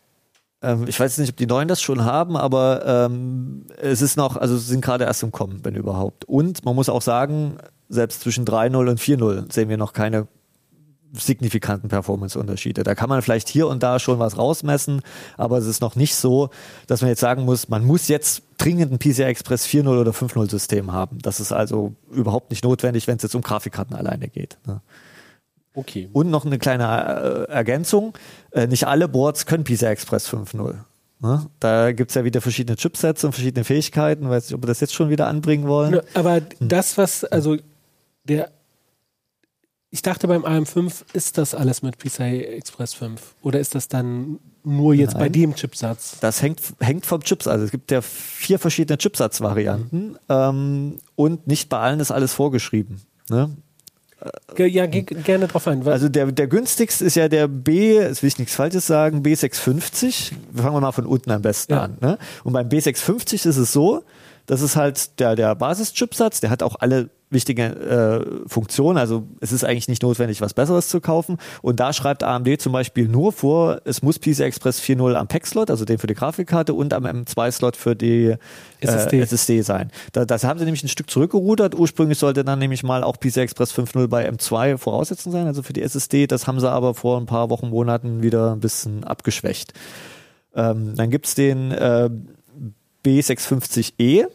Ähm, 0.62 0.86
ich 0.88 1.00
weiß 1.00 1.18
nicht, 1.18 1.32
ob 1.32 1.38
die 1.38 1.48
neuen 1.48 1.68
das 1.68 1.82
schon 1.82 2.06
haben, 2.06 2.38
aber 2.38 2.86
ähm, 2.86 3.66
es 3.82 4.02
ist 4.02 4.18
noch, 4.18 4.38
also 4.38 4.58
sind 4.58 4.82
gerade 4.82 5.06
erst 5.06 5.24
im 5.24 5.32
Kommen, 5.32 5.60
wenn 5.64 5.76
überhaupt. 5.76 6.26
Und 6.26 6.64
man 6.66 6.76
muss 6.76 6.90
auch 6.90 7.02
sagen, 7.02 7.58
selbst 7.90 8.22
zwischen 8.22 8.46
3.0 8.46 8.90
und 8.90 9.00
4.0 9.00 9.52
sehen 9.52 9.70
wir 9.70 9.78
noch 9.78 9.94
keine 9.94 10.28
signifikanten 11.14 11.90
Performance-Unterschiede. 11.90 12.84
Da 12.84 12.96
kann 12.96 13.10
man 13.10 13.22
vielleicht 13.22 13.50
hier 13.50 13.68
und 13.68 13.84
da 13.84 14.00
schon 14.00 14.20
was 14.20 14.38
rausmessen, 14.38 15.02
aber 15.38 15.58
es 15.58 15.66
ist 15.66 15.82
noch 15.82 15.96
nicht 15.96 16.16
so, 16.16 16.50
dass 16.88 17.02
man 17.02 17.10
jetzt 17.10 17.20
sagen 17.20 17.44
muss, 17.44 17.68
man 17.68 17.86
muss 17.86 18.08
jetzt 18.08 18.44
dringend 18.58 18.94
ein 18.94 19.00
PCI 19.00 19.24
Express 19.24 19.66
4.0 19.66 20.00
oder 20.00 20.12
5.0 20.12 20.50
System 20.50 20.94
haben. 20.94 21.20
Das 21.22 21.40
ist 21.40 21.52
also 21.52 21.94
überhaupt 22.10 22.50
nicht 22.50 22.64
notwendig, 22.64 23.08
wenn 23.08 23.18
es 23.18 23.24
jetzt 23.24 23.36
um 23.36 23.42
Grafikkarten 23.42 23.96
alleine 23.96 24.30
geht. 24.30 24.58
Ne? 24.66 24.82
Okay. 25.74 26.10
Und 26.12 26.30
noch 26.30 26.46
eine 26.46 26.60
kleine 26.60 27.48
äh, 27.48 27.52
Ergänzung. 27.52 28.14
Äh, 28.52 28.68
nicht 28.68 28.88
alle 28.88 29.08
Boards 29.08 29.46
können 29.46 29.64
PCI 29.64 29.86
Express 29.86 30.30
5.0. 30.30 30.76
Ne? 31.22 31.46
Da 31.60 31.92
gibt's 31.92 32.16
ja 32.16 32.24
wieder 32.24 32.42
verschiedene 32.42 32.76
Chipsets 32.76 33.24
und 33.24 33.34
verschiedene 33.34 33.64
Fähigkeiten. 33.64 34.30
Weiß 34.30 34.46
nicht, 34.46 34.56
ob 34.56 34.64
wir 34.64 34.68
das 34.68 34.80
jetzt 34.80 34.94
schon 34.94 35.10
wieder 35.10 35.28
anbringen 35.28 35.68
wollen. 35.68 35.94
Ja, 35.94 36.02
Aber 36.16 36.42
das, 36.60 36.98
was, 36.98 37.24
also 37.24 37.58
der, 38.24 38.52
ich 39.92 40.02
dachte 40.02 40.28
beim 40.28 40.44
AM5 40.46 41.04
ist 41.14 41.38
das 41.38 41.54
alles 41.54 41.84
mit 41.84 42.00
PCI 42.00 42.44
Express 42.44 42.94
5 42.96 43.36
oder 43.42 43.60
ist 43.60 43.76
das 43.76 43.88
dann 43.88 44.40
nur 44.64 44.94
jetzt 44.94 45.14
bei 45.14 45.22
Nein. 45.22 45.34
dem 45.34 45.56
Chipsatz? 45.56 46.18
Das 46.22 46.42
hängt, 46.42 46.62
hängt 46.80 47.06
vom 47.06 47.22
Chips. 47.22 47.48
Also 47.48 47.66
es 47.66 47.72
gibt 47.72 47.92
ja 47.92 48.02
vier 48.02 48.58
verschiedene 48.58 48.98
Chipsatzvarianten 48.98 50.18
ähm, 50.28 50.98
und 51.16 51.46
nicht 51.46 51.70
bei 51.70 51.80
allen 51.80 52.00
ist 52.00 52.12
alles 52.12 52.34
vorgeschrieben. 52.34 53.02
Ne? 53.30 53.56
Ja, 54.58 54.86
geh 54.86 55.02
gerne 55.02 55.48
drauf 55.48 55.68
ein. 55.68 55.88
Also 55.88 56.10
der, 56.10 56.32
der 56.32 56.48
günstigste 56.48 57.06
ist 57.06 57.16
ja 57.16 57.28
der 57.28 57.48
B, 57.48 57.96
jetzt 57.96 58.22
will 58.22 58.28
ich 58.28 58.38
nichts 58.38 58.54
Falsches 58.56 58.86
sagen, 58.86 59.24
B650. 59.24 60.34
Wir 60.52 60.64
fangen 60.64 60.80
mal 60.82 60.92
von 60.92 61.06
unten 61.06 61.32
am 61.32 61.42
besten 61.42 61.74
Ja. 61.74 61.82
an. 61.84 61.98
Ne? 62.02 62.18
Und 62.44 62.54
beim 62.54 62.68
B650 62.70 63.34
ist 63.48 63.58
es 63.58 63.72
so, 63.74 64.04
Das 64.52 64.60
ist 64.60 64.76
halt 64.76 65.18
der, 65.22 65.38
der 65.38 65.56
Basischipsatz, 65.56 66.42
der 66.42 66.50
hat 66.50 66.62
auch 66.62 66.76
alle 66.82 67.10
wichtige 67.30 67.64
äh, 67.64 68.50
Funktionen. 68.50 68.98
Also 68.98 69.24
es 69.40 69.54
ist 69.54 69.64
eigentlich 69.64 69.88
nicht 69.88 70.04
notwendig, 70.04 70.42
was 70.42 70.54
Besseres 70.54 70.90
zu 70.90 71.00
kaufen. 71.00 71.38
Und 71.62 71.80
da 71.80 71.94
schreibt 71.94 72.22
AMD 72.22 72.60
zum 72.60 72.74
Beispiel 72.74 73.08
nur 73.08 73.32
vor, 73.32 73.80
es 73.86 74.02
muss 74.02 74.20
PCI 74.20 74.44
Express 74.44 74.82
4.0 74.82 75.14
am 75.14 75.30
PAC-Slot, 75.30 75.70
also 75.70 75.86
den 75.86 76.00
für 76.00 76.08
die 76.08 76.16
Grafikkarte, 76.16 76.74
und 76.74 76.94
am 76.94 77.06
M2-Slot 77.06 77.78
für 77.78 77.96
die 77.96 78.26
äh, 78.26 78.38
SSD. 78.82 79.22
SSD 79.22 79.62
sein. 79.62 79.90
Da, 80.12 80.26
das 80.26 80.44
haben 80.44 80.60
sie 80.60 80.66
nämlich 80.66 80.84
ein 80.84 80.90
Stück 80.90 81.10
zurückgerudert. 81.10 81.74
Ursprünglich 81.74 82.18
sollte 82.18 82.44
dann 82.44 82.60
nämlich 82.60 82.84
mal 82.84 83.06
auch 83.06 83.22
PCI 83.22 83.40
Express 83.44 83.74
5.0 83.74 84.10
bei 84.10 84.30
M2 84.30 84.78
voraussetzend 84.78 85.32
sein, 85.32 85.48
also 85.48 85.64
für 85.64 85.72
die 85.72 85.82
SSD. 85.82 86.28
Das 86.28 86.46
haben 86.46 86.60
sie 86.60 86.70
aber 86.70 86.94
vor 86.94 87.18
ein 87.18 87.26
paar 87.26 87.50
Wochen, 87.50 87.70
Monaten 87.70 88.22
wieder 88.22 88.52
ein 88.52 88.60
bisschen 88.60 89.06
abgeschwächt. 89.06 89.72
Ähm, 90.54 90.94
dann 90.98 91.10
gibt's 91.10 91.36
den 91.36 91.72
äh, 91.72 92.10
B650E 93.06 94.26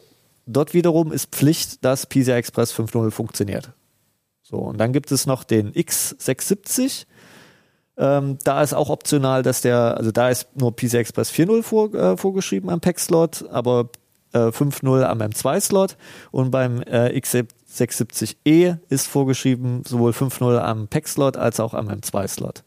Dort 0.47 0.75
wiederum 0.75 1.13
ist 1.13 1.35
Pflicht, 1.35 1.85
dass 1.85 2.07
PCI 2.07 2.33
Express 2.33 2.73
5.0 2.73 3.11
funktioniert. 3.11 3.73
So, 4.43 4.59
und 4.59 4.79
dann 4.79 4.93
gibt 4.93 5.11
es 5.11 5.27
noch 5.27 5.43
den 5.43 5.73
X670. 5.73 7.07
Ähm, 7.99 8.39
da 8.45 8.63
ist 8.63 8.75
auch 8.75 8.89
optional, 8.89 9.43
dass 9.43 9.61
der, 9.61 9.97
also 9.97 10.13
da 10.13 10.29
ist 10.29 10.57
nur 10.57 10.75
PCI 10.75 10.99
Express 10.99 11.33
4.0 11.33 11.63
vor, 11.63 11.95
äh, 11.95 12.17
vorgeschrieben 12.17 12.71
am 12.71 12.81
PAC-Slot, 12.81 13.49
aber 13.51 13.89
äh, 14.33 14.39
5.0 14.39 15.03
am 15.03 15.21
M2-Slot. 15.21 15.97
Und 16.31 16.51
beim 16.53 16.83
äh, 16.83 17.09
X670E 17.19 18.79
ist 18.89 19.09
vorgeschrieben 19.09 19.83
sowohl 19.85 20.13
5.0 20.13 20.59
am 20.59 20.87
PAC-Slot 20.87 21.37
als 21.37 21.59
auch 21.59 21.75
am 21.75 21.89
M2-Slot. 21.89 22.63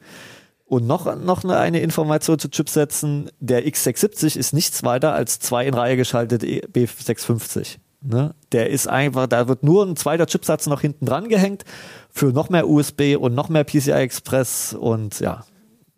Und 0.69 0.85
noch, 0.85 1.15
noch 1.15 1.43
eine 1.45 1.79
Information 1.79 2.37
zu 2.37 2.47
Chipsätzen. 2.47 3.31
Der 3.39 3.65
X670 3.65 4.37
ist 4.37 4.53
nichts 4.53 4.83
weiter 4.83 5.13
als 5.13 5.39
zwei 5.39 5.65
in 5.65 5.73
Reihe 5.73 5.97
geschaltete 5.97 6.45
B650. 6.45 7.79
Ne? 8.01 8.35
Der 8.51 8.69
ist 8.69 8.87
einfach, 8.87 9.25
da 9.25 9.47
wird 9.47 9.63
nur 9.63 9.83
ein 9.83 9.95
zweiter 9.95 10.27
Chipsatz 10.27 10.67
noch 10.67 10.81
hinten 10.81 11.07
dran 11.07 11.27
gehängt 11.27 11.65
für 12.11 12.27
noch 12.27 12.49
mehr 12.49 12.69
USB 12.69 13.17
und 13.19 13.33
noch 13.33 13.49
mehr 13.49 13.63
PCI 13.63 13.93
Express 13.93 14.73
und 14.73 15.19
ja, 15.19 15.43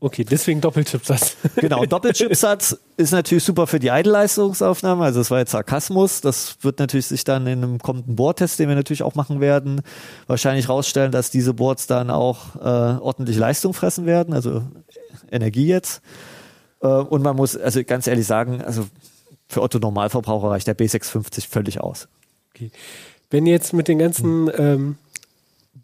Okay, 0.03 0.23
deswegen 0.23 0.61
Doppelchipsatz. 0.61 1.37
Genau, 1.57 1.85
Doppelchipsatz 1.85 2.75
ist 2.97 3.11
natürlich 3.11 3.43
super 3.43 3.67
für 3.67 3.77
die 3.77 3.89
Idle-Leistungsaufnahme. 3.89 5.03
Also 5.03 5.19
das 5.19 5.29
war 5.29 5.37
jetzt 5.37 5.51
Sarkasmus. 5.51 6.21
Das 6.21 6.57
wird 6.61 6.79
natürlich 6.79 7.05
sich 7.05 7.23
dann 7.23 7.45
in 7.45 7.63
einem 7.63 7.77
kommenden 7.77 8.15
Boardtest, 8.15 8.57
den 8.57 8.67
wir 8.67 8.75
natürlich 8.75 9.03
auch 9.03 9.13
machen 9.13 9.41
werden, 9.41 9.81
wahrscheinlich 10.25 10.67
rausstellen, 10.69 11.11
dass 11.11 11.29
diese 11.29 11.53
Boards 11.53 11.85
dann 11.85 12.09
auch 12.09 12.55
äh, 12.55 12.99
ordentlich 12.99 13.37
Leistung 13.37 13.75
fressen 13.75 14.07
werden, 14.07 14.33
also 14.33 14.63
Energie 15.31 15.67
jetzt. 15.67 16.01
Äh, 16.81 16.87
und 16.87 17.21
man 17.21 17.35
muss, 17.35 17.55
also 17.55 17.83
ganz 17.83 18.07
ehrlich 18.07 18.25
sagen, 18.25 18.63
also 18.63 18.87
für 19.47 19.61
Otto 19.61 19.77
Normalverbraucher 19.77 20.49
reicht 20.49 20.65
der 20.65 20.75
B650 20.75 21.47
völlig 21.47 21.79
aus. 21.79 22.07
Okay. 22.55 22.71
Wenn 23.29 23.45
jetzt 23.45 23.71
mit 23.71 23.87
den 23.87 23.99
ganzen 23.99 24.49
ähm, 24.57 24.95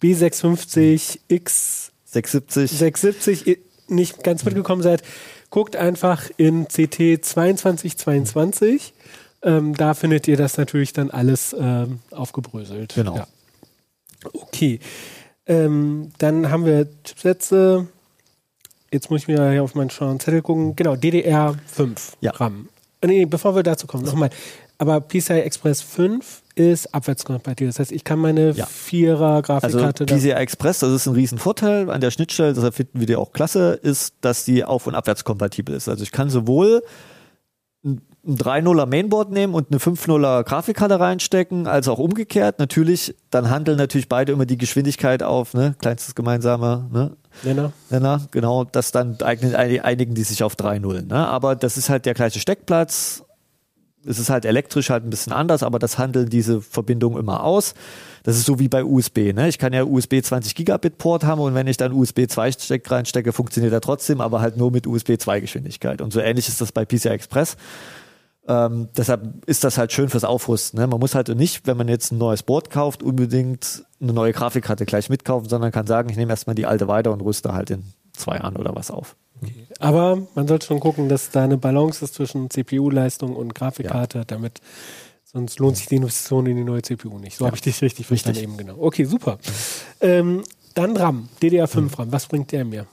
B650 0.01 1.19
X 1.27 1.91
670 2.05 2.79
670 2.79 3.66
nicht 3.87 4.23
ganz 4.23 4.43
mitgekommen 4.43 4.81
seid, 4.81 5.03
guckt 5.49 5.75
einfach 5.75 6.29
in 6.37 6.67
CT 6.67 7.23
2222. 7.23 8.93
Ähm, 9.43 9.75
da 9.75 9.93
findet 9.93 10.27
ihr 10.27 10.37
das 10.37 10.57
natürlich 10.57 10.93
dann 10.93 11.11
alles 11.11 11.55
ähm, 11.57 11.99
aufgebröselt. 12.11 12.95
Genau. 12.95 13.15
Ja. 13.15 13.27
Okay. 14.33 14.79
Ähm, 15.45 16.11
dann 16.17 16.49
haben 16.49 16.65
wir 16.65 16.87
Chipsätze. 17.03 17.87
Jetzt 18.91 19.09
muss 19.11 19.21
ich 19.21 19.27
mir 19.27 19.51
hier 19.51 19.63
auf 19.63 19.75
meinen 19.75 19.89
schlauen 19.89 20.19
Zettel 20.19 20.41
gucken. 20.41 20.75
Genau, 20.75 20.93
DDR5 20.93 22.13
ja. 22.21 22.31
RAM. 22.31 22.69
Nee, 23.05 23.25
bevor 23.25 23.55
wir 23.55 23.63
dazu 23.63 23.85
kommen, 23.85 24.03
nochmal. 24.05 24.29
Aber 24.77 25.01
PCI 25.01 25.41
Express 25.41 25.81
5 25.81 26.41
ist 26.57 26.93
abwärtskompatibel. 26.93 27.67
Das 27.67 27.79
heißt, 27.79 27.91
ich 27.91 28.03
kann 28.03 28.19
meine 28.19 28.51
ja. 28.51 28.65
Vierer 28.65 29.41
Grafikkarte. 29.41 30.05
Also 30.09 30.15
PCI 30.15 30.31
Express, 30.31 30.79
das 30.79 30.91
ist 30.91 31.07
ein 31.07 31.13
Riesenvorteil 31.13 31.89
an 31.89 32.01
der 32.01 32.11
Schnittstelle, 32.11 32.53
deshalb 32.53 32.73
finden 32.73 32.99
wir 32.99 33.07
die 33.07 33.15
auch 33.15 33.31
klasse, 33.31 33.73
ist, 33.73 34.15
dass 34.21 34.45
die 34.45 34.65
auf- 34.65 34.87
und 34.87 34.95
abwärtskompatibel 34.95 35.75
ist. 35.75 35.87
Also 35.87 36.03
ich 36.03 36.11
kann 36.11 36.29
sowohl 36.29 36.83
ein 37.83 38.01
3.0er 38.27 38.87
Mainboard 38.87 39.31
nehmen 39.31 39.53
und 39.53 39.71
eine 39.71 39.79
5.0er 39.79 40.43
Grafikkarte 40.43 40.99
reinstecken, 40.99 41.67
als 41.67 41.87
auch 41.87 41.99
umgekehrt. 41.99 42.59
Natürlich, 42.59 43.15
dann 43.29 43.49
handeln 43.49 43.77
natürlich 43.77 44.09
beide 44.09 44.33
immer 44.33 44.45
die 44.45 44.57
Geschwindigkeit 44.57 45.23
auf, 45.23 45.53
ne? 45.53 45.75
Kleinstes 45.79 46.15
gemeinsamer, 46.15 46.89
ne? 46.91 47.15
Nenner. 47.43 47.71
Nenner, 47.89 48.27
genau. 48.31 48.65
Das 48.65 48.91
dann 48.91 49.21
eignen, 49.21 49.55
einigen 49.55 50.15
die 50.15 50.23
sich 50.23 50.43
auf 50.43 50.55
3.0. 50.55 51.07
Ne? 51.07 51.27
Aber 51.27 51.55
das 51.55 51.77
ist 51.77 51.89
halt 51.89 52.05
der 52.05 52.15
gleiche 52.15 52.39
Steckplatz 52.39 53.23
es 54.07 54.19
ist 54.19 54.29
halt 54.29 54.45
elektrisch 54.45 54.89
halt 54.89 55.03
ein 55.03 55.09
bisschen 55.09 55.33
anders, 55.33 55.63
aber 55.63 55.79
das 55.79 55.97
handeln 55.97 56.29
diese 56.29 56.61
Verbindungen 56.61 57.19
immer 57.19 57.43
aus. 57.43 57.73
Das 58.23 58.37
ist 58.37 58.45
so 58.45 58.59
wie 58.59 58.67
bei 58.67 58.83
USB. 58.83 59.33
Ne? 59.33 59.47
Ich 59.47 59.57
kann 59.57 59.73
ja 59.73 59.83
USB 59.83 60.21
20 60.21 60.55
Gigabit 60.55 60.97
Port 60.97 61.23
haben 61.23 61.41
und 61.41 61.53
wenn 61.55 61.67
ich 61.67 61.77
dann 61.77 61.93
USB 61.93 62.27
2 62.27 62.51
Steck 62.51 62.89
reinstecke, 62.89 63.31
funktioniert 63.33 63.73
er 63.73 63.81
trotzdem, 63.81 64.21
aber 64.21 64.41
halt 64.41 64.57
nur 64.57 64.71
mit 64.71 64.87
USB 64.87 65.17
2 65.17 65.41
Geschwindigkeit. 65.41 66.01
Und 66.01 66.11
so 66.11 66.19
ähnlich 66.19 66.47
ist 66.47 66.61
das 66.61 66.71
bei 66.71 66.85
PCI 66.85 67.09
Express. 67.09 67.57
Ähm, 68.47 68.87
deshalb 68.95 69.45
ist 69.45 69.63
das 69.63 69.77
halt 69.77 69.91
schön 69.91 70.09
fürs 70.09 70.23
Aufrüsten. 70.23 70.79
Ne? 70.79 70.87
Man 70.87 70.99
muss 70.99 71.15
halt 71.15 71.27
nicht, 71.29 71.67
wenn 71.67 71.75
man 71.75 71.89
jetzt 71.89 72.11
ein 72.11 72.17
neues 72.17 72.43
Board 72.43 72.69
kauft, 72.69 73.03
unbedingt 73.03 73.83
eine 74.01 74.13
neue 74.13 74.31
Grafikkarte 74.31 74.85
gleich 74.85 75.09
mitkaufen, 75.09 75.49
sondern 75.49 75.71
kann 75.71 75.85
sagen, 75.85 76.09
ich 76.09 76.17
nehme 76.17 76.31
erstmal 76.31 76.55
die 76.55 76.65
alte 76.65 76.87
weiter 76.87 77.11
und 77.11 77.21
rüste 77.21 77.53
halt 77.53 77.69
in 77.71 77.83
zwei 78.13 78.39
an 78.39 78.55
oder 78.55 78.73
was 78.73 78.89
auf. 78.89 79.15
Okay. 79.41 79.67
Aber 79.79 80.27
man 80.35 80.47
sollte 80.47 80.67
schon 80.67 80.79
gucken, 80.79 81.09
dass 81.09 81.29
da 81.29 81.43
eine 81.43 81.57
Balance 81.57 82.03
ist 82.03 82.15
zwischen 82.15 82.49
CPU-Leistung 82.49 83.35
und 83.35 83.53
Grafikkarte, 83.53 84.19
ja. 84.19 84.23
damit 84.23 84.61
sonst 85.23 85.59
lohnt 85.59 85.77
sich 85.77 85.87
die 85.87 85.97
Investition 85.97 86.45
in 86.47 86.55
die 86.55 86.63
neue 86.63 86.81
CPU 86.81 87.19
nicht. 87.19 87.37
So 87.37 87.43
ja. 87.43 87.47
habe 87.47 87.55
ich 87.55 87.61
dich 87.61 87.81
richtig 87.81 88.07
verstanden 88.07 88.39
eben 88.39 88.57
genau. 88.57 88.77
Okay, 88.79 89.05
super. 89.05 89.37
Ähm, 90.01 90.43
dann 90.73 90.95
RAM, 90.95 91.29
DDR5 91.41 91.79
mhm. 91.79 91.87
RAM, 91.89 92.11
was 92.11 92.25
bringt 92.27 92.51
der 92.51 92.65
mir? 92.65 92.87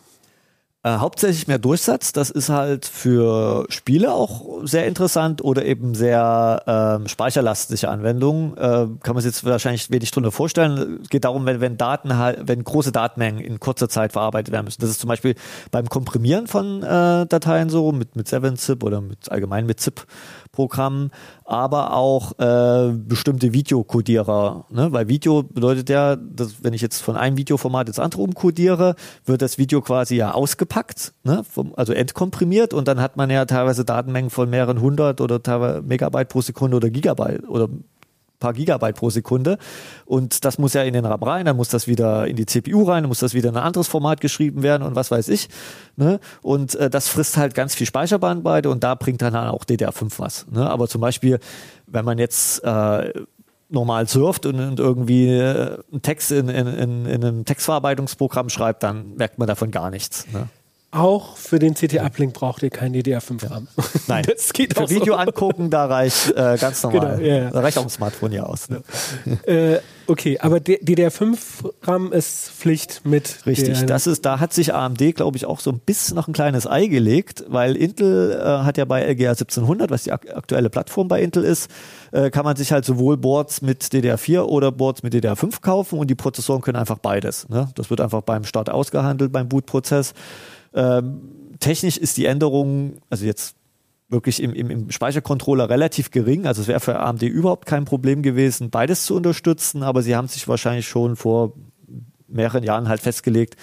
Äh, 0.85 0.99
hauptsächlich 0.99 1.49
mehr 1.49 1.59
Durchsatz. 1.59 2.13
Das 2.13 2.29
ist 2.29 2.51
halt 2.51 2.85
für 2.85 3.65
Spiele 3.71 4.13
auch 4.13 4.61
sehr 4.65 4.87
interessant 4.87 5.43
oder 5.43 5.65
eben 5.65 5.95
sehr 5.95 6.63
ähm, 6.67 7.09
speicherlastige 7.09 7.89
Anwendungen. 7.89 8.55
Äh, 8.59 8.89
kann 9.03 9.15
man 9.15 9.23
sich 9.23 9.33
jetzt 9.33 9.47
wahrscheinlich 9.47 9.91
wenig 9.91 10.11
drunter 10.11 10.31
vorstellen. 10.31 11.01
Es 11.03 11.09
geht 11.09 11.25
darum, 11.25 11.47
wenn, 11.47 11.63
wenn 11.63 11.79
Daten 11.79 12.19
halt, 12.19 12.47
wenn 12.47 12.63
große 12.63 12.93
Datenmengen 12.93 13.41
in 13.41 13.61
kurzer 13.61 13.89
Zeit 13.89 14.13
verarbeitet 14.13 14.53
werden 14.53 14.67
müssen. 14.67 14.83
Das 14.83 14.91
ist 14.91 15.01
zum 15.01 15.09
Beispiel 15.09 15.37
beim 15.71 15.89
Komprimieren 15.89 16.49
von 16.49 16.83
äh, 16.83 17.25
Dateien 17.25 17.71
so, 17.71 17.91
mit, 17.91 18.15
mit 18.15 18.29
7-Zip 18.29 18.85
oder 18.85 19.01
mit 19.01 19.33
allgemein 19.33 19.65
mit 19.65 19.81
ZIP 19.81 20.05
Programmen, 20.55 21.11
aber 21.45 21.95
auch 21.95 22.39
äh, 22.39 22.93
bestimmte 22.93 23.53
Videokodierer. 23.53 24.67
Ne? 24.71 24.93
Weil 24.93 25.09
Video 25.09 25.43
bedeutet 25.43 25.91
ja, 25.91 26.17
dass 26.17 26.63
wenn 26.63 26.73
ich 26.73 26.81
jetzt 26.81 27.03
von 27.03 27.17
einem 27.17 27.37
Videoformat 27.37 27.89
ins 27.89 27.99
andere 27.99 28.23
umkodiere, 28.23 28.95
wird 29.25 29.43
das 29.43 29.59
Video 29.59 29.81
quasi 29.81 30.17
ja 30.17 30.33
ausgepackt, 30.33 31.13
ne? 31.25 31.43
Vom, 31.51 31.75
also 31.77 31.93
entkomprimiert 31.93 32.73
und 32.73 32.89
dann 32.89 33.01
hat 33.01 33.17
man 33.17 33.31
ja 33.31 33.45
teilweise 33.45 33.85
Datenmengen 33.85 34.31
von 34.31 34.49
mehreren 34.49 34.81
hundert 34.81 35.21
oder 35.21 35.43
teilweise 35.43 35.83
Megabyte 35.83 36.29
pro 36.29 36.41
Sekunde 36.41 36.77
oder 36.77 36.91
Gigabyte 36.91 37.49
oder 37.49 37.69
paar 38.45 38.53
Gigabyte 38.53 38.97
pro 38.97 39.11
Sekunde. 39.11 39.59
Und 40.05 40.45
das 40.45 40.59
muss 40.59 40.75
ja 40.75 40.83
in 40.83 40.93
den 40.93 41.05
RAM 41.07 41.23
rein, 41.23 41.47
dann 41.47 41.57
muss 41.57 41.69
das 41.69 41.89
wieder 41.89 42.27
in 42.27 42.37
die 42.37 42.47
CPU 42.47 42.85
rein, 42.85 43.03
dann 43.03 43.09
muss 43.09 43.21
das 43.21 43.33
wieder 43.35 43.49
in 43.49 43.57
ein 43.57 43.63
anderes 43.63 43.89
Format 43.89 44.21
geschrieben 44.21 44.63
werden 44.63 44.83
und 44.83 44.95
was 44.95 45.11
weiß 45.11 45.29
ich. 45.29 45.49
Ne? 45.97 46.21
Und 46.43 46.75
äh, 46.75 46.91
das 46.91 47.09
frisst 47.09 47.37
halt 47.37 47.55
ganz 47.55 47.75
viel 47.75 47.87
Speicherbandbreite 47.87 48.69
und 48.69 48.85
da 48.85 48.95
bringt 48.95 49.23
dann 49.23 49.35
auch 49.35 49.65
DDR5 49.65 50.13
was. 50.19 50.47
Ne? 50.51 50.69
Aber 50.69 50.89
zum 50.89 51.01
Beispiel, 51.01 51.39
wenn 51.87 52.05
man 52.05 52.19
jetzt 52.19 52.63
äh, 52.65 53.13
normal 53.71 54.07
surft 54.09 54.47
und, 54.47 54.61
und 54.61 54.79
irgendwie 54.79 55.29
äh, 55.29 55.79
einen 55.91 56.03
Text 56.03 56.31
in, 56.31 56.49
in, 56.49 56.67
in, 56.67 57.07
in 57.07 57.25
einem 57.25 57.45
Textverarbeitungsprogramm 57.45 58.51
schreibt, 58.51 58.83
dann 58.83 59.15
merkt 59.17 59.39
man 59.39 59.49
davon 59.49 59.71
gar 59.71 59.91
nichts. 59.91 60.27
Ne? 60.33 60.49
Auch 60.95 61.37
für 61.37 61.59
den 61.59 61.75
CT-Uplink 61.75 62.33
braucht 62.35 62.63
ihr 62.63 62.71
kein 62.71 62.95
DDR5-RAM. 62.95 63.67
Nein, 64.07 64.25
das 64.29 64.53
geht 64.53 64.75
für 64.75 64.89
Video 64.89 65.15
so. 65.15 65.19
angucken, 65.19 65.69
da 65.69 65.87
reicht 65.87 66.31
äh, 66.31 66.57
ganz 66.57 66.83
genau, 66.83 66.95
normal. 66.95 67.17
Genau, 67.19 67.29
ja. 67.29 67.51
Da 67.51 67.61
reicht 67.61 67.79
auch 67.79 67.83
ein 67.83 67.91
Smartphone 67.91 68.31
ja 68.31 68.45
aus. 68.45 68.69
Ne? 68.69 68.81
äh, 69.47 69.81
okay, 70.07 70.39
aber 70.39 70.59
DDR5-RAM 70.59 72.13
ist 72.13 72.49
Pflicht 72.49 73.05
mit. 73.05 73.45
Richtig, 73.45 73.85
das 73.87 74.07
ist, 74.07 74.25
da 74.25 74.39
hat 74.39 74.53
sich 74.53 74.73
AMD, 74.73 75.17
glaube 75.17 75.37
ich, 75.37 75.47
auch 75.47 75.59
so 75.59 75.73
ein 75.73 75.81
bisschen 75.81 76.15
noch 76.15 76.29
ein 76.29 76.33
kleines 76.33 76.65
Ei 76.69 76.87
gelegt, 76.87 77.43
weil 77.49 77.75
Intel 77.75 78.31
äh, 78.31 78.65
hat 78.65 78.79
ja 78.79 78.85
bei 78.85 79.03
LGA 79.03 79.31
1700, 79.31 79.91
was 79.91 80.05
die 80.05 80.13
ak 80.13 80.33
aktuelle 80.33 80.71
Plattform 80.71 81.09
bei 81.09 81.21
Intel 81.21 81.43
ist, 81.43 81.69
äh, 82.13 82.31
kann 82.31 82.45
man 82.45 82.55
sich 82.55 82.71
halt 82.71 82.85
sowohl 82.85 83.17
Boards 83.17 83.63
mit 83.63 83.83
DDR4 83.83 84.43
oder 84.43 84.71
Boards 84.71 85.03
mit 85.03 85.13
DDR5 85.13 85.61
kaufen 85.61 85.99
und 85.99 86.09
die 86.09 86.15
Prozessoren 86.15 86.63
können 86.63 86.77
einfach 86.77 86.99
beides. 86.99 87.49
Ne? 87.49 87.69
Das 87.75 87.91
wird 87.91 88.01
einfach 88.01 88.23
beim 88.23 88.45
Start 88.45 88.71
ausgehandelt, 88.71 89.33
beim 89.33 89.49
Bootprozess. 89.49 90.15
Ähm, 90.75 91.21
technisch 91.61 91.97
ist 91.97 92.17
die 92.17 92.27
Änderung, 92.27 92.99
also 93.11 93.25
jetzt 93.25 93.57
wirklich 94.09 94.43
im, 94.43 94.53
im, 94.53 94.71
im 94.71 94.91
Speichercontroller 94.91 95.71
relativ 95.71 96.11
gering. 96.11 96.47
Also 96.47 96.63
es 96.63 96.69
wäre 96.69 96.81
für 96.81 96.99
AMD 96.99 97.23
überhaupt 97.23 97.67
kein 97.67 97.85
Problem 97.85 98.23
gewesen, 98.23 98.71
beides 98.71 99.07
zu 99.07 99.17
unterstützen, 99.17 99.83
aber 99.83 100.03
sie 100.03 100.15
haben 100.15 100.29
sich 100.29 100.47
wahrscheinlich 100.47 100.87
schon 100.87 101.17
vor 101.17 101.55
mehreren 102.29 102.65
Jahren 102.65 102.89
halt 102.89 103.01
festgelegt, 103.01 103.57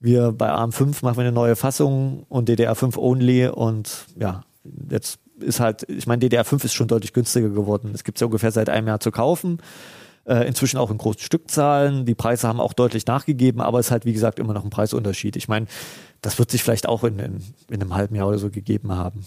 wir 0.00 0.32
bei 0.32 0.50
ARM5 0.50 1.04
machen 1.04 1.16
wir 1.16 1.22
eine 1.22 1.32
neue 1.32 1.56
Fassung 1.56 2.24
und 2.28 2.48
DDR5 2.48 2.96
only 2.96 3.48
und 3.48 4.06
ja, 4.16 4.42
jetzt 4.90 5.18
ist 5.40 5.60
halt, 5.60 5.88
ich 5.88 6.06
meine, 6.06 6.24
DDR5 6.24 6.64
ist 6.64 6.74
schon 6.74 6.88
deutlich 6.88 7.12
günstiger 7.12 7.48
geworden. 7.48 7.90
Es 7.94 8.04
gibt 8.04 8.18
es 8.18 8.20
ja 8.20 8.26
ungefähr 8.26 8.52
seit 8.52 8.68
einem 8.68 8.86
Jahr 8.86 9.00
zu 9.00 9.10
kaufen. 9.10 9.60
Äh, 10.24 10.46
inzwischen 10.46 10.76
auch 10.76 10.90
in 10.90 10.98
großen 10.98 11.22
Stückzahlen. 11.22 12.04
Die 12.04 12.14
Preise 12.14 12.46
haben 12.46 12.60
auch 12.60 12.74
deutlich 12.74 13.06
nachgegeben, 13.06 13.62
aber 13.62 13.78
es 13.78 13.86
ist 13.86 13.90
halt, 13.92 14.04
wie 14.04 14.12
gesagt, 14.12 14.38
immer 14.38 14.52
noch 14.52 14.62
ein 14.62 14.68
Preisunterschied. 14.68 15.36
Ich 15.36 15.48
meine, 15.48 15.66
das 16.22 16.38
wird 16.38 16.50
sich 16.50 16.62
vielleicht 16.62 16.88
auch 16.88 17.04
in, 17.04 17.18
in, 17.18 17.42
in 17.68 17.80
einem 17.80 17.94
halben 17.94 18.14
Jahr 18.14 18.28
oder 18.28 18.38
so 18.38 18.50
gegeben 18.50 18.92
haben. 18.92 19.26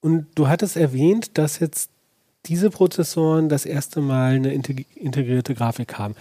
Und 0.00 0.26
du 0.34 0.48
hattest 0.48 0.76
erwähnt, 0.76 1.36
dass 1.38 1.58
jetzt 1.58 1.90
diese 2.46 2.70
Prozessoren 2.70 3.48
das 3.48 3.66
erste 3.66 4.00
Mal 4.00 4.36
eine 4.36 4.52
integrierte 4.52 5.54
Grafik 5.54 5.98
haben. 5.98 6.14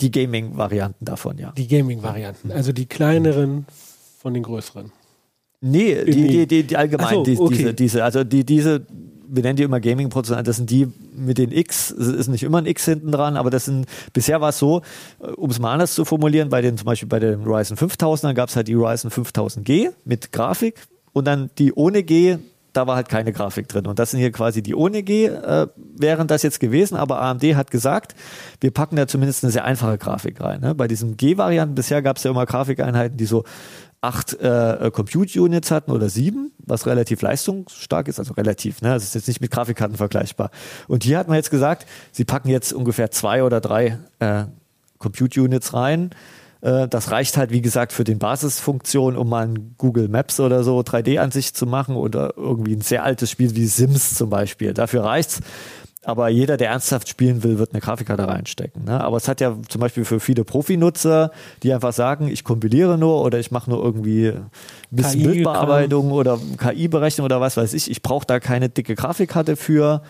Die 0.00 0.10
Gaming-Varianten 0.10 1.04
davon, 1.04 1.38
ja. 1.38 1.52
Die 1.52 1.68
Gaming-Varianten, 1.68 2.50
also 2.50 2.72
die 2.72 2.86
kleineren 2.86 3.66
von 4.18 4.34
den 4.34 4.42
größeren. 4.42 4.90
Nee, 5.60 6.04
die, 6.04 6.28
die, 6.28 6.46
die, 6.46 6.62
die 6.64 6.76
allgemein, 6.76 7.24
so, 7.24 7.44
okay. 7.44 7.56
diese, 7.56 7.74
diese, 7.74 8.04
also 8.04 8.24
die, 8.24 8.44
diese, 8.44 8.84
wir 9.34 9.42
nennen 9.42 9.56
die 9.56 9.62
immer 9.62 9.80
Gaming-Prozessoren, 9.80 10.44
das 10.44 10.56
sind 10.56 10.68
die 10.68 10.88
mit 11.16 11.38
den 11.38 11.52
X, 11.52 11.90
es 11.90 12.08
ist 12.08 12.28
nicht 12.28 12.42
immer 12.42 12.58
ein 12.58 12.66
X 12.66 12.84
hinten 12.84 13.10
dran, 13.12 13.36
aber 13.36 13.50
das 13.50 13.64
sind, 13.64 13.86
bisher 14.12 14.40
war 14.40 14.50
es 14.50 14.58
so, 14.58 14.82
äh, 15.20 15.28
um 15.28 15.50
es 15.50 15.58
mal 15.58 15.72
anders 15.72 15.94
zu 15.94 16.04
formulieren, 16.04 16.50
bei 16.50 16.60
den, 16.60 16.76
zum 16.76 16.84
Beispiel 16.84 17.08
bei 17.08 17.18
den 17.18 17.42
Ryzen 17.44 17.76
5000, 17.76 18.34
gab 18.36 18.50
es 18.50 18.56
halt 18.56 18.68
die 18.68 18.74
Ryzen 18.74 19.10
5000G 19.10 19.90
mit 20.04 20.32
Grafik 20.32 20.82
und 21.12 21.26
dann 21.26 21.50
die 21.58 21.72
ohne 21.72 22.02
G, 22.02 22.38
da 22.72 22.86
war 22.86 22.96
halt 22.96 23.08
keine 23.08 23.32
Grafik 23.32 23.68
drin. 23.68 23.86
Und 23.86 23.98
das 23.98 24.10
sind 24.10 24.20
hier 24.20 24.32
quasi 24.32 24.62
die 24.62 24.74
ohne 24.74 25.02
G, 25.02 25.26
äh, 25.26 25.66
wären 25.76 26.26
das 26.26 26.42
jetzt 26.42 26.60
gewesen, 26.60 26.96
aber 26.96 27.20
AMD 27.20 27.42
hat 27.54 27.70
gesagt, 27.70 28.14
wir 28.60 28.70
packen 28.70 28.96
da 28.96 29.06
zumindest 29.06 29.44
eine 29.44 29.52
sehr 29.52 29.64
einfache 29.64 29.98
Grafik 29.98 30.40
rein. 30.40 30.60
Ne? 30.60 30.74
Bei 30.74 30.88
diesen 30.88 31.16
G-Varianten 31.16 31.74
bisher 31.74 32.02
gab 32.02 32.16
es 32.16 32.24
ja 32.24 32.30
immer 32.30 32.46
Grafikeinheiten, 32.46 33.16
die 33.16 33.26
so 33.26 33.44
acht 34.00 34.34
äh, 34.40 34.90
Compute-Units 34.92 35.70
hatten 35.70 35.92
oder 35.92 36.08
sieben, 36.08 36.50
was 36.58 36.86
relativ 36.86 37.22
leistungsstark 37.22 38.08
ist, 38.08 38.18
also 38.18 38.34
relativ, 38.34 38.82
ne? 38.82 38.88
Das 38.88 39.04
ist 39.04 39.14
jetzt 39.14 39.28
nicht 39.28 39.40
mit 39.40 39.52
Grafikkarten 39.52 39.96
vergleichbar. 39.96 40.50
Und 40.88 41.04
hier 41.04 41.18
hat 41.18 41.28
man 41.28 41.36
jetzt 41.36 41.52
gesagt, 41.52 41.86
sie 42.10 42.24
packen 42.24 42.48
jetzt 42.48 42.72
ungefähr 42.72 43.12
zwei 43.12 43.44
oder 43.44 43.60
drei 43.60 43.98
äh, 44.18 44.46
Compute-Units 44.98 45.72
rein 45.72 46.10
äh, 46.10 46.41
das 46.62 47.10
reicht 47.10 47.36
halt, 47.36 47.50
wie 47.50 47.60
gesagt, 47.60 47.92
für 47.92 48.04
den 48.04 48.20
Basisfunktion, 48.20 49.16
um 49.16 49.28
mal 49.28 49.48
ein 49.48 49.74
Google 49.78 50.08
Maps 50.08 50.38
oder 50.38 50.62
so 50.62 50.78
3D-Ansicht 50.78 51.56
zu 51.56 51.66
machen 51.66 51.96
oder 51.96 52.34
irgendwie 52.36 52.74
ein 52.74 52.82
sehr 52.82 53.02
altes 53.02 53.30
Spiel 53.32 53.56
wie 53.56 53.66
Sims 53.66 54.14
zum 54.14 54.30
Beispiel. 54.30 54.72
Dafür 54.72 55.02
reicht's. 55.02 55.40
Aber 56.04 56.28
jeder, 56.28 56.56
der 56.56 56.70
ernsthaft 56.70 57.08
spielen 57.08 57.44
will, 57.44 57.58
wird 57.58 57.72
eine 57.72 57.80
Grafikkarte 57.80 58.26
reinstecken. 58.26 58.84
Ne? 58.84 59.00
Aber 59.00 59.16
es 59.16 59.28
hat 59.28 59.40
ja 59.40 59.56
zum 59.68 59.80
Beispiel 59.80 60.04
für 60.04 60.18
viele 60.18 60.44
Profi-Nutzer, 60.44 61.30
die 61.62 61.72
einfach 61.72 61.92
sagen, 61.92 62.26
ich 62.28 62.42
kompiliere 62.42 62.98
nur 62.98 63.22
oder 63.22 63.38
ich 63.38 63.52
mache 63.52 63.70
nur 63.70 63.82
irgendwie 63.82 64.28
ein 64.28 64.50
bisschen 64.90 65.22
Bildbearbeitung 65.22 66.10
oder 66.10 66.40
KI-Berechnung 66.58 67.24
oder 67.24 67.40
was 67.40 67.56
weiß 67.56 67.72
ich. 67.74 67.88
Ich 67.90 68.02
brauche 68.02 68.26
da 68.26 68.40
keine 68.40 68.68
dicke 68.68 68.96
Grafikkarte 68.96 69.56
für. 69.56 70.02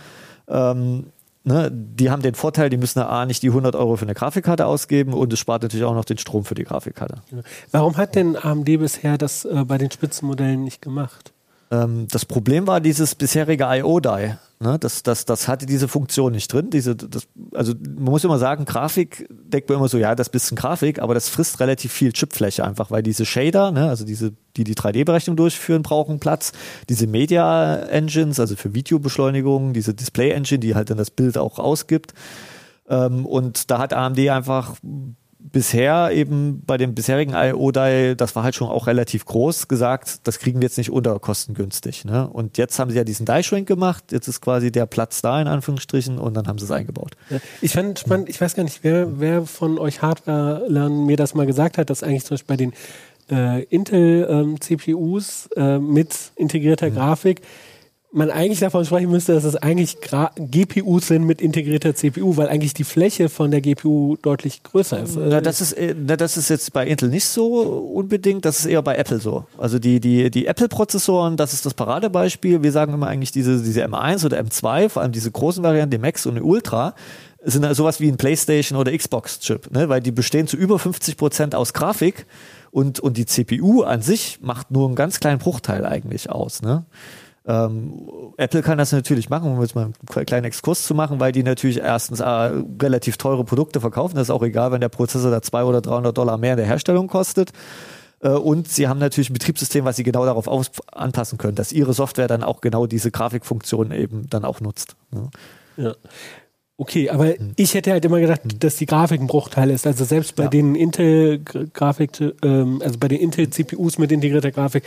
Ähm, 0.49 1.07
ne, 1.45 1.71
die 1.73 2.11
haben 2.11 2.23
den 2.23 2.35
Vorteil, 2.35 2.71
die 2.71 2.77
müssen 2.77 3.01
A 3.01 3.27
nicht 3.27 3.43
die 3.43 3.49
100 3.49 3.75
Euro 3.75 3.97
für 3.97 4.05
eine 4.05 4.15
Grafikkarte 4.15 4.67
ausgeben 4.67 5.13
und 5.13 5.33
es 5.33 5.39
spart 5.39 5.63
natürlich 5.63 5.85
auch 5.85 5.95
noch 5.95 6.05
den 6.05 6.19
Strom 6.19 6.45
für 6.45 6.55
die 6.55 6.65
Grafikkarte. 6.65 7.23
Warum 7.71 7.97
hat 7.97 8.15
denn 8.15 8.37
AMD 8.37 8.67
bisher 8.67 9.19
das 9.19 9.45
äh, 9.45 9.65
bei 9.67 9.79
den 9.79 9.91
Spitzenmodellen 9.91 10.63
nicht 10.63 10.83
gemacht? 10.83 11.33
Ähm, 11.73 12.07
das 12.11 12.27
Problem 12.27 12.67
war 12.67 12.81
dieses 12.81 13.15
bisherige 13.15 13.65
IO-Die. 13.65 14.35
Ne? 14.61 14.79
Das, 14.79 15.03
das, 15.03 15.25
das 15.25 15.49
hatte 15.49 15.65
diese 15.65 15.89
Funktion 15.89 16.33
nicht 16.33 16.53
drin. 16.53 16.69
Diese, 16.69 16.95
das, 16.95 17.27
also 17.55 17.73
man 17.83 18.13
muss 18.13 18.25
immer 18.25 18.39
sagen, 18.39 18.67
Grafik 18.67 19.27
denkt 19.31 19.71
man 19.71 19.79
immer 19.79 19.89
so, 19.89 19.97
ja, 19.97 20.15
das 20.15 20.27
ist 20.27 20.31
ein 20.31 20.33
bisschen 20.33 20.57
Grafik, 20.57 21.01
aber 21.01 21.15
das 21.15 21.31
frisst 21.31 21.61
relativ 21.61 21.91
viel 21.91 22.13
Chipfläche 22.13 22.63
einfach, 22.63 22.91
weil 22.91 23.03
diese 23.03 23.25
Shader, 23.25 23.73
ne, 23.73 23.89
also 23.89 24.05
diese, 24.05 24.35
die 24.59 24.65
die 24.65 24.75
3D-Berechnung 24.75 25.35
durchführen, 25.35 25.83
brauchen 25.83 26.21
Platz. 26.21 26.53
Diese 26.91 27.07
Media-Engines, 27.07 28.39
also 28.39 28.55
für 28.55 28.75
Videobeschleunigung, 28.75 29.73
diese 29.73 29.95
Display-Engine, 29.95 30.61
die 30.61 30.75
halt 30.75 30.91
dann 30.91 30.99
das 30.99 31.11
Bild 31.11 31.39
auch 31.39 31.59
ausgibt. 31.59 32.13
Ähm, 32.87 33.25
und 33.25 33.71
da 33.71 33.79
hat 33.79 33.95
AMD 33.95 34.19
einfach 34.29 34.77
bisher 35.51 36.11
eben 36.13 36.63
bei 36.67 36.77
dem 36.77 36.95
bisherigen 36.95 37.33
IO-Die, 37.35 38.15
das 38.17 38.37
war 38.37 38.45
halt 38.45 38.55
schon 38.55 38.69
auch 38.69 38.87
relativ 38.87 39.25
groß, 39.25 39.69
gesagt, 39.69 40.27
das 40.27 40.39
kriegen 40.39 40.61
wir 40.61 40.67
jetzt 40.67 40.79
nicht 40.79 40.91
unter 40.91 41.19
kostengünstig. 41.19 42.05
Ne? 42.05 42.29
Und 42.29 42.59
jetzt 42.59 42.79
haben 42.79 42.91
sie 42.91 42.97
ja 42.97 43.05
diesen 43.05 43.27
Die-Shrink 43.27 43.67
gemacht, 43.67 44.13
jetzt 44.13 44.29
ist 44.29 44.41
quasi 44.41 44.71
der 44.71 44.87
Platz 44.87 45.23
da 45.23 45.41
in 45.41 45.49
Anführungsstrichen 45.49 46.19
und 46.19 46.35
dann 46.35 46.47
haben 46.47 46.59
sie 46.59 46.65
es 46.65 46.71
eingebaut. 46.71 47.17
Ich 47.61 47.73
fand 47.73 47.99
spannend, 47.99 48.29
ich 48.29 48.41
weiß 48.41 48.55
gar 48.55 48.63
nicht, 48.65 48.81
wer, 48.83 49.21
wer 49.21 49.47
von 49.47 49.79
euch 49.79 50.03
Hardware-Lern 50.03 51.07
mir 51.07 51.17
das 51.17 51.35
mal 51.35 51.47
gesagt 51.47 51.79
hat, 51.79 51.91
dass 51.91 52.03
eigentlich 52.03 52.25
zum 52.25 52.35
Beispiel 52.37 52.57
bei 52.57 52.57
den 52.57 52.73
äh, 53.31 53.65
Intel-CPUs 53.65 55.51
ähm, 55.57 55.63
äh, 55.63 55.79
mit 55.79 56.15
integrierter 56.37 56.91
mhm. 56.91 56.95
Grafik 56.95 57.41
man 58.13 58.31
eigentlich 58.31 58.61
davon 58.61 58.85
sprechen 58.85 59.11
müsste, 59.11 59.33
dass 59.33 59.45
es 59.45 59.57
eigentlich 59.57 60.01
Gra 60.01 60.31
GPUs 60.37 61.09
sind 61.09 61.25
mit 61.25 61.41
integrierter 61.41 61.95
CPU, 61.95 62.37
weil 62.37 62.49
eigentlich 62.49 62.75
die 62.75 62.85
Fläche 62.85 63.31
von 63.31 63.51
der 63.51 63.63
GPU 63.63 64.17
deutlich 64.21 64.63
größer 64.63 65.03
ist. 65.03 65.17
Na, 65.17 65.41
das 65.41 65.61
ist, 65.63 65.73
äh, 65.73 65.95
na, 65.99 66.17
das 66.17 66.37
ist 66.37 66.51
jetzt 66.51 66.73
bei 66.75 66.87
Intel 66.87 67.09
nicht 67.09 67.25
so 67.25 67.63
unbedingt, 67.63 68.45
das 68.45 68.61
ist 68.61 68.67
eher 68.67 68.83
bei 68.83 68.97
Apple 68.97 69.19
so. 69.19 69.47
Also 69.57 69.79
die, 69.79 69.99
die, 69.99 70.31
die 70.31 70.47
Apple-Prozessoren, 70.47 71.39
das 71.39 71.55
ist 71.55 71.65
das 71.65 71.73
Paradebeispiel. 71.73 72.63
Wir 72.63 72.73
sagen 72.73 72.93
immer 72.93 73.07
eigentlich 73.07 73.33
diese, 73.33 73.63
diese 73.63 73.85
M1 73.87 74.27
oder 74.27 74.39
M2, 74.41 74.91
vor 74.91 75.03
allem 75.03 75.13
diese 75.13 75.31
großen 75.31 75.65
Varianten, 75.65 75.93
die 75.93 75.99
Max 75.99 76.27
und 76.27 76.35
die 76.35 76.43
Ultra, 76.43 76.95
sind 77.45 77.65
sowas 77.75 77.99
wie 77.99 78.09
ein 78.09 78.19
PlayStation 78.19 78.79
oder 78.79 78.97
Xbox-Chip, 78.97 79.73
ne? 79.73 79.89
weil 79.89 80.01
die 80.01 80.13
bestehen 80.13 80.47
zu 80.47 80.57
über 80.57 80.79
50 80.79 81.17
Prozent 81.17 81.55
aus 81.55 81.73
Grafik 81.73 82.27
und, 82.71 83.01
und 83.01 83.17
die 83.17 83.27
CPU 83.27 83.83
an 83.83 84.03
sich 84.03 84.39
macht 84.43 84.71
nur 84.71 84.87
einen 84.87 84.95
ganz 84.95 85.19
kleinen 85.19 85.39
Bruchteil 85.39 85.85
eigentlich 85.85 86.31
aus. 86.31 86.63
Ne? 86.63 86.85
Ähm, 87.45 88.09
Apple 88.37 88.63
kann 88.63 88.79
das 88.79 88.93
natürlich 88.93 89.29
machen, 89.29 89.53
um 89.53 89.61
jetzt 89.61 89.75
mal 89.75 89.91
einen 90.15 90.27
kleinen 90.27 90.45
Exkurs 90.45 90.85
zu 90.85 90.95
machen, 90.95 91.19
weil 91.19 91.33
die 91.33 91.43
natürlich 91.43 91.79
erstens 91.79 92.21
äh, 92.21 92.25
relativ 92.25 93.17
teure 93.17 93.45
Produkte 93.45 93.81
verkaufen. 93.81 94.15
Das 94.15 94.25
ist 94.25 94.31
auch 94.31 94.43
egal, 94.43 94.71
wenn 94.73 94.81
der 94.81 94.89
Prozessor 94.89 95.31
da 95.31 95.43
200 95.43 95.69
oder 95.69 95.81
300 95.81 96.17
Dollar 96.17 96.39
mehr 96.39 96.53
in 96.53 96.59
der 96.59 96.67
Herstellung 96.67 97.09
kostet. 97.09 97.53
Äh, 98.21 98.31
und 98.31 98.69
sie 98.69 98.87
haben 98.87 99.01
natürlich 99.01 99.31
ein 99.31 99.35
Betriebssystem, 99.35 99.85
was 99.85 99.97
sie 99.97 100.05
genau 100.05 100.25
darauf 100.25 100.47
aus 100.47 100.71
anpassen 100.93 101.39
können, 101.39 101.57
dass 101.57 101.73
ihre 101.73 101.95
Software 101.95 102.29
dann 102.29 102.45
auch 102.45 102.61
genau 102.61 102.87
diese 102.87 103.11
Grafikfunktion 103.11 103.91
eben 103.91 104.29
dann 104.31 104.45
auch 104.45 104.61
nutzt. 104.61 104.95
Ja. 105.13 105.85
ja. 105.85 105.95
Okay, 106.79 107.11
aber 107.11 107.27
hm. 107.27 107.53
ich 107.57 107.75
hätte 107.75 107.91
halt 107.93 108.05
immer 108.05 108.21
gedacht, 108.21 108.43
hm. 108.43 108.59
dass 108.61 108.77
die 108.77 108.87
Grafik 108.87 109.21
ein 109.21 109.27
Bruchteil 109.27 109.71
ist. 109.71 109.87
Also 109.87 110.05
selbst 110.05 110.37
bei 110.37 110.45
ja. 110.45 110.49
den 110.49 110.75
Intel-Grafik, 110.75 112.21
ähm, 112.43 112.81
also 112.85 112.99
bei 112.99 113.09
den 113.09 113.21
Intel-CPUs 113.21 113.99
mit 113.99 114.13
integrierter 114.13 114.53
Grafik, 114.53 114.85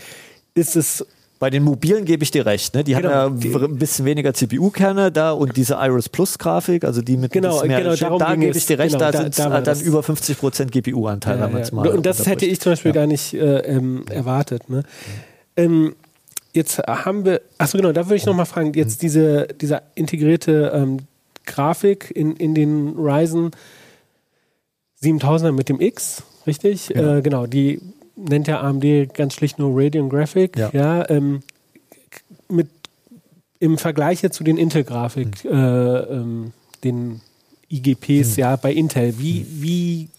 ist 0.55 0.75
es 0.75 1.05
bei 1.45 1.51
den 1.51 1.61
mobilen 1.61 2.05
gebe 2.05 2.23
ich 2.23 2.31
dir 2.31 2.43
recht, 2.43 2.73
ne? 2.73 2.83
Die 2.83 2.95
genau. 2.95 3.11
haben 3.11 3.39
ja 3.39 3.59
ein 3.59 3.77
bisschen 3.77 4.03
weniger 4.03 4.33
CPU-Kerne 4.33 5.11
da 5.11 5.31
und 5.31 5.55
diese 5.55 5.75
Iris 5.75 6.09
Plus 6.09 6.39
Grafik, 6.39 6.83
also 6.83 7.03
die 7.03 7.17
mit 7.17 7.33
genau, 7.33 7.63
mehr 7.63 7.83
genau, 7.83 7.93
Chip, 7.93 8.17
da 8.17 8.33
gebe 8.33 8.57
ich 8.57 8.65
dir 8.65 8.79
recht, 8.79 8.95
genau, 8.95 9.11
da, 9.11 9.21
sind 9.21 9.37
da, 9.37 9.61
dann 9.61 9.79
über 9.81 10.01
50 10.01 10.39
Prozent 10.39 10.71
GPU-Anteil, 10.71 11.37
ja, 11.37 11.47
ja. 11.47 11.65
mal. 11.71 11.89
Und 11.89 12.07
das 12.07 12.25
hätte 12.25 12.47
ich 12.47 12.59
zum 12.61 12.71
Beispiel 12.71 12.89
ja. 12.89 12.95
gar 12.95 13.05
nicht 13.05 13.35
äh, 13.35 13.59
ähm, 13.59 14.05
erwartet. 14.09 14.71
Ne? 14.71 14.81
Ähm, 15.55 15.95
jetzt 16.53 16.79
haben 16.79 17.25
wir, 17.25 17.41
achso 17.59 17.77
genau, 17.77 17.91
da 17.91 18.07
würde 18.07 18.15
ich 18.15 18.25
nochmal 18.25 18.47
fragen, 18.47 18.73
jetzt 18.73 19.03
diese, 19.03 19.47
diese 19.61 19.83
integrierte 19.93 20.71
ähm, 20.73 20.97
Grafik 21.45 22.09
in, 22.09 22.35
in 22.37 22.55
den 22.55 22.95
Ryzen 22.97 23.51
7000er 25.03 25.51
mit 25.51 25.69
dem 25.69 25.79
X, 25.79 26.23
richtig? 26.47 26.95
Äh, 26.95 27.21
genau, 27.21 27.45
die 27.45 27.81
nennt 28.15 28.47
ja 28.47 28.61
AMD 28.61 29.13
ganz 29.13 29.33
schlicht 29.33 29.59
nur 29.59 29.71
Radeon 29.73 30.09
Graphic. 30.09 30.57
Ja. 30.57 30.69
ja 30.73 31.09
ähm, 31.09 31.41
mit, 32.49 32.67
Im 33.59 33.77
Vergleich 33.77 34.29
zu 34.31 34.43
den 34.43 34.57
Intel-Grafik, 34.57 35.43
hm. 35.43 35.51
äh, 35.51 35.97
ähm, 35.99 36.53
den 36.83 37.21
IGPs 37.69 38.35
hm. 38.35 38.37
ja 38.37 38.55
bei 38.55 38.73
Intel, 38.73 39.17
wie, 39.17 39.39
hm. 39.39 39.47
wie 39.61 40.09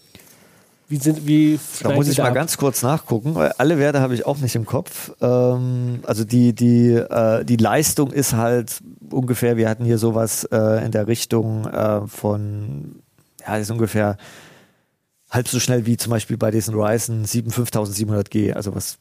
wie 0.89 0.97
sind, 0.97 1.27
wie 1.27 1.59
da 1.81 1.91
muss 1.91 2.07
ich 2.07 2.17
mal 2.17 2.29
ab? 2.29 2.33
ganz 2.33 2.57
kurz 2.57 2.81
nachgucken, 2.81 3.35
weil 3.35 3.51
alle 3.57 3.77
Werte 3.77 3.99
habe 3.99 4.13
ich 4.13 4.25
auch 4.25 4.37
nicht 4.37 4.55
im 4.55 4.65
Kopf. 4.65 5.11
Ähm, 5.19 5.99
also 6.03 6.23
die, 6.23 6.53
die, 6.53 6.91
äh, 6.93 7.43
die 7.43 7.57
Leistung 7.57 8.13
ist 8.13 8.33
halt 8.33 8.81
ungefähr, 9.11 9.57
wir 9.57 9.67
hatten 9.67 9.83
hier 9.83 9.97
sowas 9.97 10.45
äh, 10.45 10.85
in 10.85 10.91
der 10.91 11.07
Richtung 11.07 11.65
äh, 11.65 12.07
von, 12.07 13.01
ja, 13.45 13.57
ist 13.57 13.69
ungefähr 13.69 14.15
halb 15.29 15.47
so 15.47 15.59
schnell 15.59 15.85
wie 15.85 15.97
zum 15.97 16.11
Beispiel 16.11 16.37
bei 16.37 16.51
diesen 16.51 16.75
Ryzen 16.75 17.25
7 17.25 17.51
5700G, 17.51 18.53
also 18.53 18.73
was 18.75 18.99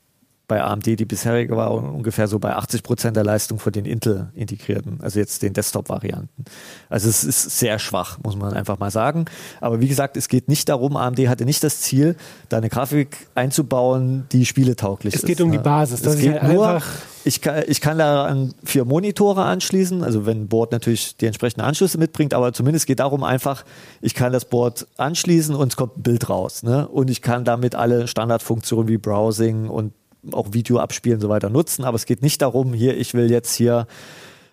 bei 0.48 0.62
AMD 0.62 0.86
die 0.86 1.04
bisherige 1.04 1.56
war 1.56 1.72
ungefähr 1.72 2.28
so 2.28 2.38
bei 2.38 2.54
80 2.54 2.84
Prozent 2.84 3.16
der 3.16 3.24
Leistung 3.24 3.58
von 3.58 3.72
den 3.72 3.84
Intel-integrierten, 3.84 5.00
also 5.02 5.18
jetzt 5.18 5.42
den 5.42 5.52
Desktop-Varianten. 5.52 6.44
Also 6.88 7.08
es 7.08 7.24
ist 7.24 7.58
sehr 7.58 7.80
schwach, 7.80 8.18
muss 8.22 8.36
man 8.36 8.52
einfach 8.52 8.78
mal 8.78 8.92
sagen. 8.92 9.24
Aber 9.60 9.80
wie 9.80 9.88
gesagt, 9.88 10.16
es 10.16 10.28
geht 10.28 10.48
nicht 10.48 10.68
darum, 10.68 10.96
AMD 10.96 11.18
hatte 11.28 11.44
nicht 11.44 11.64
das 11.64 11.80
Ziel, 11.80 12.16
da 12.48 12.58
eine 12.58 12.68
Grafik 12.68 13.26
einzubauen, 13.34 14.26
die 14.30 14.46
spieletauglich 14.46 15.14
ist. 15.14 15.24
Es 15.24 15.26
geht 15.26 15.40
um 15.40 15.50
die 15.50 15.58
ne? 15.58 15.64
Basis. 15.64 16.02
Das 16.02 16.14
es 16.14 16.20
geht 16.20 16.40
halt 16.40 16.52
nur, 16.52 16.80
ich 17.24 17.40
kann, 17.40 17.64
ich 17.66 17.80
kann 17.80 17.98
da 17.98 18.26
an 18.26 18.54
vier 18.62 18.84
Monitore 18.84 19.42
anschließen, 19.42 20.04
also 20.04 20.26
wenn 20.26 20.42
ein 20.42 20.48
Board 20.48 20.70
natürlich 20.70 21.16
die 21.16 21.26
entsprechenden 21.26 21.66
Anschlüsse 21.66 21.98
mitbringt, 21.98 22.34
aber 22.34 22.52
zumindest 22.52 22.86
geht 22.86 23.00
darum 23.00 23.24
einfach, 23.24 23.64
ich 24.00 24.14
kann 24.14 24.32
das 24.32 24.44
Board 24.44 24.86
anschließen 24.96 25.56
und 25.56 25.72
es 25.72 25.76
kommt 25.76 25.98
ein 25.98 26.02
Bild 26.02 26.28
raus. 26.28 26.62
Ne? 26.62 26.86
Und 26.86 27.10
ich 27.10 27.20
kann 27.20 27.44
damit 27.44 27.74
alle 27.74 28.06
Standardfunktionen 28.06 28.86
wie 28.86 28.96
Browsing 28.96 29.68
und 29.68 29.92
auch 30.32 30.52
Video 30.52 30.78
abspielen 30.78 31.16
und 31.16 31.22
so 31.22 31.28
weiter 31.28 31.50
nutzen. 31.50 31.84
Aber 31.84 31.96
es 31.96 32.06
geht 32.06 32.22
nicht 32.22 32.42
darum, 32.42 32.72
hier, 32.72 32.96
ich 32.96 33.14
will 33.14 33.30
jetzt 33.30 33.54
hier 33.54 33.86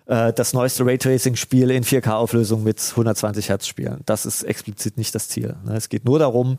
äh, 0.06 0.32
das 0.32 0.52
neueste 0.52 0.84
Raytracing-Spiel 0.84 1.70
in 1.70 1.84
4K-Auflösung 1.84 2.62
mit 2.62 2.80
120 2.90 3.48
Hertz 3.48 3.66
spielen. 3.66 4.00
Das 4.06 4.26
ist 4.26 4.42
explizit 4.42 4.96
nicht 4.98 5.14
das 5.14 5.28
Ziel. 5.28 5.56
Ne? 5.64 5.76
Es 5.76 5.88
geht 5.88 6.04
nur 6.04 6.18
darum, 6.18 6.58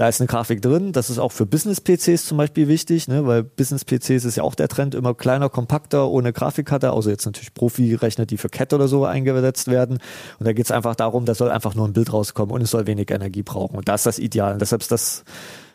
da 0.00 0.08
ist 0.08 0.18
eine 0.18 0.28
Grafik 0.28 0.62
drin. 0.62 0.92
Das 0.92 1.10
ist 1.10 1.18
auch 1.18 1.30
für 1.30 1.44
Business-PCs 1.44 2.24
zum 2.24 2.38
Beispiel 2.38 2.68
wichtig, 2.68 3.06
ne? 3.06 3.26
weil 3.26 3.42
Business-PCs 3.42 4.24
ist 4.24 4.34
ja 4.34 4.42
auch 4.42 4.54
der 4.54 4.68
Trend, 4.68 4.94
immer 4.94 5.12
kleiner, 5.12 5.50
kompakter, 5.50 6.08
ohne 6.08 6.32
Grafikkarte, 6.32 6.92
außer 6.92 7.10
jetzt 7.10 7.26
natürlich 7.26 7.52
Profi-Rechner, 7.52 8.24
die 8.24 8.38
für 8.38 8.48
CAT 8.48 8.72
oder 8.72 8.88
so 8.88 9.04
eingesetzt 9.04 9.68
werden. 9.68 9.98
Und 10.38 10.46
da 10.46 10.54
geht 10.54 10.64
es 10.64 10.70
einfach 10.70 10.94
darum, 10.94 11.26
da 11.26 11.34
soll 11.34 11.50
einfach 11.50 11.74
nur 11.74 11.86
ein 11.86 11.92
Bild 11.92 12.14
rauskommen 12.14 12.54
und 12.54 12.62
es 12.62 12.70
soll 12.70 12.86
wenig 12.86 13.10
Energie 13.10 13.42
brauchen. 13.42 13.76
Und 13.76 13.90
das 13.90 14.00
ist 14.00 14.06
das 14.06 14.18
Ideal. 14.18 14.54
Und 14.54 14.62
deshalb 14.62 14.80
ist 14.80 14.90
das, 14.90 15.22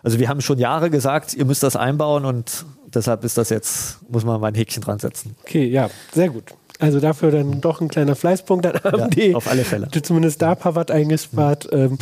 also 0.01 0.17
wir 0.17 0.28
haben 0.28 0.41
schon 0.41 0.57
Jahre 0.57 0.89
gesagt, 0.89 1.36
ihr 1.36 1.45
müsst 1.45 1.61
das 1.61 1.76
einbauen 1.76 2.26
und 2.26 2.65
deshalb 2.95 3.23
ist 3.26 3.38
das 3.38 3.51
jetzt, 3.51 3.99
muss 4.09 4.26
man 4.26 4.41
mal 4.41 4.47
ein 4.47 4.55
Häkchen 4.55 4.82
dran 4.82 4.97
setzen. 4.97 5.36
Okay, 5.43 5.67
ja, 5.67 5.91
sehr 6.13 6.30
gut. 6.30 6.45
Also 6.80 6.99
dafür 6.99 7.30
dann 7.32 7.61
doch 7.61 7.80
ein 7.80 7.89
kleiner 7.89 8.15
Fleißpunkt 8.15 8.65
an 8.65 8.78
AMD. 8.78 9.15
Ja, 9.17 9.36
auf 9.36 9.47
alle 9.47 9.63
Fälle. 9.63 9.88
Du 9.91 10.01
zumindest 10.01 10.41
da 10.41 10.53
ein 10.53 10.57
paar 10.57 10.73
Watt 10.73 10.89
eingespart. 10.89 11.71
Mhm. 11.71 11.99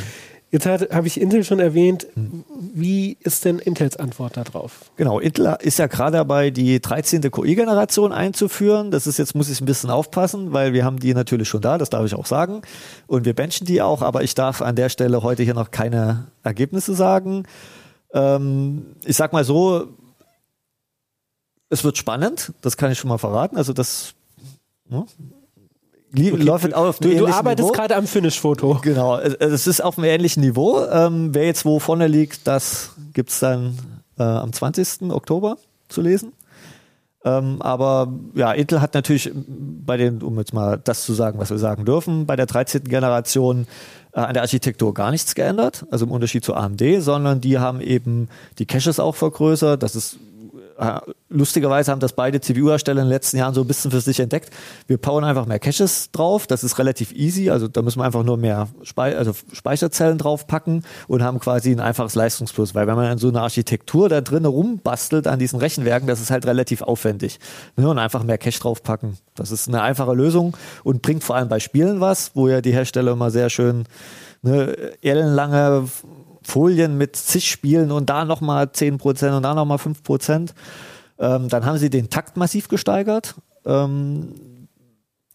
Jetzt 0.54 0.68
habe 0.68 1.08
ich 1.08 1.20
Intel 1.20 1.44
schon 1.44 1.60
erwähnt. 1.60 2.06
Wie 2.16 3.18
ist 3.22 3.44
denn 3.44 3.58
Intels 3.58 3.98
Antwort 3.98 4.38
darauf? 4.38 4.92
Genau, 4.98 5.18
Intel 5.18 5.58
ist 5.62 5.80
ja 5.80 5.88
gerade 5.88 6.18
dabei, 6.18 6.52
die 6.52 6.80
13. 6.80 7.22
QI-Generation 7.32 8.12
einzuführen. 8.12 8.92
Das 8.92 9.08
ist 9.08 9.18
jetzt, 9.18 9.34
muss 9.34 9.50
ich 9.50 9.62
ein 9.62 9.66
bisschen 9.66 9.90
aufpassen, 9.90 10.54
weil 10.54 10.74
wir 10.74 10.86
haben 10.86 11.00
die 11.00 11.16
natürlich 11.16 11.50
schon 11.50 11.62
da, 11.62 11.80
das 11.80 11.90
darf 11.90 12.06
ich 12.06 12.14
auch 12.14 12.28
sagen. 12.28 12.62
Und 13.08 13.26
wir 13.26 13.34
benchen 13.34 13.66
die 13.66 13.82
auch, 13.82 14.04
aber 14.04 14.22
ich 14.22 14.36
darf 14.36 14.62
an 14.62 14.76
der 14.76 14.90
Stelle 14.90 15.24
heute 15.24 15.42
hier 15.42 15.56
noch 15.56 15.72
keine 15.72 16.28
Ergebnisse 16.44 16.94
sagen. 16.94 17.48
Ähm, 18.14 18.86
ich 19.06 19.18
sag 19.18 19.34
mal 19.34 19.44
so, 19.44 19.88
es 21.70 21.84
wird 21.84 21.98
spannend, 21.98 22.54
das 22.62 22.78
kann 22.78 22.92
ich 22.92 23.00
schon 23.00 23.10
mal 23.10 23.18
verraten. 23.18 23.58
Also 23.58 23.74
das 23.74 24.14
ne? 24.88 25.04
Okay, 26.16 26.30
läuft 26.30 26.74
auf 26.74 27.00
du, 27.00 27.10
du 27.10 27.28
arbeitest 27.28 27.74
gerade 27.74 27.96
am 27.96 28.06
Finish-Foto. 28.06 28.80
Genau, 28.82 29.18
es 29.18 29.66
ist 29.66 29.84
auf 29.84 29.98
einem 29.98 30.06
ähnlichen 30.06 30.42
Niveau. 30.42 30.86
Ähm, 30.86 31.34
wer 31.34 31.46
jetzt 31.46 31.66
wo 31.66 31.80
vorne 31.80 32.08
liegt, 32.08 32.46
das 32.46 32.92
gibt 33.14 33.32
es 33.32 33.40
dann 33.40 33.78
äh, 34.20 34.24
am 34.24 34.54
20. 34.54 35.12
Oktober 35.12 35.58
zu 35.90 36.02
lesen. 36.02 36.34
Ähm, 37.26 37.62
aber 37.62 38.14
ja, 38.36 38.52
Intel 38.52 38.82
hat 38.82 38.94
natürlich 38.94 39.32
bei 39.34 39.98
den, 39.98 40.22
um 40.22 40.38
jetzt 40.38 40.54
mal 40.54 40.80
das 40.84 41.04
zu 41.04 41.14
sagen, 41.14 41.40
was 41.40 41.50
wir 41.50 41.58
sagen 41.58 41.86
dürfen, 41.86 42.26
bei 42.26 42.36
der 42.36 42.46
13. 42.46 42.84
Generation 42.84 43.66
äh, 44.12 44.20
an 44.20 44.34
der 44.34 44.44
Architektur 44.44 44.94
gar 44.94 45.10
nichts 45.10 45.34
geändert, 45.34 45.86
also 45.90 46.06
im 46.06 46.12
Unterschied 46.12 46.44
zu 46.44 46.54
AMD, 46.54 46.82
sondern 47.00 47.40
die 47.40 47.60
haben 47.60 47.80
eben 47.80 48.28
die 48.60 48.66
Caches 48.66 49.00
auch 49.00 49.16
vergrößert. 49.16 49.82
Das 49.82 49.96
ist 49.96 50.18
lustigerweise 51.30 51.92
haben 51.92 52.00
das 52.00 52.14
beide 52.14 52.42
CPU-Hersteller 52.42 53.02
in 53.02 53.08
den 53.08 53.14
letzten 53.14 53.38
Jahren 53.38 53.54
so 53.54 53.62
ein 53.62 53.68
bisschen 53.68 53.92
für 53.92 54.02
sich 54.02 54.20
entdeckt. 54.20 54.50
Wir 54.88 54.98
powern 54.98 55.24
einfach 55.24 55.46
mehr 55.46 55.60
Caches 55.60 56.12
drauf. 56.12 56.48
Das 56.48 56.64
ist 56.64 56.80
relativ 56.80 57.12
easy. 57.12 57.50
Also 57.50 57.68
da 57.68 57.82
müssen 57.82 58.00
wir 58.00 58.06
einfach 58.06 58.24
nur 58.24 58.38
mehr 58.38 58.70
Spei 58.84 59.18
also 59.18 59.34
Speicherzellen 59.52 60.18
draufpacken 60.18 60.84
und 61.08 61.24
haben 61.24 61.40
quasi 61.40 61.72
ein 61.72 61.80
einfaches 61.80 62.16
Leistungsplus. 62.16 62.76
Weil 62.76 62.88
wenn 62.88 62.96
man 62.96 63.12
in 63.12 63.18
so 63.18 63.30
eine 63.30 63.42
Architektur 63.42 64.10
da 64.10 64.22
drin 64.22 64.46
rumbastelt 64.46 65.28
an 65.28 65.40
diesen 65.40 65.60
Rechenwerken, 65.60 66.08
das 66.08 66.22
ist 66.22 66.32
halt 66.32 66.46
relativ 66.46 66.82
aufwendig. 66.82 67.40
Ne? 67.76 67.90
Und 67.90 68.00
einfach 68.00 68.24
mehr 68.24 68.38
Cache 68.38 68.60
draufpacken. 68.60 69.18
Das 69.36 69.52
ist 69.52 69.68
eine 69.68 69.82
einfache 69.82 70.14
Lösung 70.14 70.56
und 70.84 71.02
bringt 71.02 71.24
vor 71.24 71.36
allem 71.36 71.50
bei 71.50 71.60
Spielen 71.60 72.02
was, 72.02 72.32
wo 72.36 72.48
ja 72.48 72.62
die 72.62 72.74
Hersteller 72.74 73.14
immer 73.14 73.32
sehr 73.32 73.50
schön 73.50 73.86
ne, 74.44 74.76
ellenlange 75.02 75.88
Folien 76.44 76.98
mit 76.98 77.16
zig 77.16 77.50
Spielen 77.50 77.92
und 77.92 78.10
da 78.10 78.26
nochmal 78.26 78.66
10% 78.66 79.36
und 79.36 79.44
da 79.44 79.54
nochmal 79.54 79.78
5%. 79.78 80.54
Ähm, 81.20 81.50
dann 81.50 81.66
haben 81.66 81.78
sie 81.78 81.90
den 81.90 82.10
Takt 82.10 82.38
massiv 82.38 82.68
gesteigert. 82.68 83.36
Ähm, 83.66 84.68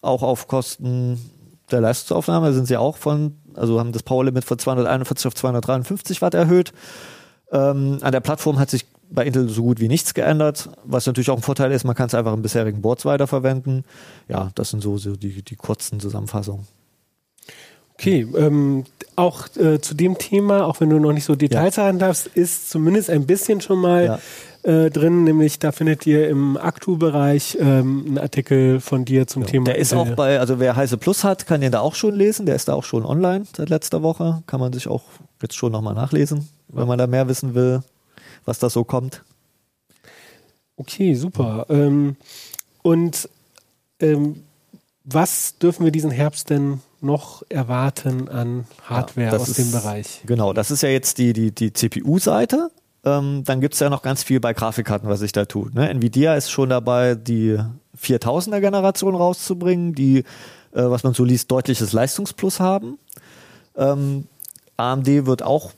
auch 0.01 0.23
auf 0.23 0.47
Kosten 0.47 1.19
der 1.71 1.81
Leistungsaufnahme 1.81 2.53
sind 2.53 2.65
sie 2.65 2.77
auch 2.77 2.97
von, 2.97 3.37
also 3.53 3.79
haben 3.79 3.91
das 3.91 4.03
Powerlimit 4.03 4.45
von 4.45 4.57
241 4.57 5.27
auf 5.27 5.35
253 5.35 6.21
Watt 6.21 6.33
erhöht. 6.33 6.73
Ähm, 7.51 7.97
an 8.01 8.11
der 8.11 8.19
Plattform 8.19 8.59
hat 8.59 8.69
sich 8.69 8.85
bei 9.09 9.25
Intel 9.25 9.49
so 9.49 9.63
gut 9.63 9.79
wie 9.79 9.87
nichts 9.87 10.13
geändert, 10.13 10.69
was 10.83 11.07
natürlich 11.07 11.31
auch 11.31 11.37
ein 11.37 11.41
Vorteil 11.41 11.71
ist, 11.71 11.83
man 11.83 11.95
kann 11.95 12.07
es 12.07 12.13
einfach 12.13 12.33
im 12.33 12.43
bisherigen 12.43 12.81
Boards 12.81 13.05
weiterverwenden. 13.05 13.83
Ja, 14.27 14.51
das 14.55 14.69
sind 14.69 14.81
so, 14.81 14.97
so 14.97 15.15
die, 15.15 15.41
die 15.41 15.55
kurzen 15.55 15.99
Zusammenfassungen. 15.99 16.67
Okay, 17.95 18.27
ähm, 18.37 18.85
auch 19.19 19.47
äh, 19.57 19.79
zu 19.79 19.93
dem 19.93 20.17
Thema, 20.17 20.65
auch 20.65 20.79
wenn 20.79 20.89
du 20.89 20.99
noch 20.99 21.13
nicht 21.13 21.25
so 21.25 21.35
Details 21.35 21.75
ja. 21.75 21.83
sagen 21.83 21.99
darfst, 21.99 22.27
ist 22.27 22.69
zumindest 22.69 23.09
ein 23.09 23.25
bisschen 23.25 23.59
schon 23.61 23.79
mal 23.79 24.19
ja. 24.63 24.85
äh, 24.85 24.89
drin, 24.89 25.25
nämlich 25.25 25.59
da 25.59 25.71
findet 25.71 26.07
ihr 26.07 26.29
im 26.29 26.57
Aktu-Bereich 26.57 27.57
ähm, 27.59 28.05
einen 28.07 28.17
Artikel 28.17 28.79
von 28.79 29.05
dir 29.05 29.27
zum 29.27 29.43
ja. 29.43 29.49
Thema. 29.49 29.65
Der 29.65 29.77
ist 29.77 29.93
auch 29.93 30.09
bei, 30.11 30.39
also 30.39 30.59
wer 30.59 30.75
Heise 30.75 30.97
Plus 30.97 31.23
hat, 31.23 31.45
kann 31.45 31.61
den 31.61 31.71
da 31.71 31.81
auch 31.81 31.95
schon 31.95 32.15
lesen, 32.15 32.45
der 32.45 32.55
ist 32.55 32.69
da 32.69 32.73
auch 32.73 32.85
schon 32.85 33.05
online 33.05 33.45
seit 33.55 33.69
letzter 33.69 34.01
Woche, 34.01 34.41
kann 34.47 34.59
man 34.59 34.71
sich 34.71 34.87
auch 34.87 35.03
jetzt 35.41 35.55
schon 35.55 35.71
nochmal 35.71 35.93
nachlesen, 35.93 36.47
wenn 36.69 36.87
man 36.87 36.97
da 36.97 37.05
mehr 37.05 37.27
wissen 37.27 37.53
will, 37.53 37.83
was 38.45 38.59
da 38.59 38.69
so 38.69 38.83
kommt. 38.85 39.23
Okay, 40.77 41.13
super. 41.13 41.65
Ähm, 41.69 42.15
und 42.83 43.27
ähm, 43.99 44.43
was 45.03 45.57
dürfen 45.57 45.83
wir 45.83 45.91
diesen 45.91 46.11
Herbst 46.11 46.49
denn 46.49 46.79
noch 47.01 47.43
erwarten 47.49 48.29
an 48.29 48.65
Hardware 48.83 49.27
ja, 49.27 49.37
aus 49.37 49.49
ist, 49.49 49.57
dem 49.57 49.71
Bereich? 49.71 50.21
Genau, 50.25 50.53
das 50.53 50.71
ist 50.71 50.83
ja 50.83 50.89
jetzt 50.89 51.17
die, 51.17 51.33
die, 51.33 51.53
die 51.53 51.73
CPU-Seite. 51.73 52.71
Ähm, 53.05 53.43
dann 53.45 53.61
gibt 53.61 53.75
es 53.75 53.79
ja 53.79 53.89
noch 53.89 54.01
ganz 54.01 54.23
viel 54.23 54.39
bei 54.39 54.53
Grafikkarten, 54.53 55.07
was 55.09 55.19
sich 55.19 55.31
da 55.31 55.45
tut. 55.45 55.73
Ne? 55.73 55.89
Nvidia 55.89 56.35
ist 56.35 56.51
schon 56.51 56.69
dabei, 56.69 57.15
die 57.15 57.57
4000er 58.01 58.59
Generation 58.59 59.15
rauszubringen, 59.15 59.95
die, 59.95 60.19
äh, 60.19 60.23
was 60.73 61.03
man 61.03 61.13
so 61.13 61.23
liest, 61.23 61.49
deutliches 61.49 61.93
Leistungsplus 61.93 62.59
haben. 62.59 62.97
Ähm, 63.75 64.25
AMD 64.77 65.25
wird 65.25 65.43
auch 65.43 65.71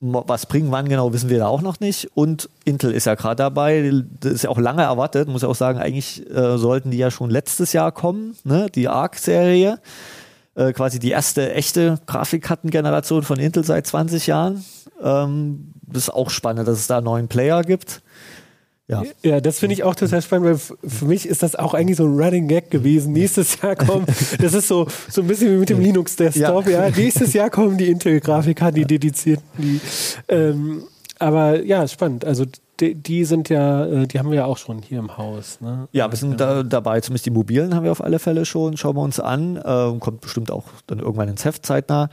was 0.00 0.46
bringen, 0.46 0.70
wann 0.70 0.88
genau, 0.88 1.12
wissen 1.12 1.28
wir 1.28 1.38
da 1.38 1.48
auch 1.48 1.60
noch 1.60 1.80
nicht. 1.80 2.08
Und 2.14 2.48
Intel 2.64 2.92
ist 2.92 3.06
ja 3.06 3.16
gerade 3.16 3.36
dabei, 3.36 4.04
das 4.20 4.32
ist 4.32 4.42
ja 4.42 4.50
auch 4.50 4.58
lange 4.58 4.82
erwartet, 4.82 5.28
muss 5.28 5.42
ich 5.42 5.48
auch 5.48 5.56
sagen, 5.56 5.80
eigentlich 5.80 6.28
äh, 6.30 6.56
sollten 6.56 6.92
die 6.92 6.98
ja 6.98 7.10
schon 7.10 7.30
letztes 7.30 7.72
Jahr 7.72 7.90
kommen, 7.90 8.36
ne? 8.44 8.68
die 8.72 8.86
ARC-Serie. 8.86 9.80
Äh, 10.58 10.72
quasi 10.72 10.98
die 10.98 11.10
erste 11.10 11.52
echte 11.54 12.00
Grafikkartengeneration 12.06 13.22
von 13.22 13.38
Intel 13.38 13.62
seit 13.62 13.86
20 13.86 14.26
Jahren. 14.26 14.64
Ähm, 15.00 15.72
das 15.82 16.04
ist 16.04 16.10
auch 16.10 16.30
spannend, 16.30 16.66
dass 16.66 16.80
es 16.80 16.88
da 16.88 16.96
einen 16.96 17.04
neuen 17.04 17.28
Player 17.28 17.62
gibt. 17.62 18.02
Ja. 18.88 19.04
ja, 19.22 19.40
das 19.40 19.60
finde 19.60 19.74
ich 19.74 19.84
auch 19.84 19.94
total 19.94 20.20
spannend, 20.20 20.46
weil 20.46 20.90
für 20.90 21.04
mich 21.04 21.28
ist 21.28 21.44
das 21.44 21.54
auch 21.54 21.74
eigentlich 21.74 21.98
so 21.98 22.06
ein 22.06 22.18
Running 22.18 22.48
Gag 22.48 22.72
gewesen. 22.72 23.12
Nächstes 23.12 23.60
Jahr 23.60 23.76
kommen, 23.76 24.04
das 24.40 24.52
ist 24.52 24.66
so, 24.66 24.88
so 25.08 25.20
ein 25.20 25.28
bisschen 25.28 25.52
wie 25.52 25.58
mit 25.58 25.68
dem 25.68 25.78
Linux 25.78 26.16
Desktop, 26.16 26.66
ja. 26.66 26.88
ja. 26.88 26.96
Nächstes 26.96 27.34
Jahr 27.34 27.50
kommen 27.50 27.78
die 27.78 27.88
Intel-Grafikkarten, 27.88 28.80
die 28.80 28.86
dedizierten, 28.86 29.44
die, 29.58 29.80
ähm, 30.28 30.84
aber 31.20 31.62
ja, 31.62 31.86
spannend. 31.86 32.24
Also 32.24 32.46
die, 32.80 32.94
die, 32.94 33.24
sind 33.24 33.48
ja, 33.48 33.84
äh, 33.86 34.06
die 34.06 34.18
haben 34.18 34.30
wir 34.30 34.36
ja 34.36 34.44
auch 34.44 34.58
schon 34.58 34.80
hier 34.82 34.98
im 34.98 35.16
Haus. 35.16 35.60
Ne? 35.60 35.88
Ja, 35.92 36.10
wir 36.10 36.16
sind 36.16 36.40
da 36.40 36.62
dabei, 36.62 37.00
zumindest 37.00 37.26
die 37.26 37.30
mobilen 37.30 37.74
haben 37.74 37.84
wir 37.84 37.92
auf 37.92 38.02
alle 38.02 38.18
Fälle 38.18 38.44
schon. 38.44 38.76
Schauen 38.76 38.96
wir 38.96 39.02
uns 39.02 39.20
an. 39.20 39.60
Ähm, 39.64 40.00
kommt 40.00 40.20
bestimmt 40.20 40.50
auch 40.50 40.64
dann 40.86 40.98
irgendwann 40.98 41.28
ins 41.28 41.44
Heft 41.44 41.66
zeitnah. 41.66 42.08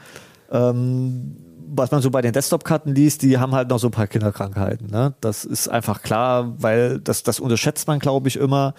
Ähm, 0.51 1.37
was 1.67 1.91
man 1.91 2.01
so 2.01 2.11
bei 2.11 2.21
den 2.21 2.33
Desktop-Karten 2.33 2.93
liest, 2.93 3.21
die 3.21 3.37
haben 3.37 3.53
halt 3.53 3.69
noch 3.69 3.79
so 3.79 3.87
ein 3.87 3.91
paar 3.91 4.07
Kinderkrankheiten. 4.07 4.87
Ne? 4.89 5.13
Das 5.21 5.45
ist 5.45 5.67
einfach 5.67 6.01
klar, 6.01 6.53
weil 6.61 6.99
das, 6.99 7.23
das 7.23 7.39
unterschätzt 7.39 7.87
man, 7.87 7.99
glaube 7.99 8.27
ich, 8.27 8.37
immer 8.37 8.73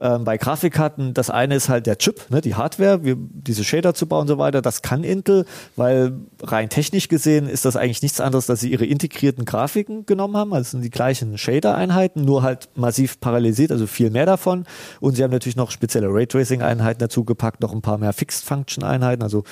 ähm, 0.00 0.24
bei 0.24 0.38
Grafikkarten, 0.38 1.14
das 1.14 1.30
eine 1.30 1.54
ist 1.54 1.68
halt 1.68 1.86
der 1.86 1.98
Chip, 1.98 2.28
ne, 2.28 2.40
die 2.40 2.56
Hardware, 2.56 3.04
wie, 3.04 3.14
diese 3.16 3.62
Shader 3.62 3.94
zu 3.94 4.06
bauen 4.06 4.22
und 4.22 4.28
so 4.28 4.38
weiter, 4.38 4.60
das 4.60 4.82
kann 4.82 5.04
Intel, 5.04 5.44
weil 5.76 6.14
rein 6.42 6.68
technisch 6.68 7.08
gesehen 7.08 7.48
ist 7.48 7.64
das 7.64 7.76
eigentlich 7.76 8.02
nichts 8.02 8.20
anderes, 8.20 8.46
dass 8.46 8.60
sie 8.60 8.70
ihre 8.70 8.86
integrierten 8.86 9.44
Grafiken 9.44 10.04
genommen 10.04 10.36
haben, 10.36 10.52
also 10.52 10.72
sind 10.72 10.82
die 10.82 10.90
gleichen 10.90 11.38
Shader-Einheiten, 11.38 12.24
nur 12.24 12.42
halt 12.42 12.68
massiv 12.74 13.20
parallelisiert, 13.20 13.70
also 13.70 13.86
viel 13.86 14.10
mehr 14.10 14.26
davon. 14.26 14.64
Und 15.00 15.14
sie 15.14 15.22
haben 15.22 15.30
natürlich 15.30 15.56
noch 15.56 15.70
spezielle 15.70 16.08
Raytracing-Einheiten 16.08 16.98
dazu 16.98 17.24
gepackt, 17.24 17.60
noch 17.60 17.72
ein 17.72 17.82
paar 17.82 17.98
mehr 17.98 18.12
Fixed-Function-Einheiten, 18.12 19.22
also 19.22 19.44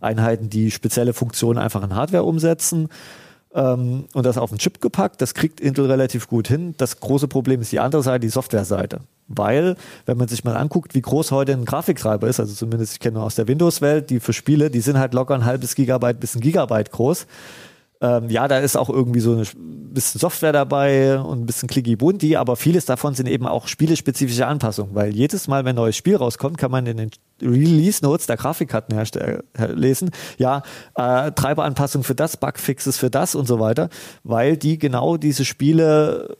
Einheiten, 0.00 0.48
die 0.48 0.70
spezielle 0.70 1.12
Funktionen 1.12 1.58
einfach 1.58 1.82
in 1.82 1.94
Hardware 1.94 2.24
umsetzen 2.24 2.88
ähm, 3.54 4.04
und 4.12 4.26
das 4.26 4.38
auf 4.38 4.50
den 4.50 4.58
Chip 4.58 4.80
gepackt. 4.80 5.20
Das 5.20 5.34
kriegt 5.34 5.60
Intel 5.60 5.86
relativ 5.86 6.28
gut 6.28 6.48
hin. 6.48 6.74
Das 6.78 7.00
große 7.00 7.28
Problem 7.28 7.60
ist 7.60 7.72
die 7.72 7.80
andere 7.80 8.02
Seite, 8.02 8.20
die 8.20 8.28
Softwareseite. 8.28 9.00
Weil, 9.28 9.76
wenn 10.06 10.16
man 10.16 10.28
sich 10.28 10.44
mal 10.44 10.56
anguckt, 10.56 10.94
wie 10.94 11.00
groß 11.00 11.30
heute 11.30 11.52
ein 11.52 11.64
Grafiktreiber 11.64 12.26
ist, 12.26 12.40
also 12.40 12.52
zumindest 12.54 12.94
ich 12.94 13.00
kenne 13.00 13.14
nur 13.14 13.24
aus 13.24 13.36
der 13.36 13.46
Windows-Welt, 13.46 14.10
die 14.10 14.18
für 14.18 14.32
Spiele, 14.32 14.70
die 14.70 14.80
sind 14.80 14.98
halt 14.98 15.14
locker 15.14 15.34
ein 15.34 15.44
halbes 15.44 15.74
Gigabyte 15.74 16.18
bis 16.18 16.34
ein 16.34 16.40
Gigabyte 16.40 16.90
groß. 16.90 17.26
Ähm, 18.02 18.30
ja, 18.30 18.48
da 18.48 18.58
ist 18.58 18.76
auch 18.76 18.88
irgendwie 18.88 19.20
so 19.20 19.36
ein 19.36 19.46
bisschen 19.92 20.20
Software 20.20 20.52
dabei 20.52 21.20
und 21.20 21.42
ein 21.42 21.46
bisschen 21.46 21.68
clicky 21.68 21.96
bunti, 21.96 22.36
aber 22.36 22.56
vieles 22.56 22.86
davon 22.86 23.14
sind 23.14 23.28
eben 23.28 23.46
auch 23.46 23.68
spielespezifische 23.68 24.46
Anpassungen, 24.46 24.94
weil 24.94 25.14
jedes 25.14 25.48
Mal, 25.48 25.64
wenn 25.64 25.70
ein 25.70 25.76
neues 25.76 25.96
Spiel 25.96 26.16
rauskommt, 26.16 26.56
kann 26.56 26.70
man 26.70 26.86
in 26.86 26.96
den 26.96 27.10
Release 27.42 28.02
Notes 28.02 28.26
der 28.26 28.38
Grafikkarten 28.38 28.96
lesen, 29.74 30.10
ja, 30.38 30.62
äh, 30.94 31.32
Treiberanpassung 31.32 32.02
für 32.02 32.14
das, 32.14 32.38
Bugfixes 32.38 32.96
für 32.96 33.10
das 33.10 33.34
und 33.34 33.46
so 33.46 33.60
weiter, 33.60 33.90
weil 34.24 34.56
die 34.56 34.78
genau 34.78 35.18
diese 35.18 35.44
Spiele 35.44 36.36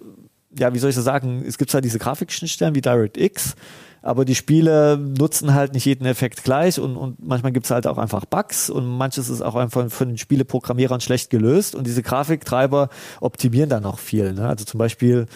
ja, 0.58 0.74
wie 0.74 0.78
soll 0.78 0.90
ich 0.90 0.96
das 0.96 1.04
sagen, 1.04 1.44
es 1.46 1.58
gibt 1.58 1.70
zwar 1.70 1.80
diese 1.80 1.98
Grafikschnittstellen 1.98 2.74
wie 2.74 2.80
DirectX, 2.80 3.54
aber 4.03 4.24
die 4.24 4.34
Spiele 4.34 4.96
nutzen 4.96 5.55
halt 5.55 5.74
nicht 5.74 5.84
jeden 5.84 6.07
Effekt 6.07 6.44
gleich 6.44 6.78
und, 6.80 6.96
und 6.96 7.24
manchmal 7.24 7.53
gibt 7.53 7.66
es 7.66 7.70
halt 7.70 7.86
auch 7.86 7.98
einfach 7.98 8.24
Bugs 8.24 8.70
und 8.70 8.86
manches 8.86 9.28
ist 9.28 9.42
auch 9.42 9.55
einfach 9.55 9.90
von 9.90 10.09
den 10.09 10.18
Spieleprogrammierern 10.18 11.01
schlecht 11.01 11.30
gelöst 11.30 11.74
und 11.74 11.86
diese 11.86 12.03
Grafiktreiber 12.03 12.88
optimieren 13.20 13.68
dann 13.68 13.84
auch 13.84 13.98
viel. 13.98 14.32
Ne? 14.32 14.48
Also 14.48 14.64
zum 14.64 14.78
Beispiel 14.78 15.26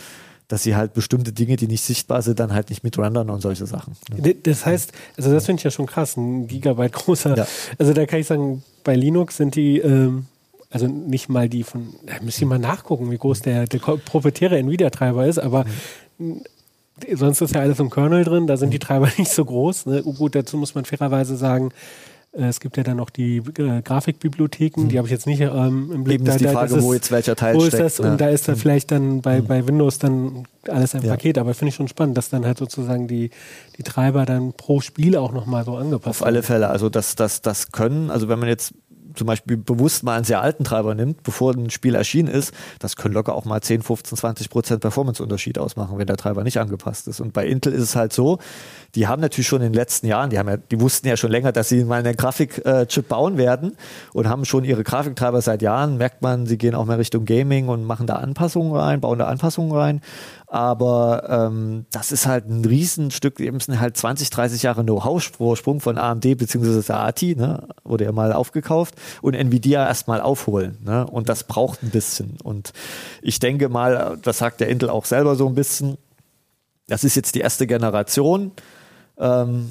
dass 0.49 0.62
sie 0.62 0.77
halt 0.77 0.93
bestimmte 0.93 1.33
Dinge, 1.33 1.57
die 1.57 1.67
nicht 1.67 1.83
sichtbar 1.83 2.23
sind, 2.23 2.39
dann 2.39 2.53
halt 2.53 2.69
nicht 2.71 2.85
mit 2.85 2.99
rendern 2.99 3.31
und 3.31 3.41
solche 3.41 3.67
Sachen. 3.67 3.97
Ne? 4.15 4.35
Das 4.35 4.67
heißt, 4.67 4.93
also 5.17 5.33
das 5.33 5.47
finde 5.47 5.61
ich 5.61 5.65
ja 5.65 5.71
schon 5.71 5.87
krass, 5.87 6.17
ein 6.17 6.47
Gigabyte 6.47 6.93
großer. 6.93 7.37
Ja. 7.37 7.47
Also 7.79 7.93
da 7.93 8.05
kann 8.07 8.21
ich 8.21 8.27
sagen, 8.27 8.62
bei 8.85 8.95
Linux 8.95 9.39
sind 9.39 9.55
die, 9.55 9.79
ähm, 9.79 10.27
also 10.71 10.87
nicht 10.87 11.29
mal 11.29 11.49
die 11.49 11.62
von, 11.62 11.95
da 12.05 12.23
müsste 12.23 12.43
ich 12.43 12.49
mal 12.49 12.59
nachgucken, 12.59 13.11
wie 13.11 13.17
groß 13.17 13.41
der, 13.41 13.67
der 13.67 13.79
proprietäre 13.79 14.59
Nvidia-Treiber 14.59 15.27
ist, 15.27 15.39
aber 15.39 15.65
mhm. 16.19 16.43
Sonst 17.14 17.40
ist 17.40 17.55
ja 17.55 17.61
alles 17.61 17.80
im 17.80 17.90
Kernel 17.90 18.24
drin, 18.24 18.47
da 18.47 18.57
sind 18.57 18.70
die 18.70 18.78
Treiber 18.78 19.09
nicht 19.18 19.30
so 19.30 19.45
groß. 19.45 19.86
Ne? 19.86 20.03
Gut, 20.03 20.34
dazu 20.34 20.57
muss 20.57 20.74
man 20.74 20.84
fairerweise 20.84 21.36
sagen, 21.36 21.70
äh, 22.36 22.47
es 22.47 22.61
gibt 22.61 22.76
ja 22.76 22.82
dann 22.82 22.97
noch 22.97 23.11
die 23.11 23.36
äh, 23.36 23.82
Grafikbibliotheken, 23.82 24.82
hm. 24.82 24.88
die 24.88 24.99
habe 24.99 25.07
ich 25.07 25.12
jetzt 25.12 25.26
nicht 25.26 25.40
ähm, 25.40 25.90
im 25.92 26.05
Blick. 26.05 26.20
Eben 26.20 26.26
ist 26.26 26.40
die 26.40 26.49
Frage, 26.49 26.76
ist, 26.76 26.82
wo 26.82 26.92
jetzt 26.92 27.11
welcher 27.11 27.36
Teil 27.36 27.55
wo 27.55 27.61
steckt. 27.61 27.74
Ist 27.74 27.99
das? 27.99 28.05
Ne? 28.05 28.12
Und 28.12 28.20
da 28.20 28.28
ist 28.28 28.49
dann 28.49 28.55
hm. 28.57 28.61
vielleicht 28.61 28.90
dann 28.90 29.22
bei, 29.22 29.40
bei 29.40 29.66
Windows 29.66 29.99
dann 29.99 30.45
alles 30.68 30.95
ein 30.95 31.03
ja. 31.03 31.11
Paket. 31.11 31.38
Aber 31.38 31.55
finde 31.55 31.70
ich 31.70 31.74
schon 31.74 31.88
spannend, 31.88 32.16
dass 32.16 32.30
dann 32.30 32.45
halt 32.45 32.59
sozusagen 32.59 33.09
die, 33.09 33.30
die 33.76 33.82
Treiber 33.82 34.26
dann 34.26 34.53
pro 34.53 34.80
Spiel 34.80 35.16
auch 35.16 35.32
nochmal 35.32 35.64
so 35.64 35.76
angepasst 35.76 36.22
Auf 36.22 36.26
alle 36.26 36.42
Fälle. 36.42 36.68
Also 36.68 36.88
das, 36.88 37.14
das, 37.14 37.42
das 37.42 37.72
können, 37.72 38.11
also 38.11 38.28
wenn 38.28 38.38
man 38.38 38.49
jetzt 38.49 38.74
zum 39.15 39.27
Beispiel 39.27 39.57
bewusst 39.57 40.03
mal 40.03 40.17
einen 40.17 40.25
sehr 40.25 40.41
alten 40.41 40.65
Treiber 40.65 40.95
nimmt, 40.95 41.23
bevor 41.23 41.55
ein 41.55 41.71
Spiel 41.71 41.95
erschienen 41.95 42.29
ist, 42.29 42.53
das 42.79 42.97
können 42.97 43.15
locker 43.15 43.35
auch 43.35 43.45
mal 43.45 43.61
10, 43.61 43.83
15, 43.83 44.19
20 44.19 44.51
Prozent 44.51 44.81
Performance-Unterschied 44.81 45.59
ausmachen, 45.59 45.99
wenn 45.99 46.07
der 46.07 46.17
Treiber 46.17 46.45
nicht 46.45 46.59
angepasst 46.59 47.09
ist. 47.09 47.21
Und 47.21 47.33
bei 47.33 47.47
Intel 47.47 47.73
ist 47.73 47.83
es 47.83 47.97
halt 47.97 48.13
so, 48.13 48.39
die 48.95 49.07
haben 49.07 49.20
natürlich 49.20 49.47
schon 49.47 49.61
in 49.61 49.72
den 49.72 49.74
letzten 49.74 50.07
Jahren, 50.07 50.30
die 50.30 50.38
haben 50.38 50.49
ja, 50.49 50.57
die 50.57 50.80
wussten 50.80 51.09
ja 51.09 51.16
schon 51.16 51.30
länger, 51.30 51.53
dass 51.53 51.68
sie 51.68 51.84
mal 51.84 52.01
einen 52.01 52.16
Grafikchip 52.16 53.09
bauen 53.09 53.36
werden 53.36 53.76
und 54.12 54.28
haben 54.28 54.45
schon 54.45 54.64
ihre 54.64 54.84
Grafiktreiber 54.84 55.40
seit 55.40 55.62
Jahren, 55.62 55.97
merkt 55.97 56.22
man, 56.22 56.47
sie 56.47 56.59
gehen 56.59 56.74
auch 56.74 56.84
mehr 56.84 56.99
Richtung 56.99 57.24
Gaming 57.24 57.68
und 57.68 57.84
machen 57.84 58.07
da 58.07 58.16
Anpassungen 58.16 58.74
rein, 58.74 59.01
bauen 59.01 59.18
da 59.18 59.26
Anpassungen 59.26 59.72
rein. 59.72 60.01
Aber 60.47 61.24
ähm, 61.28 61.86
das 61.90 62.12
ist 62.12 62.26
halt 62.26 62.49
ein 62.49 62.64
Riesenstück, 62.64 63.40
eben 63.40 63.59
sind 63.59 63.80
halt 63.80 63.97
20, 63.97 64.30
30 64.30 64.62
Jahre 64.62 64.84
Know-how-Vorsprung 64.84 65.80
von 65.80 65.99
AMD 65.99 66.22
bzw. 66.38 66.92
ATI, 66.92 67.34
ne, 67.34 67.66
wurde 67.82 68.05
ja 68.05 68.12
mal 68.12 68.32
aufgekauft, 68.32 68.95
und 69.20 69.34
Nvidia 69.34 69.84
erstmal 69.84 70.20
aufholen. 70.20 70.78
Ne? 70.84 71.07
Und 71.07 71.28
das 71.28 71.45
braucht 71.45 71.82
ein 71.82 71.90
bisschen. 71.90 72.36
Und 72.42 72.72
ich 73.20 73.40
denke 73.40 73.68
mal, 73.68 74.16
das 74.22 74.38
sagt 74.38 74.61
der 74.61 74.68
Intel 74.68 74.90
auch 74.90 75.07
selber 75.07 75.34
so 75.34 75.49
ein 75.49 75.57
bisschen, 75.57 75.99
das 76.86 77.03
ist 77.03 77.16
jetzt 77.16 77.34
die 77.34 77.40
erste 77.40 77.66
Generation. 77.66 78.53
Ähm, 79.19 79.71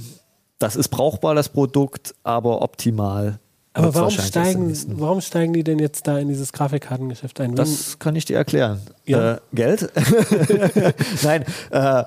das 0.60 0.76
ist 0.76 0.90
brauchbar, 0.90 1.36
das 1.36 1.50
Produkt, 1.50 2.16
aber 2.24 2.62
optimal 2.62 3.40
aber 3.74 3.96
warum 3.96 4.12
steigen, 4.12 5.00
warum 5.00 5.22
steigen 5.22 5.54
die 5.54 5.64
denn 5.64 5.80
jetzt 5.80 6.06
da 6.06 6.20
in 6.20 6.28
dieses 6.28 6.54
Grafikkartengeschäft 6.54 7.42
ein? 7.42 7.56
Das 7.56 7.98
kann 7.98 8.16
ich 8.16 8.26
dir 8.26 8.38
erklären. 8.38 8.80
Ja. 9.06 9.34
Äh, 9.34 9.38
Geld? 9.52 9.92
Nein, 11.24 11.44
äh, 11.72 12.04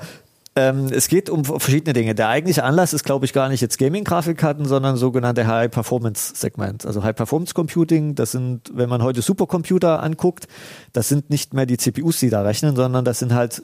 ähm, 0.55 0.87
es 0.91 1.09
geht 1.09 1.29
um 1.29 1.45
verschiedene 1.45 1.93
Dinge. 1.93 2.15
Der 2.15 2.29
eigentliche 2.29 2.63
Anlass 2.63 2.93
ist, 2.93 3.05
glaube 3.05 3.27
ich, 3.27 3.33
gar 3.33 3.49
nicht 3.49 3.61
jetzt 3.61 3.79
Gaming-Grafikkarten, 3.79 4.65
sondern 4.65 4.97
sogenannte 4.97 5.47
High-Performance-Segment. 5.47 6.87
Also 6.87 7.03
High-Performance-Computing, 7.03 8.15
das 8.15 8.31
sind, 8.31 8.71
wenn 8.73 8.89
man 8.89 9.03
heute 9.03 9.21
Supercomputer 9.21 10.03
anguckt, 10.03 10.47
das 10.93 11.09
sind 11.09 11.31
nicht 11.31 11.53
mehr 11.53 11.67
die 11.67 11.77
CPUs, 11.77 12.21
die 12.21 12.31
da 12.31 12.43
rechnen, 12.43 12.77
sondern 12.77 13.05
das 13.05 13.19
sind 13.19 13.35
halt 13.35 13.63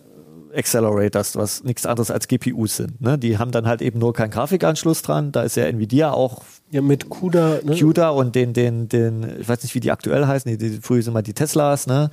Accelerators, 0.55 1.37
was 1.37 1.65
nichts 1.65 1.87
anderes 1.87 2.11
als 2.11 2.29
GPUs 2.29 2.77
sind. 2.77 3.01
Ne? 3.01 3.19
Die 3.19 3.39
haben 3.39 3.51
dann 3.51 3.67
halt 3.67 3.83
eben 3.83 3.99
nur 3.99 4.13
keinen 4.13 4.31
Grafikanschluss 4.31 5.03
dran. 5.03 5.33
Da 5.33 5.43
ist 5.43 5.57
ja 5.57 5.65
Nvidia 5.65 6.13
auch 6.13 6.43
ja, 6.71 6.81
mit 6.81 7.11
CUDA, 7.11 7.61
ne? 7.65 7.77
CUDA 7.79 8.11
und 8.11 8.35
den, 8.35 8.53
den, 8.53 8.89
den, 8.89 9.41
ich 9.41 9.49
weiß 9.49 9.63
nicht, 9.63 9.75
wie 9.75 9.81
die 9.81 9.91
aktuell 9.91 10.27
heißen, 10.27 10.51
die, 10.51 10.59
die 10.59 10.79
früher 10.81 11.03
sind 11.03 11.13
mal 11.13 11.23
die 11.23 11.35
Teslas, 11.35 11.87
ne? 11.87 12.11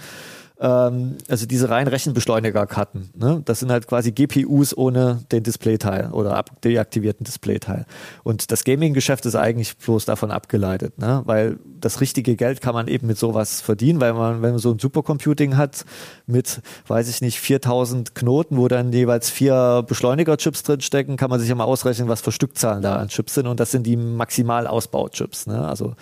Ähm, 0.59 1.17
also 1.29 1.45
diese 1.45 1.69
rein 1.69 1.87
Rechenbeschleunigerkarten. 1.87 3.11
Ne? 3.15 3.41
Das 3.45 3.59
sind 3.59 3.71
halt 3.71 3.87
quasi 3.87 4.11
GPUs 4.11 4.75
ohne 4.75 5.23
den 5.31 5.43
Displayteil 5.43 6.11
oder 6.11 6.35
ab 6.35 6.61
deaktivierten 6.63 7.23
Displayteil. 7.23 7.85
Und 8.23 8.51
das 8.51 8.63
Gaming-Geschäft 8.63 9.25
ist 9.25 9.35
eigentlich 9.35 9.77
bloß 9.77 10.05
davon 10.05 10.31
abgeleitet, 10.31 10.97
ne? 10.97 11.21
weil 11.25 11.59
das 11.79 12.01
richtige 12.01 12.35
Geld 12.35 12.61
kann 12.61 12.73
man 12.73 12.87
eben 12.87 13.07
mit 13.07 13.17
sowas 13.17 13.61
verdienen, 13.61 14.01
weil 14.01 14.13
man, 14.13 14.41
wenn 14.41 14.51
man 14.51 14.59
so 14.59 14.71
ein 14.71 14.79
Supercomputing 14.79 15.55
hat 15.55 15.85
mit, 16.27 16.61
weiß 16.87 17.07
ich 17.09 17.21
nicht, 17.21 17.39
4000 17.39 18.13
Knoten, 18.15 18.57
wo 18.57 18.67
dann 18.67 18.91
jeweils 18.91 19.29
vier 19.29 19.85
Beschleunigerchips 19.87 20.63
drinstecken, 20.63 21.15
kann 21.15 21.29
man 21.29 21.39
sich 21.39 21.47
ja 21.47 21.55
mal 21.55 21.63
ausrechnen, 21.63 22.09
was 22.09 22.21
für 22.21 22.33
Stückzahlen 22.33 22.81
da 22.81 22.97
an 22.97 23.07
Chips 23.07 23.35
sind. 23.35 23.47
Und 23.47 23.61
das 23.61 23.71
sind 23.71 23.85
die 23.85 23.95
Maximalausbauchips. 23.95 25.47
Ne? 25.47 25.65
Also 25.65 25.95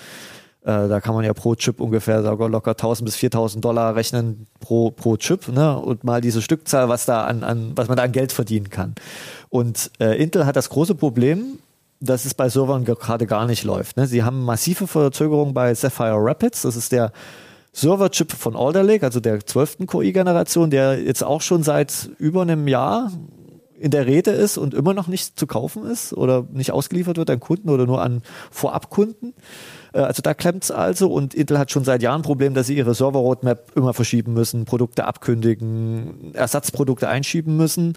äh, 0.68 0.90
da 0.90 1.00
kann 1.00 1.16
man 1.16 1.24
ja 1.24 1.34
pro 1.34 1.56
Chip 1.56 1.80
ungefähr 1.80 2.22
sogar 2.22 2.50
locker 2.50 2.72
1000 2.72 3.06
bis 3.06 3.16
4000 3.16 3.64
Dollar 3.64 3.96
rechnen 3.96 4.48
pro, 4.60 4.92
pro 4.92 5.16
Chip 5.16 5.48
ne? 5.48 5.78
und 5.80 6.04
mal 6.04 6.20
diese 6.20 6.42
Stückzahl, 6.42 6.90
was 6.90 7.06
da 7.06 7.24
an, 7.24 7.46
an 7.46 7.72
was 7.76 7.88
man 7.88 7.96
da 7.96 8.04
an 8.04 8.12
Geld 8.12 8.34
verdienen 8.34 8.70
kann. 8.70 8.94
Und 9.48 9.92
äh, 10.02 10.22
Intel 10.22 10.46
hat 10.46 10.58
das 10.58 10.68
große 10.68 10.96
Problem, 10.96 11.60
dass 12.02 12.26
es 12.26 12.34
bei 12.34 12.50
Servern 12.50 12.84
gerade 12.84 13.28
gar 13.28 13.48
nicht 13.48 13.64
läuft. 13.64 13.96
Ne? 13.96 14.08
Sie 14.08 14.24
haben 14.24 14.44
massive 14.44 14.88
Verzögerungen 14.88 15.54
bei 15.54 15.74
Sapphire 15.74 16.18
Rapids, 16.18 16.64
das 16.64 16.76
ist 16.76 16.92
der 16.92 17.14
Serverchip 17.72 18.34
von 18.34 18.58
Alder 18.58 18.84
Lake, 18.84 19.06
also 19.06 19.22
der 19.22 19.46
12. 19.46 19.88
QI-Generation, 19.88 20.70
der 20.70 21.02
jetzt 21.02 21.24
auch 21.24 21.42
schon 21.42 21.64
seit 21.64 22.10
über 22.18 22.42
einem 22.42 22.68
Jahr 22.68 23.10
in 23.80 23.92
der 23.92 24.06
Rede 24.06 24.32
ist 24.32 24.58
und 24.58 24.74
immer 24.74 24.94
noch 24.94 25.08
nicht 25.08 25.40
zu 25.40 25.48
kaufen 25.48 25.86
ist 25.86 26.12
oder 26.12 26.46
nicht 26.52 26.72
ausgeliefert 26.72 27.18
wird 27.18 27.30
an 27.30 27.40
Kunden 27.40 27.70
oder 27.70 27.86
nur 27.86 28.02
an 28.02 28.22
Vorabkunden. 28.52 29.34
Äh, 29.98 30.02
also 30.02 30.22
da 30.22 30.34
klemmt 30.34 30.64
es 30.64 30.72
also 30.72 31.12
und 31.12 31.34
Intel 31.34 31.58
hat 31.58 31.72
schon 31.72 31.84
seit 31.84 32.02
Jahren 32.02 32.22
ein 32.22 32.24
Problem, 32.24 32.54
dass 32.54 32.68
sie 32.68 32.78
ihre 32.78 32.94
Server-Roadmap 32.94 33.72
immer 33.76 33.94
verschieben 33.94 34.34
müssen, 34.34 34.66
Produkte 34.66 35.06
abkündigen, 35.06 36.34
Ersatzprodukte 36.34 37.10
einschieben 37.10 37.58
müssen. 37.58 37.94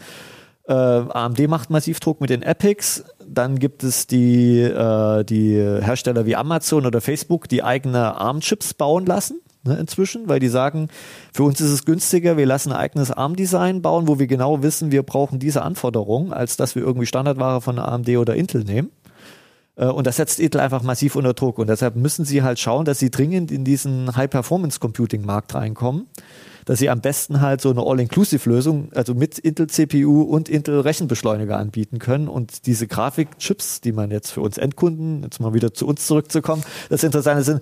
Äh, 0.66 0.72
AMD 0.72 1.48
macht 1.48 1.70
massiv 1.70 2.00
Druck 2.00 2.20
mit 2.20 2.30
den 2.30 2.42
Epics. 2.42 3.04
Dann 3.26 3.58
gibt 3.58 3.84
es 3.84 4.06
die, 4.06 4.60
äh, 4.60 5.24
die 5.24 5.54
Hersteller 5.54 6.26
wie 6.26 6.36
Amazon 6.36 6.86
oder 6.86 7.00
Facebook, 7.00 7.48
die 7.48 7.62
eigene 7.62 8.16
ARM-Chips 8.16 8.74
bauen 8.74 9.06
lassen 9.06 9.40
ne, 9.64 9.76
inzwischen, 9.78 10.28
weil 10.28 10.40
die 10.40 10.48
sagen, 10.48 10.88
für 11.32 11.44
uns 11.44 11.60
ist 11.60 11.70
es 11.70 11.84
günstiger, 11.84 12.36
wir 12.36 12.46
lassen 12.46 12.72
ein 12.72 12.78
eigenes 12.78 13.10
ARM-Design 13.10 13.82
bauen, 13.82 14.08
wo 14.08 14.18
wir 14.18 14.26
genau 14.26 14.62
wissen, 14.62 14.92
wir 14.92 15.02
brauchen 15.02 15.38
diese 15.38 15.62
Anforderungen, 15.62 16.32
als 16.32 16.56
dass 16.56 16.74
wir 16.74 16.82
irgendwie 16.82 17.06
Standardware 17.06 17.60
von 17.60 17.78
AMD 17.78 18.08
oder 18.10 18.34
Intel 18.36 18.64
nehmen. 18.64 18.90
Äh, 19.80 19.86
und 19.86 20.06
das 20.06 20.16
setzt 20.16 20.38
Intel 20.38 20.60
einfach 20.60 20.82
massiv 20.82 21.16
unter 21.16 21.34
Druck. 21.34 21.58
Und 21.58 21.68
deshalb 21.68 21.96
müssen 21.96 22.24
sie 22.24 22.42
halt 22.42 22.60
schauen, 22.60 22.84
dass 22.84 22.98
sie 22.98 23.10
dringend 23.10 23.50
in 23.50 23.64
diesen 23.64 24.14
High-Performance-Computing-Markt 24.14 25.54
reinkommen. 25.54 26.06
Dass 26.66 26.78
sie 26.78 26.90
am 26.90 27.00
besten 27.00 27.40
halt 27.40 27.62
so 27.62 27.70
eine 27.70 27.80
All-Inclusive-Lösung, 27.80 28.92
also 28.94 29.14
mit 29.14 29.38
Intel-CPU 29.38 30.22
und 30.22 30.48
Intel-Rechenbeschleuniger 30.48 31.56
anbieten 31.56 31.98
können. 31.98 32.28
Und 32.28 32.66
diese 32.66 32.86
Grafikchips, 32.86 33.80
die 33.80 33.92
man 33.92 34.10
jetzt 34.10 34.30
für 34.30 34.42
uns 34.42 34.58
Endkunden, 34.58 35.22
jetzt 35.22 35.40
mal 35.40 35.54
wieder 35.54 35.72
zu 35.72 35.86
uns 35.86 36.06
zurückzukommen, 36.06 36.62
das 36.90 37.02
Interessante 37.02 37.42
sind, 37.42 37.60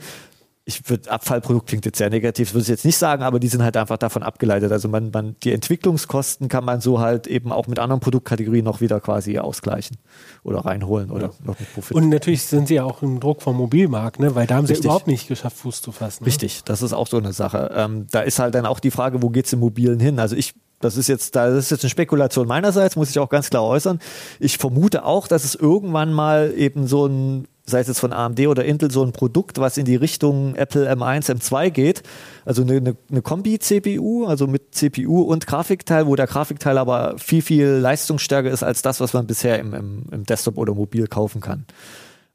ich 0.69 0.91
würde 0.91 1.11
Abfallprodukt 1.11 1.67
klingt 1.67 1.87
jetzt 1.87 1.97
sehr 1.97 2.11
negativ, 2.11 2.53
würde 2.53 2.61
ich 2.61 2.69
jetzt 2.69 2.85
nicht 2.85 2.99
sagen, 2.99 3.23
aber 3.23 3.41
die 3.41 3.49
sind 3.49 3.63
halt 3.63 3.75
einfach 3.79 3.97
davon 3.97 4.23
abgeleitet. 4.23 4.71
Also 4.71 4.87
man, 4.87 5.11
man, 5.11 5.35
die 5.43 5.53
Entwicklungskosten 5.53 6.49
kann 6.49 6.63
man 6.63 6.83
so 6.83 7.01
halt 7.01 7.27
eben 7.27 7.53
auch 7.53 7.69
mit 7.69 7.79
anderen 7.79 8.01
Produktkategorien 8.01 8.67
noch 8.67 8.83
wieder 8.83 9.01
quasi 9.01 9.39
ausgleichen 9.39 9.97
oder 10.45 10.59
reinholen 10.59 11.11
oder 11.11 11.29
ja. 11.29 11.33
noch 11.43 11.59
mit 11.59 11.73
Profit. 11.73 11.97
Und 11.97 12.11
natürlich 12.11 12.43
sind 12.43 12.69
sie 12.69 12.75
ja 12.75 12.85
auch 12.85 13.03
im 13.03 13.19
Druck 13.19 13.41
vom 13.41 13.57
Mobilmarkt, 13.57 14.21
ne? 14.21 14.35
weil 14.35 14.47
da 14.47 14.57
haben 14.57 14.67
sie 14.67 14.75
überhaupt 14.75 15.07
nicht 15.07 15.27
geschafft, 15.27 15.57
Fuß 15.57 15.81
zu 15.81 15.91
fassen. 15.91 16.25
Ne? 16.25 16.27
Richtig, 16.27 16.63
das 16.65 16.83
ist 16.83 16.93
auch 16.93 17.07
so 17.07 17.17
eine 17.17 17.33
Sache. 17.33 17.71
Ähm, 17.75 18.07
da 18.11 18.21
ist 18.21 18.39
halt 18.39 18.55
dann 18.55 18.67
auch 18.67 18.79
die 18.79 18.91
Frage, 18.91 19.23
wo 19.23 19.31
geht's 19.31 19.51
im 19.55 19.61
Mobilen 19.61 20.01
hin? 20.01 20.19
Also 20.19 20.37
ich 20.37 20.53
das 20.81 20.97
ist 20.97 21.09
jetzt, 21.09 21.35
das 21.35 21.55
ist 21.55 21.71
jetzt 21.71 21.83
eine 21.83 21.91
Spekulation 21.91 22.47
meinerseits, 22.47 22.95
muss 22.95 23.11
ich 23.11 23.19
auch 23.19 23.31
ganz 23.31 23.51
klar 23.51 23.65
äußern. 23.65 23.99
Ich 24.39 24.59
vermute 24.59 25.05
auch, 25.05 25.27
dass 25.27 25.45
es 25.45 25.57
irgendwann 25.57 26.13
mal 26.13 26.53
eben 26.55 26.87
so 26.87 27.07
ein 27.07 27.49
sei 27.69 27.81
es 27.81 27.89
jetzt 27.89 28.01
von 28.01 28.13
AMD 28.13 28.41
oder 28.47 28.65
Intel, 28.65 28.91
so 28.91 29.05
ein 29.05 29.13
Produkt, 29.13 29.59
was 29.59 29.77
in 29.77 29.85
die 29.85 29.97
Richtung 29.97 30.55
Apple 30.55 30.91
M1, 30.91 31.31
M2 31.31 31.71
geht. 31.71 32.03
Also 32.45 32.63
eine, 32.63 32.77
eine, 32.77 32.97
eine 33.11 33.23
Kombi-CPU, 33.23 34.27
also 34.27 34.47
mit 34.47 34.75
CPU 34.75 35.23
und 35.23 35.47
Grafikteil, 35.47 36.07
wo 36.07 36.17
der 36.17 36.27
Grafikteil 36.27 36.79
aber 36.79 37.17
viel, 37.19 37.43
viel 37.43 37.67
leistungsstärker 37.67 38.51
ist 38.51 38.63
als 38.63 38.83
das, 38.83 39.01
was 39.01 39.13
man 39.13 39.27
bisher 39.27 39.59
im, 39.59 39.75
im, 39.75 40.03
im 40.11 40.25
Desktop 40.25 40.57
oder 40.59 40.75
Mobil 40.75 41.07
kaufen 41.07 41.41
kann. 41.41 41.67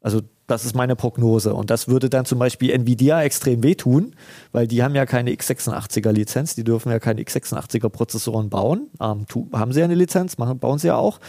Also 0.02 0.22
das 0.48 0.66
ist 0.66 0.76
meine 0.76 0.96
Prognose. 0.96 1.54
Und 1.54 1.70
das 1.70 1.88
würde 1.88 2.10
dann 2.10 2.26
zum 2.26 2.38
Beispiel 2.38 2.72
Nvidia 2.72 3.24
extrem 3.24 3.64
wehtun, 3.64 4.16
weil 4.52 4.68
die 4.68 4.84
haben 4.84 4.96
ja 4.96 5.06
keine 5.06 5.32
x86er 5.32 6.12
Lizenz, 6.12 6.56
die 6.56 6.64
dürfen 6.64 6.92
ja 6.92 7.00
keine 7.00 7.22
x86er 7.22 7.90
Prozessoren 7.90 8.50
bauen. 8.50 8.90
Ähm, 9.00 9.26
haben 9.54 9.72
sie 9.72 9.80
ja 9.80 9.86
eine 9.86 9.96
Lizenz, 9.96 10.38
machen, 10.38 10.60
bauen 10.60 10.80
sie 10.80 10.88
ja 10.88 10.96
auch. 10.96 11.20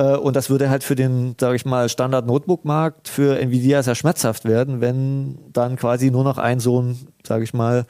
Äh, 0.00 0.16
und 0.16 0.34
das 0.36 0.50
würde 0.50 0.70
halt 0.70 0.82
für 0.82 0.94
den, 0.94 1.34
sage 1.38 1.56
ich 1.56 1.64
mal, 1.64 1.88
Standard-Notebook-Markt 1.88 3.08
für 3.08 3.38
Nvidia 3.38 3.82
sehr 3.82 3.94
schmerzhaft 3.94 4.44
werden, 4.46 4.80
wenn 4.80 5.38
dann 5.52 5.76
quasi 5.76 6.10
nur 6.10 6.24
noch 6.24 6.38
ein 6.38 6.60
so 6.60 6.80
ein, 6.80 6.98
sage 7.26 7.44
ich 7.44 7.52
mal, 7.52 7.86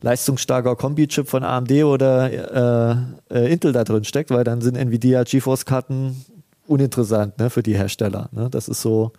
leistungsstarker 0.00 0.76
Kombi-Chip 0.76 1.28
von 1.28 1.44
AMD 1.44 1.72
oder 1.84 3.10
äh, 3.30 3.34
äh, 3.34 3.52
Intel 3.52 3.72
da 3.72 3.84
drin 3.84 4.04
steckt, 4.04 4.30
weil 4.30 4.44
dann 4.44 4.62
sind 4.62 4.76
Nvidia 4.76 5.24
GeForce-Karten 5.24 6.24
uninteressant 6.66 7.38
ne, 7.38 7.50
für 7.50 7.62
die 7.62 7.76
Hersteller. 7.76 8.30
Ne? 8.32 8.48
Das 8.50 8.68
ist 8.68 8.80
so. 8.80 9.12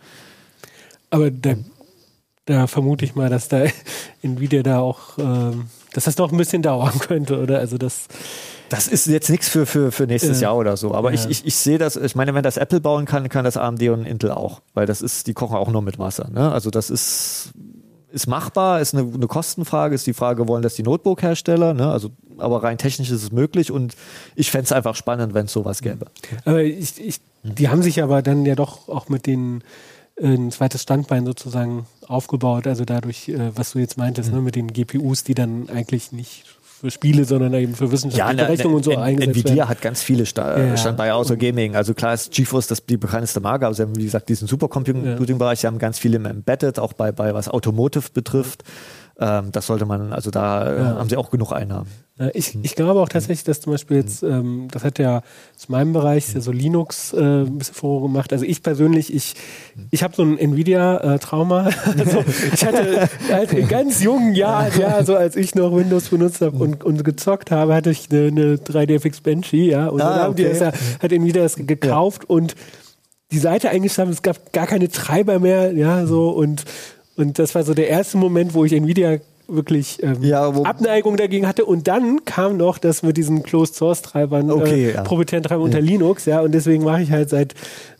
Aber 1.11 1.29
da, 1.29 1.55
da 2.45 2.65
vermute 2.65 3.05
ich 3.05 3.13
mal, 3.13 3.29
dass 3.29 3.49
da 3.49 3.65
Nvidia 4.23 4.63
da 4.63 4.79
auch, 4.79 5.19
ähm, 5.19 5.65
dass 5.93 6.05
das 6.05 6.15
doch 6.15 6.31
ein 6.31 6.37
bisschen 6.37 6.63
dauern 6.63 6.97
könnte, 6.99 7.39
oder? 7.39 7.59
Also 7.59 7.77
das. 7.77 8.07
Das 8.71 8.87
ist 8.87 9.05
jetzt 9.07 9.29
nichts 9.29 9.49
für, 9.49 9.65
für, 9.65 9.91
für 9.91 10.07
nächstes 10.07 10.39
Ja. 10.39 10.47
Jahr 10.49 10.57
oder 10.57 10.77
so. 10.77 10.93
Aber 10.95 11.09
Ja. 11.13 11.15
ich, 11.15 11.29
ich, 11.29 11.45
ich 11.45 11.55
sehe 11.55 11.77
das, 11.77 11.97
ich 11.97 12.15
meine, 12.15 12.33
wenn 12.33 12.43
das 12.43 12.55
Apple 12.57 12.79
bauen 12.79 13.05
kann, 13.05 13.27
kann 13.29 13.43
das 13.43 13.57
AMD 13.57 13.81
und 13.89 14.05
Intel 14.05 14.31
auch. 14.31 14.61
Weil 14.73 14.85
das 14.85 15.01
ist, 15.01 15.27
die 15.27 15.33
kochen 15.33 15.57
auch 15.57 15.69
nur 15.69 15.81
mit 15.81 15.99
Wasser. 15.99 16.29
Ne? 16.33 16.51
Also 16.51 16.69
das 16.69 16.89
ist, 16.89 17.51
ist 18.11 18.27
machbar, 18.27 18.79
ist 18.81 18.93
eine, 18.95 19.11
eine 19.13 19.27
Kostenfrage, 19.27 19.93
ist 19.93 20.07
die 20.07 20.13
Frage, 20.13 20.47
wollen 20.47 20.61
das 20.63 20.75
die 20.75 20.83
Notebook-Hersteller? 20.83 21.73
Ne? 21.73 21.91
Also, 21.91 22.11
aber 22.37 22.63
rein 22.63 22.77
technisch 22.77 23.11
ist 23.11 23.23
es 23.23 23.31
möglich 23.31 23.71
und 23.71 23.95
ich 24.35 24.51
fände 24.51 24.65
es 24.65 24.71
einfach 24.71 24.95
spannend, 24.95 25.33
wenn 25.33 25.45
es 25.47 25.51
sowas 25.53 25.81
gäbe. 25.81 26.05
Aber 26.45 26.61
ich, 26.63 26.99
ich, 26.99 27.19
die 27.43 27.67
haben 27.69 27.81
sich 27.83 28.01
aber 28.01 28.21
dann 28.21 28.45
ja 28.45 28.55
doch 28.55 28.87
auch 28.87 29.09
mit 29.09 29.25
den 29.27 29.63
äh, 30.15 30.27
ein 30.27 30.49
zweites 30.51 30.81
Standbein 30.81 31.25
sozusagen 31.25 31.85
aufgebaut. 32.07 32.67
Also 32.67 32.85
dadurch, 32.85 33.27
äh, 33.29 33.51
was 33.55 33.71
du 33.73 33.79
jetzt 33.79 33.97
meintest, 33.97 34.31
ne, 34.31 34.39
mit 34.41 34.55
den 34.55 34.71
GPUs, 34.71 35.23
die 35.23 35.33
dann 35.33 35.69
eigentlich 35.69 36.11
nicht 36.11 36.45
für 36.81 36.91
Spiele, 36.91 37.25
sondern 37.25 37.53
eben 37.53 37.75
für 37.75 37.91
wissenschaftliche 37.91 38.35
ne, 38.35 38.43
Berechnungen 38.47 38.75
und 38.77 38.83
so 38.83 38.97
eingesetzt 38.97 39.37
Nvidia 39.37 39.55
werden. 39.55 39.69
hat 39.69 39.81
ganz 39.81 40.01
viele 40.01 40.25
Sta 40.25 40.59
Ja. 40.59 40.75
Standbeine 40.77 41.13
außer 41.15 41.37
Gaming. 41.37 41.75
Also 41.75 41.93
klar 41.93 42.13
ist 42.13 42.31
GeForce 42.31 42.67
das 42.67 42.85
die 42.85 42.97
bekannteste 42.97 43.39
Marke, 43.39 43.65
aber 43.65 43.75
sie 43.75 43.83
haben, 43.83 43.95
wie 43.95 44.03
gesagt, 44.03 44.27
diesen 44.29 44.47
Supercomputing-Bereich, 44.47 45.59
sie 45.59 45.67
haben 45.67 45.77
ganz 45.79 45.99
viele 45.99 46.17
im 46.17 46.25
Embedded, 46.25 46.79
auch 46.79 46.93
bei, 46.93 47.11
bei 47.11 47.33
was 47.33 47.47
Automotive 47.47 48.09
betrifft. 48.13 48.63
Ähm, 49.19 49.51
das 49.51 49.67
sollte 49.67 49.85
man, 49.85 50.11
also 50.13 50.31
da 50.31 50.75
Ja. 50.75 50.85
haben 50.97 51.09
sie 51.09 51.17
auch 51.17 51.29
genug 51.29 51.51
Einnahmen. 51.53 51.87
Äh, 52.19 52.31
Ich, 52.33 52.57
ich 52.61 52.75
glaube 52.75 52.99
auch 52.99 53.09
tatsächlich, 53.09 53.43
dass 53.43 53.61
zum 53.61 53.73
Beispiel 53.73 53.97
jetzt, 53.97 54.23
ähm, 54.23 54.67
das 54.71 54.83
hat 54.83 54.99
ja 54.99 55.21
aus 55.55 55.69
meinem 55.69 55.93
Bereich 55.93 56.27
so 56.37 56.51
Linux 56.51 57.13
äh, 57.13 57.17
ein 57.19 57.57
bisschen 57.57 57.75
vorgemacht. 57.75 58.31
Also 58.33 58.45
ich 58.45 58.61
persönlich, 58.63 59.13
ich, 59.13 59.35
ich 59.91 60.03
habe 60.03 60.15
so 60.15 60.23
ein 60.23 60.37
Nvidia-Trauma. 60.37 61.69
also 61.97 62.23
ich 62.53 62.65
hatte 62.65 63.09
halt 63.31 63.53
in 63.53 63.67
ganz 63.67 64.01
jungen 64.03 64.35
Jahren, 64.35 64.71
ja, 64.79 65.03
so 65.03 65.15
als 65.15 65.35
ich 65.35 65.55
noch 65.55 65.75
Windows 65.75 66.09
benutzt 66.09 66.41
habe 66.41 66.57
und, 66.57 66.83
und 66.83 67.03
gezockt 67.03 67.51
habe, 67.51 67.73
hatte 67.73 67.91
ich 67.91 68.09
eine, 68.11 68.27
eine 68.27 68.55
3DFX 68.55 69.23
Banshee, 69.23 69.69
ja. 69.69 69.87
Und 69.87 70.01
Ah, 70.01 70.09
dann 70.09 70.19
haben 70.21 70.35
die 70.35 70.43
das 70.43 70.59
ja, 70.59 70.71
hat 71.01 71.11
Nvidia 71.11 71.43
das 71.43 71.55
gekauft 71.55 72.29
und 72.29 72.55
die 73.31 73.37
Seite 73.39 73.69
eingestampft, 73.69 74.13
es 74.15 74.21
gab 74.21 74.51
gar 74.51 74.67
keine 74.67 74.89
Treiber 74.89 75.39
mehr, 75.39 75.71
ja, 75.73 76.05
so. 76.05 76.29
Und, 76.31 76.65
und 77.15 77.39
das 77.39 77.55
war 77.55 77.63
so 77.63 77.73
der 77.73 77.87
erste 77.87 78.17
Moment, 78.17 78.53
wo 78.53 78.65
ich 78.65 78.73
Nvidia 78.73 79.19
wirklich 79.55 80.01
ähm, 80.03 80.17
Ja, 80.21 80.47
Abneigung 80.49 81.17
dagegen 81.17 81.47
hatte 81.47 81.65
und 81.65 81.87
dann 81.87 82.25
kam 82.25 82.57
noch 82.57 82.77
das 82.77 83.03
mit 83.03 83.17
diesen 83.17 83.43
Closed 83.43 83.75
Source 83.75 84.01
Treibern, 84.01 84.49
Okay, 84.51 84.89
äh, 84.89 84.93
ja. 84.95 85.01
proprietären 85.03 85.43
Treibern 85.43 85.63
unter 85.65 85.81
Linux, 85.81 86.25
ja, 86.25 86.41
und 86.41 86.51
deswegen 86.53 86.83
mache 86.83 87.01
ich 87.03 87.11
halt 87.11 87.29
seit 87.29 87.53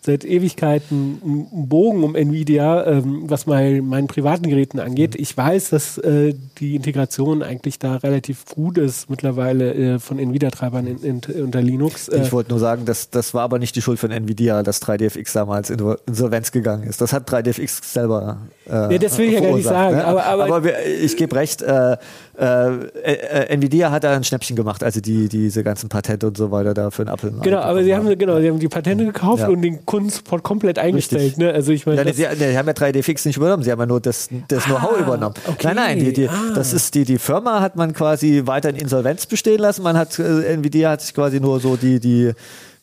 seit 0.04 0.26
Ewigkeiten 0.26 1.22
einen 1.54 1.70
Bogen 1.70 2.04
um 2.04 2.16
Nvidia, 2.16 2.88
ähm, 2.88 3.26
was 3.28 3.45
mal 3.45 3.84
meinen 3.84 4.08
privaten 4.08 4.49
Geräten 4.49 4.80
angeht. 4.80 5.14
Ich 5.16 5.38
weiß, 5.38 5.70
dass 5.70 5.99
äh, 5.99 6.34
die 6.58 6.76
Integration 6.76 7.43
eigentlich 7.43 7.78
da 7.78 7.97
relativ 7.97 8.45
gut 8.45 8.80
ist 8.80 9.12
mittlerweile 9.12 9.74
äh, 9.76 9.99
von 9.99 10.18
Nvidia-Treibern 10.18 10.88
in, 10.88 10.97
in, 11.04 11.43
unter 11.43 11.62
Linux. 11.62 12.08
Äh, 12.08 12.22
Ich 12.24 12.32
wollte 12.32 12.49
nur 12.49 12.58
sagen, 12.58 12.86
das, 12.86 13.12
das 13.12 13.36
war 13.36 13.43
aber 13.43 13.60
nicht 13.60 13.76
die 13.76 13.82
Schuld 13.84 13.99
von 13.99 14.10
Nvidia, 14.10 14.64
dass 14.64 14.82
3DFX 14.82 15.34
damals 15.36 15.70
in 15.70 15.78
Insolvenz 16.08 16.52
gegangen 16.52 16.84
ist. 16.89 16.99
Das 16.99 17.14
hat 17.14 17.30
3DFX 17.30 17.84
selber. 17.93 18.38
Äh, 18.68 18.93
Ja, 18.93 18.97
das 18.97 19.20
will 19.20 19.28
ich 19.28 19.34
ja 19.36 19.41
gar 19.41 19.54
nicht 19.56 19.66
sagen, 19.68 19.97
Ne? 19.97 20.04
aber- 20.06 20.26
aber- 20.26 20.64
wir, 20.64 20.74
ich 21.04 21.16
gebe 21.16 21.36
recht, 21.41 21.61
äh, 21.61 21.97
äh, 22.39 22.77
äh, 23.03 23.53
Nvidia 23.53 23.91
hat 23.91 24.03
da 24.03 24.15
ein 24.15 24.23
Schnäppchen 24.23 24.55
gemacht, 24.55 24.83
also 24.83 25.01
die 25.01 25.27
diese 25.27 25.63
ganzen 25.63 25.89
Patente 25.89 26.27
und 26.27 26.37
so 26.37 26.51
weiter 26.51 26.73
da 26.73 26.89
für 26.91 27.01
einen 27.03 27.13
Apple. 27.13 27.31
Genau, 27.41 27.59
aber 27.59 27.83
sie 27.83 27.95
haben, 27.95 28.07
genau, 28.17 28.39
sie 28.39 28.47
haben 28.49 28.59
die 28.59 28.67
Patente 28.67 29.05
gekauft 29.05 29.41
Ja. 29.41 29.49
und 29.49 29.61
den 29.61 29.85
Kundensupport 29.85 30.43
komplett 30.43 30.79
eingestellt. 30.79 31.37
Ne? 31.37 31.51
Also 31.51 31.71
ich 31.71 31.85
meine, 31.85 31.99
Ja, 31.99 32.03
nee, 32.05 32.13
sie, 32.13 32.25
nee, 32.39 32.55
haben 32.55 32.67
ja 32.67 32.73
3DFX 32.73 33.27
nicht 33.27 33.37
übernommen, 33.37 33.63
sie 33.63 33.71
haben 33.71 33.79
ja 33.79 33.85
nur 33.85 33.99
das, 33.99 34.29
das 34.47 34.63
Know-how 34.65 34.99
übernommen. 34.99 35.35
okay. 35.47 35.67
Nein, 35.67 35.75
nein, 35.75 35.99
die, 35.99 36.13
die, 36.13 36.29
Ah. 36.29 36.53
das 36.55 36.73
ist 36.73 36.95
die, 36.95 37.03
die 37.03 37.17
Firma 37.17 37.59
hat 37.61 37.75
man 37.75 37.93
quasi 37.93 38.43
weiter 38.45 38.69
in 38.69 38.75
Insolvenz 38.77 39.25
bestehen 39.25 39.59
lassen. 39.59 39.83
Man 39.83 39.97
hat, 39.97 40.17
äh, 40.19 40.53
Nvidia 40.53 40.91
hat 40.91 41.01
sich 41.01 41.13
quasi 41.13 41.39
nur 41.39 41.59
so 41.59 41.75
die, 41.75 41.99
die, 41.99 42.31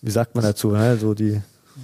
wie 0.03 0.11
sagt 0.11 0.35
man 0.35 0.45
dazu, 0.45 0.71
ne? 0.73 0.97
so 1.01 1.15
die, 1.15 1.41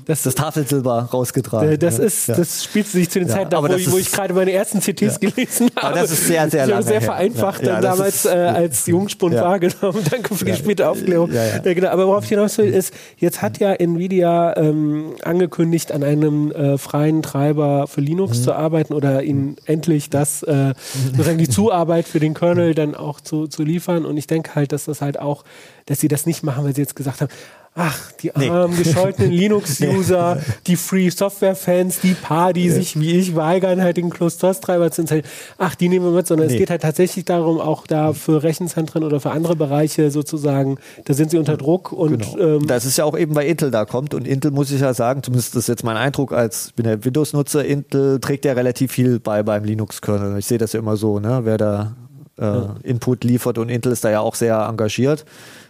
das, 0.07 0.23
das 0.23 0.35
Tafelsilber 0.35 1.09
rausgetragen. 1.13 1.71
Äh, 1.73 1.79
Das 1.79 1.99
ist, 1.99 2.29
Ja. 2.29 2.35
das 2.37 2.65
spielt 2.65 2.87
sich 2.87 3.09
zu 3.11 3.19
den 3.21 3.29
Ja, 3.29 3.35
Zeiten, 3.35 3.51
da, 3.51 3.59
aber 3.59 3.71
wo, 3.71 3.75
ich, 3.75 3.91
wo 3.91 3.97
ich 3.99 4.11
gerade 4.13 4.35
meine 4.35 4.53
ersten 4.53 4.81
CTs 4.81 5.19
gelesen 5.21 5.71
habe. 5.77 5.87
Aber 5.89 6.01
das 6.01 6.11
ist 6.11 6.27
sehr, 6.27 6.51
sehr 6.51 6.65
ich 6.67 6.71
habe 6.71 6.71
lange 6.73 6.83
sehr 6.85 7.01
vereinfacht 7.01 7.63
Ja, 7.63 7.73
dann 7.75 7.83
damals 7.83 8.25
ist- 8.25 8.27
äh, 8.27 8.37
als 8.37 8.87
Jungspund 8.87 9.35
Ja. 9.35 9.43
wahrgenommen. 9.43 10.03
Danke 10.11 10.35
für 10.35 10.45
die 10.45 10.55
späte 10.55 10.89
Aufklärung. 10.89 11.33
Ja, 11.33 11.43
ja. 11.65 11.75
genau, 11.75 11.89
aber 11.89 12.07
worauf 12.07 12.25
ich 12.25 12.31
hinaus 12.31 12.59
will, 12.59 12.73
ist, 12.73 12.93
jetzt 13.17 13.41
hat 13.43 13.59
ja 13.59 13.73
Nvidia 13.73 14.57
ähm, 14.57 15.15
angekündigt, 15.23 15.91
an 15.93 16.03
einem 16.03 16.53
äh, 16.53 16.77
freien 16.79 17.23
Treiber 17.23 17.87
für 17.87 18.01
Linux 18.01 18.39
Mhm. 18.41 18.43
zu 18.43 18.53
arbeiten 18.55 18.93
oder 18.95 19.23
ihnen 19.23 19.57
endlich 19.65 20.11
das, 20.11 20.43
äh, 20.43 20.75
sozusagen 21.13 21.39
die 21.39 21.49
Zuarbeit 21.49 22.07
für 22.07 22.21
den 22.21 22.35
Kernel 22.35 22.75
dann 22.75 22.95
auch 22.95 23.21
zu, 23.21 23.47
zu 23.47 23.63
liefern. 23.63 24.05
Und 24.05 24.17
ich 24.17 24.27
denke 24.27 24.55
halt, 24.55 24.73
dass 24.73 24.85
das 24.85 25.01
halt 25.01 25.19
auch, 25.19 25.45
dass 25.87 26.01
sie 26.01 26.09
das 26.09 26.27
nicht 26.27 26.43
machen, 26.43 26.65
weil 26.65 26.75
sie 26.75 26.83
jetzt 26.83 26.97
gesagt 26.97 27.21
haben, 27.21 27.31
Ach, 27.77 28.13
die 28.23 28.31
Nee. 28.37 28.49
armen, 28.51 28.77
gescholtenen 28.77 29.33
Linux-User, 29.79 30.39
die 30.69 30.77
Free-Software-Fans, 30.77 32.01
die 32.01 32.15
paar, 32.15 32.53
die 32.53 32.71
sich 32.71 32.99
wie 33.01 33.13
ich 33.19 33.35
weigern, 33.35 33.83
halt 33.83 33.97
den 33.97 34.11
Closed-Source-Treiber 34.11 34.93
zu 34.93 35.01
installieren. 35.03 35.27
Ach, 35.59 35.75
die 35.75 35.89
nehmen 35.89 36.05
wir 36.07 36.13
mit, 36.13 36.27
sondern 36.27 36.47
Nee. 36.47 36.53
es 36.55 36.59
geht 36.59 36.71
halt 36.71 36.83
tatsächlich 36.83 37.25
darum, 37.25 37.61
auch 37.61 37.87
da 37.89 38.13
für 38.13 38.45
Rechenzentren 38.45 39.03
oder 39.03 39.19
für 39.19 39.33
andere 39.33 39.57
Bereiche 39.57 40.13
sozusagen, 40.13 40.79
da 41.05 41.15
sind 41.15 41.33
sie 41.33 41.39
unter 41.39 41.57
Druck 41.57 41.91
und 41.91 42.19
Genau. 42.35 42.57
ähm, 42.59 42.67
das 42.69 42.85
ist 42.85 42.97
ja 42.97 43.05
auch 43.05 43.19
eben, 43.19 43.35
weil 43.35 43.49
Intel 43.49 43.73
da 43.73 43.85
kommt 43.85 44.15
und 44.15 44.27
Intel 44.29 44.53
muss 44.53 44.71
ich 44.71 44.81
ja 44.81 44.95
sagen, 44.95 45.25
zumindest 45.25 45.55
das 45.57 45.65
ist 45.65 45.69
jetzt 45.69 45.83
mein 45.85 45.97
Eindruck 45.97 46.33
als 46.33 46.67
ich 46.69 46.75
bin 46.75 46.87
ja 46.87 47.05
Windows-Nutzer, 47.05 47.65
Intel 47.65 48.21
trägt 48.21 48.45
ja 48.45 48.53
relativ 48.53 48.93
viel 48.93 49.19
bei 49.19 49.43
beim 49.43 49.65
Linux-Kernel. 49.65 50.39
Ich 50.39 50.47
sehe 50.47 50.59
das 50.59 50.75
ja 50.75 50.79
immer 50.79 50.97
so, 50.97 51.19
ne, 51.19 51.41
wer 51.43 51.59
da 51.59 51.97
äh, 52.39 52.89
Input 52.89 53.25
liefert 53.25 53.59
und 53.59 53.69
Intel 53.69 53.91
ist 53.93 54.05
da 54.05 54.11
ja 54.11 54.21
auch 54.21 54.37
sehr 54.37 54.59
engagiert 54.69 55.25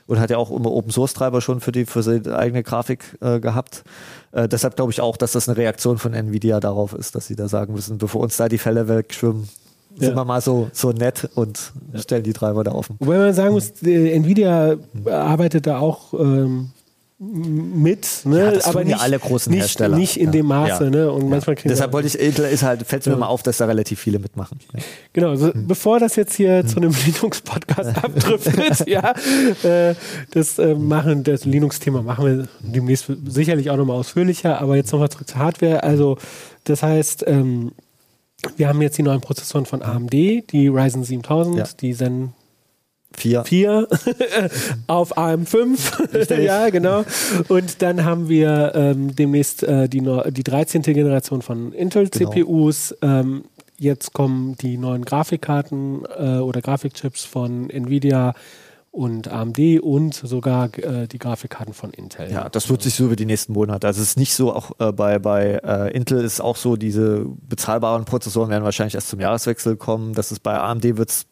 und 0.07 0.21
hat 0.21 0.31
ja 0.31 0.37
auch 0.37 0.51
immer 0.51 0.71
Open-Source-Treiber 0.73 1.41
schon 1.41 1.61
für 1.61 1.73
die 1.73 1.87
für 1.87 2.03
seine 2.03 2.37
eigene 2.37 2.63
Grafik 2.63 3.17
äh, 3.21 3.41
gehabt. 3.41 3.85
Äh, 4.33 4.49
deshalb 4.49 4.77
glaube 4.77 4.93
ich 4.93 5.01
auch, 5.01 5.17
dass 5.17 5.33
das 5.33 5.49
eine 5.49 5.57
Reaktion 5.57 5.99
von 5.99 6.13
Nvidia 6.15 6.61
darauf 6.61 6.93
ist, 6.93 7.15
dass 7.15 7.27
sie 7.27 7.37
da 7.37 7.49
sagen 7.49 7.73
müssen, 7.75 7.99
bevor 7.99 8.21
uns 8.23 8.37
da 8.37 8.49
die 8.49 8.59
Fälle 8.59 8.87
wegschwimmen, 8.89 9.49
Ja. 9.97 10.09
sind 10.09 10.17
wir 10.17 10.25
mal 10.25 10.41
so, 10.41 10.69
so 10.73 10.91
nett 10.91 11.29
und 11.37 11.73
stellen 11.95 12.25
die 12.25 12.33
Treiber 12.33 12.65
da 12.65 12.73
offen. 12.73 12.97
Wobei 12.99 13.17
man 13.19 13.33
sagen 13.35 13.53
muss, 13.55 13.71
äh, 13.83 14.13
Nvidia 14.13 14.77
arbeitet 15.07 15.67
da 15.67 15.79
auch 15.79 16.13
ähm, 16.15 16.71
mit, 17.33 18.07
ne? 18.25 18.39
Ja, 18.39 18.51
das 18.53 18.65
aber 18.65 18.81
tun 18.81 18.91
ja 18.91 18.97
nicht, 18.97 19.03
alle 19.05 19.19
großen 19.19 19.51
nicht, 19.51 19.61
Hersteller. 19.63 19.97
nicht 19.97 20.17
in 20.19 20.27
Ja. 20.27 20.31
dem 20.33 20.47
Maße. 20.47 20.85
Ne? 20.91 21.11
Und 21.11 21.29
manchmal 21.29 21.57
Deshalb 21.65 21.93
wollte 21.93 22.09
ich, 22.09 22.19
Intel 22.19 22.47
ist 22.47 22.63
halt, 22.63 22.87
fällt 22.87 23.07
mir 23.07 23.17
mal 23.17 23.27
auf, 23.27 23.43
dass 23.43 23.57
da 23.59 23.67
relativ 23.67 24.01
viele 24.01 24.19
mitmachen. 24.19 24.59
Genau, 25.13 25.31
also 25.31 25.53
Hm. 25.53 25.67
bevor 25.67 26.01
das 26.01 26.17
jetzt 26.17 26.35
hier 26.35 26.67
zu 26.67 26.77
einem 26.77 26.93
Linux-Podcast 27.07 27.97
abdriftet, 28.05 28.87
ja, 28.89 29.15
äh, 29.63 29.95
das 30.33 30.59
äh, 30.59 30.75
machen, 30.75 31.25
das 31.25 31.45
Linux-Thema 31.45 32.03
machen 32.03 32.25
wir 32.27 32.49
demnächst 32.61 33.11
sicherlich 33.27 33.71
auch 33.71 33.77
nochmal 33.77 33.97
ausführlicher, 33.97 34.61
aber 34.61 34.77
jetzt 34.77 34.93
nochmal 34.93 35.09
zurück 35.09 35.29
zur 35.29 35.39
Hardware. 35.39 35.83
Also, 35.83 36.19
das 36.65 36.83
heißt, 36.83 37.25
ähm, 37.27 37.73
wir 38.57 38.69
haben 38.69 38.83
jetzt 38.83 38.99
die 38.99 39.03
neuen 39.03 39.21
Prozessoren 39.21 39.65
von 39.67 39.83
AMD, 39.83 40.13
die 40.13 40.69
Ryzen 40.69 41.05
7000, 41.05 41.57
Ja. 41.57 41.65
die 41.81 41.95
Zen 41.95 42.33
Vier. 43.17 43.45
4 43.45 43.89
auf 44.87 45.17
AM5. 45.17 46.41
ja, 46.43 46.71
genau. 46.71 47.05
Und 47.49 47.83
dann 47.83 48.05
haben 48.05 48.29
wir 48.29 48.73
ähm, 48.75 49.15
demnächst 49.15 49.63
äh, 49.63 49.89
die, 49.89 50.01
die 50.31 50.43
13. 50.43 50.83
Generation 50.83 51.43
von 51.43 51.71
Genau. 51.71 51.77
Intel-CPUs. 51.77 52.97
Ähm, 53.03 53.45
jetzt 53.79 54.13
kommen 54.13 54.57
die 54.57 54.77
neuen 54.77 55.05
Grafikkarten 55.05 56.05
äh, 56.17 56.39
oder 56.39 56.61
Grafikchips 56.61 57.25
von 57.25 57.71
Nvidia 57.71 58.35
und 58.91 59.27
AMD 59.27 59.81
und 59.83 60.15
sogar 60.15 60.67
äh, 60.79 61.09
die 61.09 61.19
Grafikkarten 61.19 61.75
von 61.75 61.91
Intel. 61.91 62.31
Ja, 62.31 62.49
das 62.49 62.71
wird 62.71 62.83
sich 62.83 62.95
so 62.95 63.07
über 63.07 63.17
die 63.17 63.27
nächsten 63.27 63.53
Monate. 63.53 63.89
Also 63.89 64.01
es 64.01 64.11
ist 64.11 64.17
nicht 64.17 64.35
so, 64.35 64.53
auch 64.53 64.71
äh, 64.79 64.93
bei, 64.93 65.19
bei 65.19 65.61
äh, 65.65 65.93
Intel 65.97 66.23
ist 66.23 66.41
auch 66.41 66.57
so, 66.57 66.77
diese 66.77 67.27
bezahlbaren 67.49 68.05
Prozessoren 68.05 68.51
werden 68.51 68.63
wahrscheinlich 68.63 68.95
erst 68.95 69.09
zum 69.09 69.19
Jahreswechsel 69.19 69.77
kommen. 69.77 70.15
Das 70.15 70.31
ist 70.31 70.45
bei 70.45 70.57
AMD 70.57 70.97
wird 70.97 71.11
es 71.11 71.27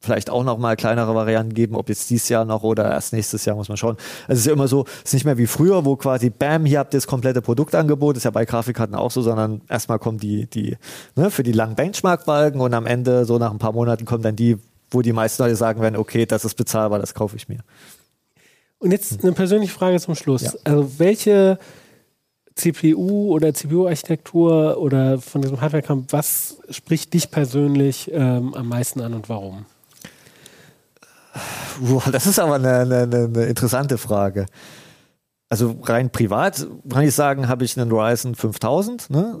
vielleicht 0.00 0.30
auch 0.30 0.44
noch 0.44 0.58
mal 0.58 0.76
kleinere 0.76 1.14
Varianten 1.14 1.54
geben, 1.54 1.74
ob 1.74 1.88
jetzt 1.88 2.08
dieses 2.10 2.28
Jahr 2.28 2.44
noch 2.44 2.62
oder 2.62 2.90
erst 2.90 3.12
nächstes 3.12 3.44
Jahr, 3.44 3.56
muss 3.56 3.68
man 3.68 3.76
schauen. 3.76 3.96
Also 4.22 4.34
es 4.34 4.38
ist 4.40 4.46
ja 4.46 4.52
immer 4.52 4.68
so, 4.68 4.84
es 4.98 5.10
ist 5.10 5.14
nicht 5.14 5.24
mehr 5.24 5.38
wie 5.38 5.46
früher, 5.46 5.84
wo 5.84 5.96
quasi, 5.96 6.30
bam, 6.30 6.64
hier 6.64 6.78
habt 6.78 6.94
ihr 6.94 6.98
das 6.98 7.06
komplette 7.06 7.42
Produktangebot, 7.42 8.16
ist 8.16 8.24
ja 8.24 8.30
bei 8.30 8.44
Grafikkarten 8.44 8.94
auch 8.94 9.10
so, 9.10 9.22
sondern 9.22 9.60
erstmal 9.68 9.98
kommen 9.98 10.18
die, 10.18 10.46
die, 10.46 10.76
ne, 11.16 11.30
für 11.30 11.42
die 11.42 11.52
langen 11.52 11.74
Benchmark-Balken 11.74 12.60
und 12.60 12.74
am 12.74 12.86
Ende, 12.86 13.24
so 13.24 13.38
nach 13.38 13.50
ein 13.50 13.58
paar 13.58 13.72
Monaten, 13.72 14.04
kommen 14.04 14.22
dann 14.22 14.36
die, 14.36 14.56
wo 14.90 15.02
die 15.02 15.12
meisten 15.12 15.42
Leute 15.42 15.56
sagen 15.56 15.80
werden, 15.80 15.96
okay, 15.96 16.26
das 16.26 16.44
ist 16.44 16.54
bezahlbar, 16.54 17.00
das 17.00 17.14
kaufe 17.14 17.36
ich 17.36 17.48
mir. 17.48 17.58
Und 18.78 18.92
jetzt 18.92 19.24
eine 19.24 19.32
persönliche 19.32 19.72
Frage 19.72 19.98
zum 19.98 20.14
Schluss. 20.14 20.42
Ja. 20.42 20.52
Also 20.62 20.98
welche 20.98 21.58
CPU 22.54 23.32
oder 23.32 23.52
CPU-Architektur 23.52 24.78
oder 24.78 25.20
von 25.20 25.42
diesem 25.42 25.60
Hardware-Kram, 25.60 26.06
was 26.10 26.58
spricht 26.70 27.14
dich 27.14 27.30
persönlich 27.30 28.10
ähm, 28.12 28.54
am 28.54 28.68
meisten 28.68 29.00
an 29.00 29.14
und 29.14 29.28
warum? 29.28 29.66
Das 32.12 32.26
ist 32.26 32.38
aber 32.38 32.56
eine, 32.56 32.80
eine, 32.80 33.02
eine 33.02 33.44
interessante 33.44 33.98
Frage. 33.98 34.46
Also 35.50 35.76
rein 35.82 36.10
privat 36.10 36.66
kann 36.90 37.04
ich 37.04 37.14
sagen, 37.14 37.48
habe 37.48 37.64
ich 37.64 37.78
einen 37.78 37.90
Ryzen 37.90 38.34
5000. 38.34 39.08
Ne? 39.08 39.38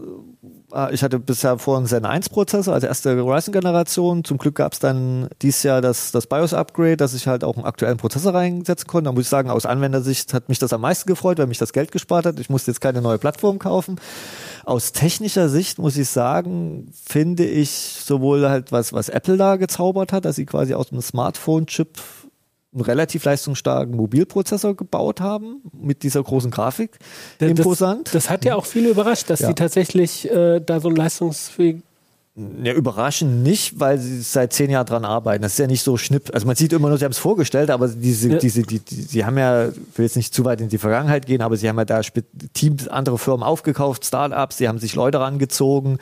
Ah, 0.70 0.88
ich 0.90 1.02
hatte 1.02 1.18
bisher 1.18 1.58
vor 1.58 1.76
einen 1.76 1.86
Zen 1.86 2.06
1 2.06 2.30
Prozessor, 2.30 2.72
also 2.72 2.86
erste 2.86 3.14
Ryzen-Generation. 3.14 4.24
Zum 4.24 4.38
Glück 4.38 4.54
gab 4.54 4.72
es 4.72 4.78
dann 4.78 5.28
dieses 5.42 5.62
Jahr 5.62 5.82
das, 5.82 6.10
das 6.12 6.26
BIOS-Upgrade, 6.26 6.96
dass 6.96 7.12
ich 7.12 7.26
halt 7.26 7.44
auch 7.44 7.56
einen 7.56 7.66
aktuellen 7.66 7.98
Prozessor 7.98 8.32
reinsetzen 8.32 8.86
konnte. 8.86 9.08
Da 9.08 9.12
muss 9.12 9.24
ich 9.24 9.28
sagen, 9.28 9.50
aus 9.50 9.66
Anwendersicht 9.66 10.32
hat 10.32 10.48
mich 10.48 10.58
das 10.58 10.72
am 10.72 10.80
meisten 10.80 11.06
gefreut, 11.08 11.38
weil 11.38 11.46
mich 11.46 11.58
das 11.58 11.74
Geld 11.74 11.92
gespart 11.92 12.24
hat. 12.24 12.40
Ich 12.40 12.48
musste 12.48 12.70
jetzt 12.70 12.80
keine 12.80 13.02
neue 13.02 13.18
Plattform 13.18 13.58
kaufen. 13.58 13.96
Aus 14.68 14.92
technischer 14.92 15.48
Sicht 15.48 15.78
muss 15.78 15.96
ich 15.96 16.08
sagen, 16.10 16.90
finde 17.06 17.46
ich 17.46 17.70
sowohl 17.70 18.48
halt 18.48 18.70
was, 18.70 18.92
was 18.92 19.08
Apple 19.08 19.38
da 19.38 19.56
gezaubert 19.56 20.12
hat, 20.12 20.26
dass 20.26 20.36
sie 20.36 20.44
quasi 20.44 20.74
aus 20.74 20.92
einem 20.92 21.00
Smartphone-Chip 21.00 21.88
einen 22.74 22.82
relativ 22.82 23.24
leistungsstarken 23.24 23.96
Mobilprozessor 23.96 24.76
gebaut 24.76 25.22
haben 25.22 25.62
mit 25.72 26.02
dieser 26.02 26.22
großen 26.22 26.50
Grafik. 26.50 26.98
Das, 27.38 27.48
Imposant. 27.50 28.14
Das 28.14 28.28
hat 28.28 28.44
ja 28.44 28.56
auch 28.56 28.66
viele 28.66 28.90
überrascht, 28.90 29.30
dass 29.30 29.40
Ja. 29.40 29.48
sie 29.48 29.54
tatsächlich 29.54 30.30
äh, 30.30 30.60
da 30.60 30.80
so 30.80 30.90
leistungsfähig. 30.90 31.82
Ja, 32.62 32.72
überraschend 32.72 33.42
nicht, 33.42 33.80
weil 33.80 33.98
sie 33.98 34.20
seit 34.22 34.52
zehn 34.52 34.70
Jahren 34.70 34.86
dran 34.86 35.04
arbeiten. 35.04 35.42
Das 35.42 35.52
ist 35.52 35.58
ja 35.58 35.66
nicht 35.66 35.82
so 35.82 35.96
schnipp. 35.96 36.30
Also 36.32 36.46
man 36.46 36.54
sieht 36.54 36.72
immer 36.72 36.88
nur, 36.88 36.96
sie 36.98 37.04
haben 37.04 37.12
es 37.12 37.18
vorgestellt, 37.18 37.70
aber 37.70 37.88
diese, 37.88 38.30
Ja. 38.30 38.38
diese, 38.38 38.62
die, 38.62 38.78
die, 38.78 39.02
sie 39.02 39.24
haben 39.24 39.36
ja, 39.38 39.68
ich 39.68 39.74
will 39.96 40.04
jetzt 40.04 40.16
nicht 40.16 40.32
zu 40.32 40.44
weit 40.44 40.60
in 40.60 40.68
die 40.68 40.78
Vergangenheit 40.78 41.26
gehen, 41.26 41.42
aber 41.42 41.56
sie 41.56 41.68
haben 41.68 41.78
ja 41.78 41.84
da 41.84 42.00
Teams, 42.54 42.86
andere 42.86 43.18
Firmen 43.18 43.42
aufgekauft, 43.42 44.04
Startups, 44.04 44.58
sie 44.58 44.68
haben 44.68 44.78
sich 44.78 44.94
Leute 44.94 45.18
rangezogen. 45.20 45.98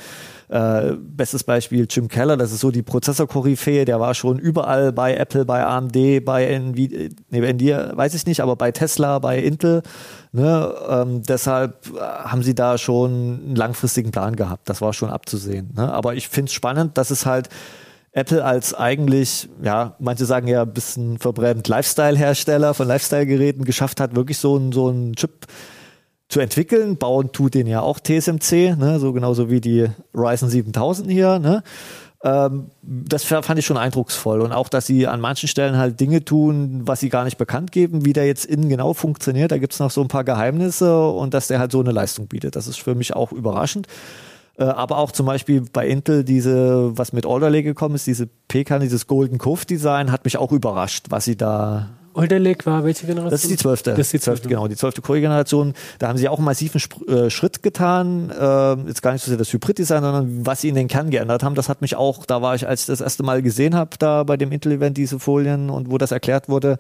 Äh, 0.49 0.93
bestes 0.99 1.43
Beispiel 1.43 1.89
Jim 1.91 2.07
Keller, 2.07 2.37
das 2.37 2.53
ist 2.53 2.61
so 2.61 2.71
die 2.71 2.83
Prozessor-Koryphäe, 2.83 3.85
der 3.85 3.99
war 3.99 4.15
schon 4.15 4.39
überall 4.39 4.93
bei 4.93 5.17
Apple, 5.17 5.45
bei 5.45 5.65
AMD, 5.65 6.25
bei 6.25 6.47
Nvidia, 6.47 7.09
nee, 7.31 7.41
bei 7.41 7.49
Nvidia 7.49 7.97
weiß 7.97 8.15
ich 8.15 8.27
nicht, 8.27 8.41
aber 8.41 8.55
bei 8.55 8.71
Tesla, 8.71 9.19
bei 9.19 9.39
Intel. 9.39 9.83
Ne, 10.33 10.75
ähm, 10.89 11.23
deshalb 11.23 11.89
äh, 11.97 12.01
haben 12.01 12.43
sie 12.43 12.55
da 12.55 12.79
schon 12.79 13.11
einen 13.11 13.57
langfristigen 13.57 14.11
Plan 14.13 14.37
gehabt. 14.37 14.69
Das 14.69 14.81
war 14.81 14.93
schon 14.93 15.11
abzusehen. 15.11 15.73
Ne? 15.75 15.91
Aber 15.93 16.15
ich 16.15 16.29
finde 16.29 16.51
es 16.51 16.53
spannend, 16.53 16.99
dass 16.99 17.11
es 17.11 17.27
halt 17.27 17.49
Apple 18.13 18.45
als 18.45 18.73
eigentlich, 18.73 19.49
ja, 19.63 19.95
manche 19.99 20.25
sagen 20.25 20.47
ja 20.49 20.63
ein 20.63 20.73
bisschen 20.73 21.19
verbrennt 21.19 21.69
Lifestyle-Hersteller 21.69 22.73
von 22.73 22.87
Lifestyle-Geräten 22.89 23.65
geschafft 23.65 24.01
hat, 24.01 24.15
wirklich 24.15 24.39
so 24.39 24.57
einen 24.57 24.73
so 24.73 24.89
einen 24.89 25.15
Chip 25.17 25.47
zu 26.29 26.41
entwickeln. 26.41 26.97
Bauen 26.97 27.33
tut 27.33 27.55
den 27.55 27.67
ja 27.67 27.81
auch 27.81 28.01
TSMC, 28.01 28.77
ne? 28.77 28.99
so 28.99 29.13
genauso 29.13 29.51
wie 29.51 29.61
die 29.61 29.87
Ryzen 30.15 30.49
7000 30.49 31.11
hier. 31.11 31.39
Ne? 31.39 31.63
Ähm, 32.25 32.71
das 32.83 33.25
fand 33.25 33.59
ich 33.59 33.67
schon 33.67 33.77
eindrucksvoll. 33.77 34.41
Und 34.41 34.53
auch, 34.53 34.69
dass 34.69 34.87
sie 34.87 35.07
an 35.07 35.21
manchen 35.21 35.49
Stellen 35.49 35.77
halt 35.77 36.01
Dinge 36.01 36.25
tun, 36.25 36.83
was 36.85 37.01
sie 37.01 37.09
gar 37.09 37.25
nicht 37.25 37.39
bekannt 37.39 37.73
geben, 37.73 38.05
wie 38.05 38.13
der 38.13 38.27
jetzt 38.27 38.45
innen 38.45 38.69
genau 38.69 38.95
funktioniert. 38.95 39.53
Da 39.53 39.59
gibt's 39.59 39.79
noch 39.79 39.91
so 39.91 40.01
ein 40.01 40.09
paar 40.09 40.25
Geheimnisse 40.25 41.07
und 41.09 41.35
dass 41.35 41.49
der 41.49 41.59
halt 41.59 41.73
so 41.73 41.81
eine 41.81 41.93
Leistung 41.93 42.27
bietet. 42.27 42.57
Das 42.57 42.67
ist 42.67 42.81
für 42.81 42.95
mich 42.95 43.15
auch 43.15 43.33
überraschend. 43.33 43.87
Äh, 44.59 44.65
aber 44.65 44.99
auch 44.99 45.13
zum 45.13 45.27
Beispiel 45.27 45.63
bei 45.73 45.87
Intel 45.87 46.25
diese, 46.25 46.97
was 46.97 47.13
mit 47.13 47.27
Alder 47.27 47.51
Lake 47.51 47.65
gekommen 47.65 47.95
ist, 47.95 48.07
diese 48.07 48.27
PK, 48.49 48.79
dieses 48.79 49.07
Golden 49.07 49.39
Cove 49.39 49.67
Design, 49.67 50.11
hat 50.11 50.25
mich 50.25 50.39
auch 50.39 50.53
überrascht, 50.53 51.07
was 51.11 51.27
sie 51.27 51.37
da 51.37 51.91
Alder 52.17 52.39
Lake 52.39 52.65
war 52.67 52.85
welche 52.85 53.07
Generation? 53.07 53.31
das 53.31 53.45
ist 53.45 53.51
die 53.51 53.57
zwölfte. 53.57 53.91
Das 53.91 54.01
ist 54.01 54.13
die 54.13 54.21
zwölfte. 54.21 54.49
Genau, 54.49 54.69
die 54.69 54.77
zwölfte 54.77 55.03
Core-Generation. 55.03 55.75
Da 55.99 56.09
haben 56.09 56.19
sie 56.19 56.29
auch 56.29 56.39
einen 56.39 56.45
massiven 56.45 56.79
Sp 56.81 57.05
äh, 57.09 57.31
Schritt 57.31 57.63
getan. 57.63 58.31
Äh, 58.31 58.89
jetzt 58.89 59.03
gar 59.03 59.13
nicht 59.13 59.23
so 59.23 59.31
sehr 59.31 59.39
das 59.39 59.53
Hybrid-Design, 59.53 60.03
sondern 60.03 60.47
was 60.47 60.63
sie 60.63 60.69
in 60.69 60.75
den 60.75 60.89
Kern 60.89 61.11
geändert 61.11 61.43
haben. 61.43 61.55
Das 61.55 61.69
hat 61.69 61.83
mich 61.83 61.97
auch, 61.97 62.27
da 62.27 62.43
war 62.43 62.55
ich, 62.55 62.67
als 62.67 62.83
ich 62.83 62.87
das 62.87 63.01
erste 63.01 63.23
Mal 63.23 63.43
gesehen 63.43 63.75
habe, 63.75 63.91
da 63.99 64.25
bei 64.25 64.37
dem 64.37 64.53
Intel-Event 64.53 64.97
diese 64.97 65.19
Folien 65.19 65.71
und 65.71 65.91
wo 65.91 65.99
das 65.99 66.11
erklärt 66.11 66.49
wurde, 66.49 66.79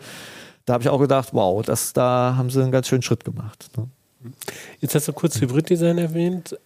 da 0.65 0.75
habe 0.75 0.83
ich 0.83 0.89
auch 0.89 1.01
gedacht, 1.01 1.29
wow, 1.33 1.65
das, 1.65 1.93
da 1.93 2.35
haben 2.37 2.51
sie 2.51 2.63
einen 2.63 2.73
ganz 2.73 2.89
schönen 2.89 3.03
Schritt 3.03 3.25
gemacht. 3.25 3.69
Ne? 3.77 3.89
Jetzt 4.81 4.95
hast 4.95 5.09
du 5.09 5.13
kurz 5.13 5.41
Hybrid-Design 5.41 5.99
erwähnt. 5.99 6.57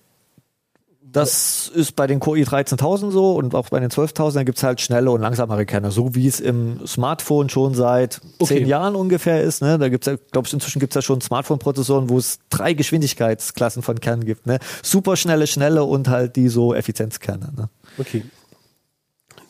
Das 1.12 1.70
ist 1.74 1.96
bei 1.96 2.06
den 2.06 2.20
Core 2.20 2.38
i13000 2.40 3.10
so 3.10 3.32
und 3.34 3.54
auch 3.54 3.68
bei 3.70 3.80
den 3.80 3.90
12000 3.90 4.46
gibt 4.46 4.58
es 4.58 4.64
halt 4.64 4.80
schnelle 4.80 5.10
und 5.10 5.20
langsamere 5.20 5.66
Kerne, 5.66 5.90
so 5.90 6.14
wie 6.14 6.26
es 6.26 6.38
im 6.40 6.86
Smartphone 6.86 7.48
schon 7.48 7.74
seit 7.74 8.20
Okay. 8.38 8.58
zehn 8.58 8.66
Jahren 8.68 8.94
ungefähr 8.94 9.42
ist. 9.42 9.60
Ne? 9.62 9.78
Da 9.78 9.88
gibt's 9.88 10.06
ja, 10.06 10.16
glaube 10.30 10.46
ich, 10.46 10.52
inzwischen 10.54 10.78
gibt 10.78 10.92
es 10.92 10.94
ja 10.96 11.02
schon 11.02 11.20
Smartphone-Prozessoren, 11.20 12.08
wo 12.10 12.18
es 12.18 12.38
drei 12.50 12.74
Geschwindigkeitsklassen 12.74 13.82
von 13.82 13.98
Kernen 14.00 14.24
gibt. 14.24 14.46
Ne? 14.46 14.58
Super 14.82 15.16
schnelle, 15.16 15.46
schnelle 15.46 15.84
und 15.84 16.08
halt 16.08 16.36
die 16.36 16.48
so 16.48 16.74
Effizienzkerne. 16.74 17.50
Ne? 17.56 17.68
Okay. 17.98 18.24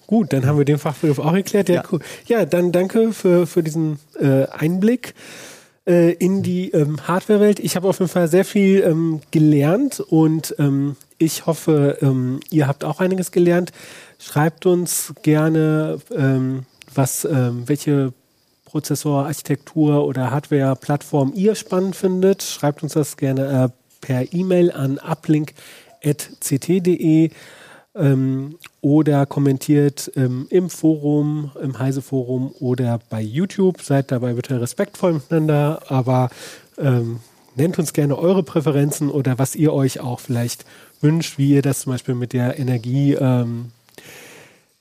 Gut, 0.07 0.33
dann 0.33 0.47
haben 0.47 0.59
wir 0.59 0.65
den 0.65 0.79
Fachbegriff 0.79 1.19
auch 1.21 1.35
erklärt. 1.35 1.69
Ja, 1.69 1.77
Ja. 1.77 1.83
cool. 1.93 2.01
ja 2.27 2.45
dann 2.45 2.73
danke 2.73 3.13
für, 3.13 3.47
für 3.47 3.63
diesen 3.63 4.01
äh, 4.19 4.47
Einblick 4.47 5.15
äh, 5.87 6.13
in 6.15 6.43
die 6.43 6.71
ähm, 6.73 7.07
Hardware-Welt. 7.07 7.61
Ich 7.61 7.77
habe 7.77 7.87
auf 7.89 8.01
jeden 8.01 8.11
Fall 8.11 8.27
sehr 8.29 8.45
viel 8.45 8.81
ähm, 8.83 9.21
gelernt 9.31 10.01
und 10.01 10.55
ähm, 10.59 10.97
ich 11.21 11.47
hoffe, 11.47 11.99
ähm, 12.01 12.41
ihr 12.51 12.67
habt 12.67 12.83
auch 12.83 12.99
einiges 13.01 13.31
gelernt. 13.31 13.71
Schreibt 14.19 14.65
uns 14.65 15.13
gerne, 15.23 15.99
ähm, 16.17 16.65
was, 16.93 17.27
ähm, 17.27 17.65
welche 17.67 18.15
Prozessor, 18.65 19.27
Architektur 19.27 20.07
oder 20.07 20.31
Hardware-Plattform 20.31 21.33
ihr 21.35 21.55
spannend 21.57 21.95
findet. 21.95 22.43
Schreibt 22.43 22.83
uns 22.83 22.95
das 22.95 23.19
gerne 23.19 23.65
äh, 23.65 23.69
per 24.01 24.33
E-Mail 24.33 24.73
an 24.73 24.99
uplink.ct.de 24.99 25.61
ähm, 27.95 28.59
oder 28.81 29.27
kommentiert 29.27 30.11
ähm, 30.17 30.47
im 30.49 30.71
Forum, 30.71 31.51
im 31.63 31.79
Heise-Forum 31.79 32.55
oder 32.61 32.99
bei 33.11 33.21
YouTube. 33.21 33.83
Seid 33.83 34.11
dabei 34.11 34.33
bitte 34.33 34.59
respektvoll 34.59 35.13
miteinander, 35.15 35.83
aber 35.89 36.31
ähm, 36.79 37.21
nennt 37.57 37.79
uns 37.79 37.93
gerne 37.93 38.17
eure 38.17 38.43
Präferenzen 38.43 39.11
oder 39.11 39.39
was 39.39 39.55
ihr 39.55 39.75
euch 39.75 40.01
auch 40.01 40.21
vielleicht 40.21 40.65
wünscht, 41.01 41.39
wie 41.39 41.51
ihr 41.51 41.63
das 41.63 41.81
zum 41.81 41.93
Beispiel 41.93 42.15
mit 42.15 42.33
der 42.33 42.59
Energie 42.59 43.15
ähm, 43.15 43.73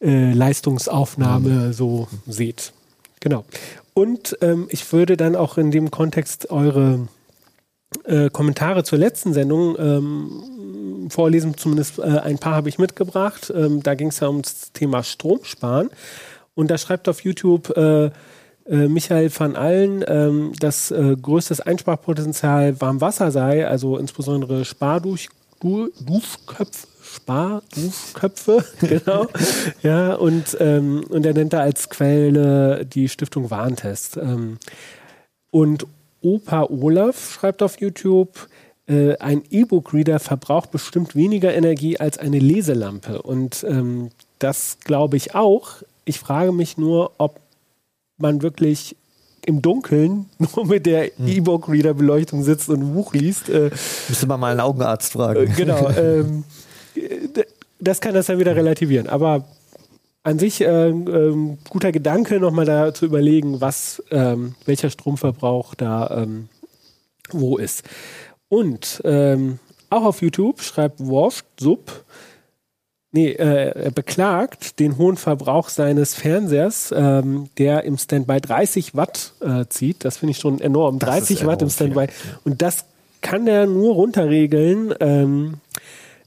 äh, 0.01 0.33
Leistungsaufnahme 0.33 1.73
so 1.73 2.07
seht. 2.27 2.73
Genau. 3.19 3.45
Und 3.93 4.37
ähm, 4.41 4.67
ich 4.69 4.91
würde 4.93 5.17
dann 5.17 5.35
auch 5.35 5.57
in 5.57 5.71
dem 5.71 5.91
Kontext 5.91 6.51
eure 6.51 7.07
äh, 8.05 8.29
Kommentare 8.29 8.83
zur 8.83 8.97
letzten 8.97 9.33
Sendung 9.33 9.75
ähm, 9.77 11.09
vorlesen. 11.09 11.57
Zumindest 11.57 11.99
äh, 11.99 12.03
ein 12.03 12.37
paar 12.37 12.55
habe 12.55 12.69
ich 12.69 12.77
mitgebracht. 12.77 13.51
Ähm, 13.53 13.83
da 13.83 13.95
ging 13.95 14.07
es 14.07 14.19
ja 14.19 14.27
ums 14.27 14.71
Thema 14.71 15.03
Stromsparen. 15.03 15.89
Und 16.55 16.71
da 16.71 16.77
schreibt 16.77 17.09
auf 17.09 17.23
YouTube 17.23 17.75
äh, 17.75 18.05
äh, 18.05 18.87
Michael 18.87 19.31
van 19.35 19.55
Allen, 19.55 20.03
ähm, 20.07 20.53
dass 20.59 20.91
äh, 20.91 21.15
größtes 21.19 21.61
Einsparpotenzial 21.61 22.79
Warmwasser 22.79 23.31
sei, 23.31 23.67
also 23.67 23.97
insbesondere 23.97 24.63
Sparduch, 24.63 25.29
du, 25.59 25.89
Dufköpfe. 26.05 26.87
Spardufköpfe, 27.01 28.63
genau. 28.81 29.25
ja, 29.81 30.13
und, 30.13 30.55
ähm, 30.59 31.03
und 31.09 31.25
er 31.25 31.33
nennt 31.33 31.53
da 31.53 31.61
als 31.61 31.89
Quelle 31.89 32.85
die 32.85 33.09
Stiftung 33.09 33.49
Warntest. 33.49 34.17
Ähm, 34.17 34.59
und 35.49 35.87
Opa 36.21 36.63
Olaf 36.63 37.33
schreibt 37.33 37.63
auf 37.63 37.79
YouTube, 37.79 38.47
äh, 38.87 39.17
ein 39.17 39.43
E-Book-Reader 39.49 40.19
verbraucht 40.19 40.71
bestimmt 40.71 41.15
weniger 41.15 41.53
Energie 41.53 41.99
als 41.99 42.17
eine 42.17 42.39
Leselampe. 42.39 43.21
Und 43.21 43.63
ähm, 43.67 44.09
das 44.39 44.77
glaube 44.83 45.17
ich 45.17 45.35
auch. 45.35 45.77
Ich 46.05 46.19
frage 46.19 46.51
mich 46.51 46.77
nur, 46.77 47.11
ob 47.17 47.39
man 48.17 48.41
wirklich 48.41 48.95
im 49.45 49.61
Dunkeln 49.61 50.25
nur 50.37 50.65
mit 50.65 50.85
der 50.85 51.17
E-Book-Reader-Beleuchtung 51.19 52.43
sitzt 52.43 52.69
und 52.69 52.81
ein 52.81 52.93
Buch 52.93 53.13
liest. 53.13 53.49
Äh, 53.49 53.71
Müsste 54.07 54.27
man 54.27 54.39
mal 54.39 54.51
einen 54.51 54.59
Augenarzt 54.59 55.15
äh, 55.15 55.17
fragen. 55.17 55.53
genau. 55.55 55.89
ähm, 55.97 56.43
äh, 56.95 57.43
das 57.79 58.01
kann 58.01 58.13
das 58.13 58.27
dann 58.27 58.39
wieder 58.39 58.55
relativieren. 58.55 59.07
Aber 59.07 59.45
an 60.23 60.37
sich 60.37 60.61
ähm, 60.61 61.07
ähm, 61.07 61.57
guter 61.69 61.91
Gedanke, 61.91 62.39
nochmal 62.39 62.65
da 62.65 62.93
zu 62.93 63.05
überlegen, 63.05 63.61
was, 63.61 64.03
ähm, 64.11 64.55
welcher 64.65 64.89
Stromverbrauch 64.89 65.75
da 65.75 66.23
ähm, 66.23 66.49
wo 67.31 67.57
ist. 67.57 67.83
Und 68.49 69.01
ähm, 69.05 69.59
auch 69.89 70.03
auf 70.03 70.21
YouTube 70.21 70.61
schreibt 70.61 70.99
Worft 70.99 71.45
Sub, 71.59 72.05
nee, 73.11 73.29
äh, 73.29 73.85
er 73.85 73.91
beklagt 73.91 74.79
den 74.79 74.97
hohen 74.97 75.17
Verbrauch 75.17 75.69
seines 75.69 76.15
Fernsehers, 76.15 76.93
ähm, 76.95 77.49
der 77.57 77.83
im 77.83 77.97
Standby 77.97 78.41
30 78.41 78.95
Watt 78.95 79.33
äh, 79.41 79.65
zieht. 79.69 80.05
Das 80.05 80.17
finde 80.17 80.31
ich 80.31 80.37
schon 80.37 80.61
enorm. 80.61 80.99
Das 80.99 81.09
30 81.09 81.41
ist 81.41 81.47
Watt 81.47 81.61
im 81.61 81.67
enorm 81.67 81.69
viel, 81.69 81.91
Standby. 81.93 82.07
Und 82.43 82.61
das 82.61 82.85
kann 83.21 83.47
er 83.47 83.65
nur 83.65 83.95
runterregeln, 83.95 84.93
ähm, 84.99 85.55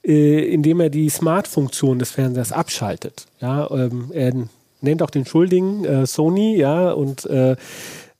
äh, 0.04 0.52
indem 0.52 0.80
er 0.80 0.90
die 0.90 1.08
Smart-Funktion 1.08 1.98
des 1.98 2.10
Fernsehers 2.10 2.52
abschaltet. 2.52 3.26
Ja, 3.40 3.70
ähm, 3.70 4.10
er 4.12 4.32
nennt 4.80 5.02
auch 5.02 5.10
den 5.10 5.24
Schuldigen 5.24 5.84
äh, 5.84 6.06
Sony, 6.06 6.56
ja, 6.56 6.90
und 6.92 7.24
äh, 7.26 7.56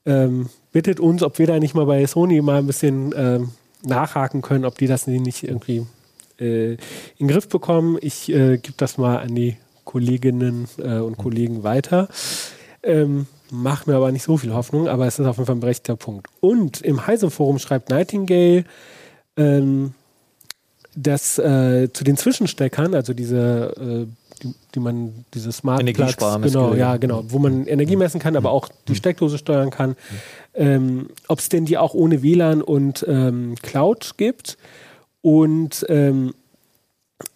ähm, 0.07 0.49
bittet 0.73 1.01
uns, 1.01 1.23
ob 1.23 1.39
wir 1.39 1.47
da 1.47 1.59
nicht 1.59 1.75
mal 1.75 1.87
bei 1.87 2.07
Sony 2.07 2.41
mal 2.41 2.59
ein 2.59 2.67
bisschen 2.67 3.13
ähm, 3.17 3.51
nachhaken 3.85 4.43
können, 4.43 4.65
ob 4.65 4.79
die 4.79 4.87
das 4.87 5.07
nicht 5.07 5.43
irgendwie 5.43 5.87
äh, 6.39 6.73
in 6.73 6.79
den 7.21 7.29
Griff 7.29 7.49
bekommen. 7.49 7.99
Ich 8.01 8.29
äh, 8.31 8.59
gebe 8.59 8.75
das 8.77 8.99
mal 8.99 9.19
an 9.19 9.35
die 9.35 9.57
Kolleginnen 9.85 10.69
äh, 10.79 10.99
und 10.99 11.17
Kollegen 11.19 11.63
weiter. 11.63 12.09
Ähm, 12.83 13.27
macht 13.51 13.87
mir 13.87 13.97
aber 13.97 14.11
nicht 14.11 14.23
so 14.23 14.37
viel 14.37 14.55
Hoffnung, 14.55 14.89
aber 14.89 15.07
es 15.07 15.19
ist 15.19 15.27
auf 15.27 15.37
jeden 15.37 15.47
Fall 15.47 15.57
ein 15.57 15.61
berechtigter 15.61 15.97
Punkt. 15.97 16.29
Und 16.41 16.81
im 16.81 17.07
Heise-Forum 17.07 17.59
schreibt 17.59 17.91
Nightingale, 17.91 18.65
ähm, 19.37 19.95
dass 20.95 21.39
äh, 21.39 21.89
zu 21.93 22.05
den 22.05 22.17
Zwischensteckern, 22.17 22.95
also 22.95 23.15
diese, 23.15 23.75
äh, 23.77 24.07
die, 24.43 24.55
die 24.75 24.81
man, 24.81 25.25
diese 25.35 25.53
Smart 25.53 25.83
Energiesparen- 25.83 26.41
Plugs, 26.41 26.53
genau, 26.53 26.75
ja, 26.75 26.97
genau, 26.97 27.25
wo 27.29 27.39
man 27.39 27.67
Energie 27.67 27.97
messen 27.97 28.21
kann, 28.21 28.37
aber 28.37 28.51
auch 28.51 28.69
die 28.89 28.95
Steckdose 28.95 29.39
steuern 29.39 29.71
kann, 29.71 29.97
ähm, 30.55 31.09
ob 31.29 31.39
es 31.39 31.49
denn 31.49 31.65
die 31.65 31.79
auch 31.79 31.95
ohne 31.95 32.23
WLAN 32.23 32.63
und 32.63 33.05
ähm, 33.09 33.55
Cloud 33.63 34.13
gibt 34.17 34.59
und 35.23 35.87
ähm, 35.89 36.35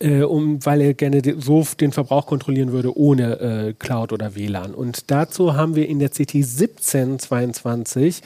äh, 0.01 0.23
um, 0.23 0.65
weil 0.67 0.81
er 0.81 0.95
gerne 0.95 1.23
de- 1.23 1.41
so 1.41 1.65
den 1.81 1.93
Verbrauch 1.93 2.27
kontrollieren 2.27 2.73
würde 2.73 2.97
ohne 2.97 3.41
äh, 3.41 3.73
Cloud 3.73 4.13
oder 4.13 4.35
WLAN. 4.35 4.75
Und 4.75 5.11
dazu 5.11 5.55
haben 5.55 5.75
wir 5.77 5.89
in 5.89 5.99
der 6.01 6.11
CT 6.11 6.35
1722 6.35 8.23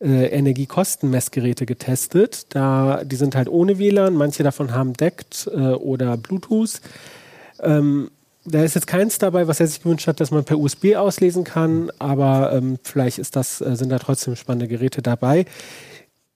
äh, 0.00 0.26
Energiekostenmessgeräte 0.26 1.66
getestet. 1.66 2.46
Da, 2.50 3.02
die 3.04 3.16
sind 3.16 3.34
halt 3.34 3.48
ohne 3.48 3.78
WLAN, 3.78 4.14
manche 4.14 4.42
davon 4.42 4.72
haben 4.72 4.92
DECT 4.92 5.48
äh, 5.52 5.58
oder 5.72 6.16
Bluetooth. 6.16 6.80
Ähm, 7.60 8.10
da 8.44 8.62
ist 8.62 8.74
jetzt 8.74 8.86
keins 8.86 9.18
dabei, 9.18 9.46
was 9.48 9.60
er 9.60 9.66
sich 9.66 9.82
gewünscht 9.82 10.06
hat, 10.06 10.20
dass 10.20 10.30
man 10.30 10.44
per 10.44 10.58
USB 10.58 10.94
auslesen 10.96 11.44
kann, 11.44 11.90
aber 11.98 12.52
ähm, 12.52 12.78
vielleicht 12.82 13.18
ist 13.18 13.36
das, 13.36 13.60
äh, 13.60 13.76
sind 13.76 13.90
da 13.90 13.98
trotzdem 13.98 14.36
spannende 14.36 14.68
Geräte 14.68 15.02
dabei. 15.02 15.44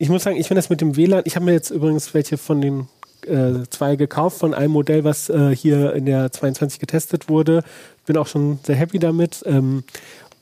Ich 0.03 0.09
muss 0.09 0.25
sagen, 0.25 0.37
ich 0.37 0.49
finde 0.49 0.59
das 0.59 0.69
mit 0.69 0.81
dem 0.81 0.97
WLAN, 0.97 1.23
ich 1.27 1.37
habe 1.37 1.45
mir 1.45 1.53
jetzt 1.53 1.71
übrigens 1.71 2.13
welche 2.13 2.37
von 2.37 2.61
den 2.61 2.89
äh, 3.25 3.65
zwei 3.71 3.95
gekauft, 3.95 4.37
von 4.37 4.53
einem 4.53 4.73
Modell, 4.73 5.05
was 5.05 5.29
äh, 5.29 5.55
hier 5.55 5.93
in 5.93 6.07
der 6.07 6.33
22 6.33 6.81
getestet 6.81 7.29
wurde. 7.29 7.63
Bin 8.05 8.17
auch 8.17 8.27
schon 8.27 8.59
sehr 8.65 8.75
happy 8.75 8.99
damit. 8.99 9.45
Ähm, 9.47 9.85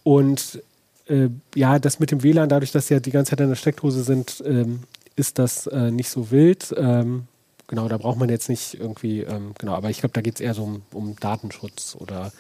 und 0.03 0.63
äh, 1.09 1.29
ja, 1.55 1.79
das 1.79 2.01
mit 2.01 2.11
dem 2.11 2.23
WLAN, 2.23 2.49
dadurch, 2.49 2.73
dass 2.73 2.87
sie 2.87 2.95
ja 2.95 3.01
die 3.01 3.11
ganze 3.11 3.33
Zeit 3.33 3.41
in 3.41 3.51
der 3.51 3.55
Steckdose 3.55 4.03
sind, 4.03 4.43
ähm, 4.47 4.85
ist 5.15 5.39
das 5.39 5.67
äh, 5.67 5.91
nicht 5.91 6.09
so 6.09 6.31
wild. 6.31 6.75
Ähm, 6.79 7.25
genau, 7.67 7.87
da 7.87 7.99
braucht 7.99 8.19
man 8.19 8.31
jetzt 8.31 8.49
nicht 8.49 8.81
irgendwie, 8.81 9.21
ähm, 9.21 9.53
genau, 9.59 9.75
aber 9.75 9.91
ich 9.91 9.99
glaube, 9.99 10.15
da 10.15 10.23
geht 10.23 10.37
es 10.37 10.41
eher 10.41 10.55
so 10.55 10.63
um, 10.63 10.83
um 10.95 11.17
Datenschutz 11.21 11.99
oder. 12.01 12.33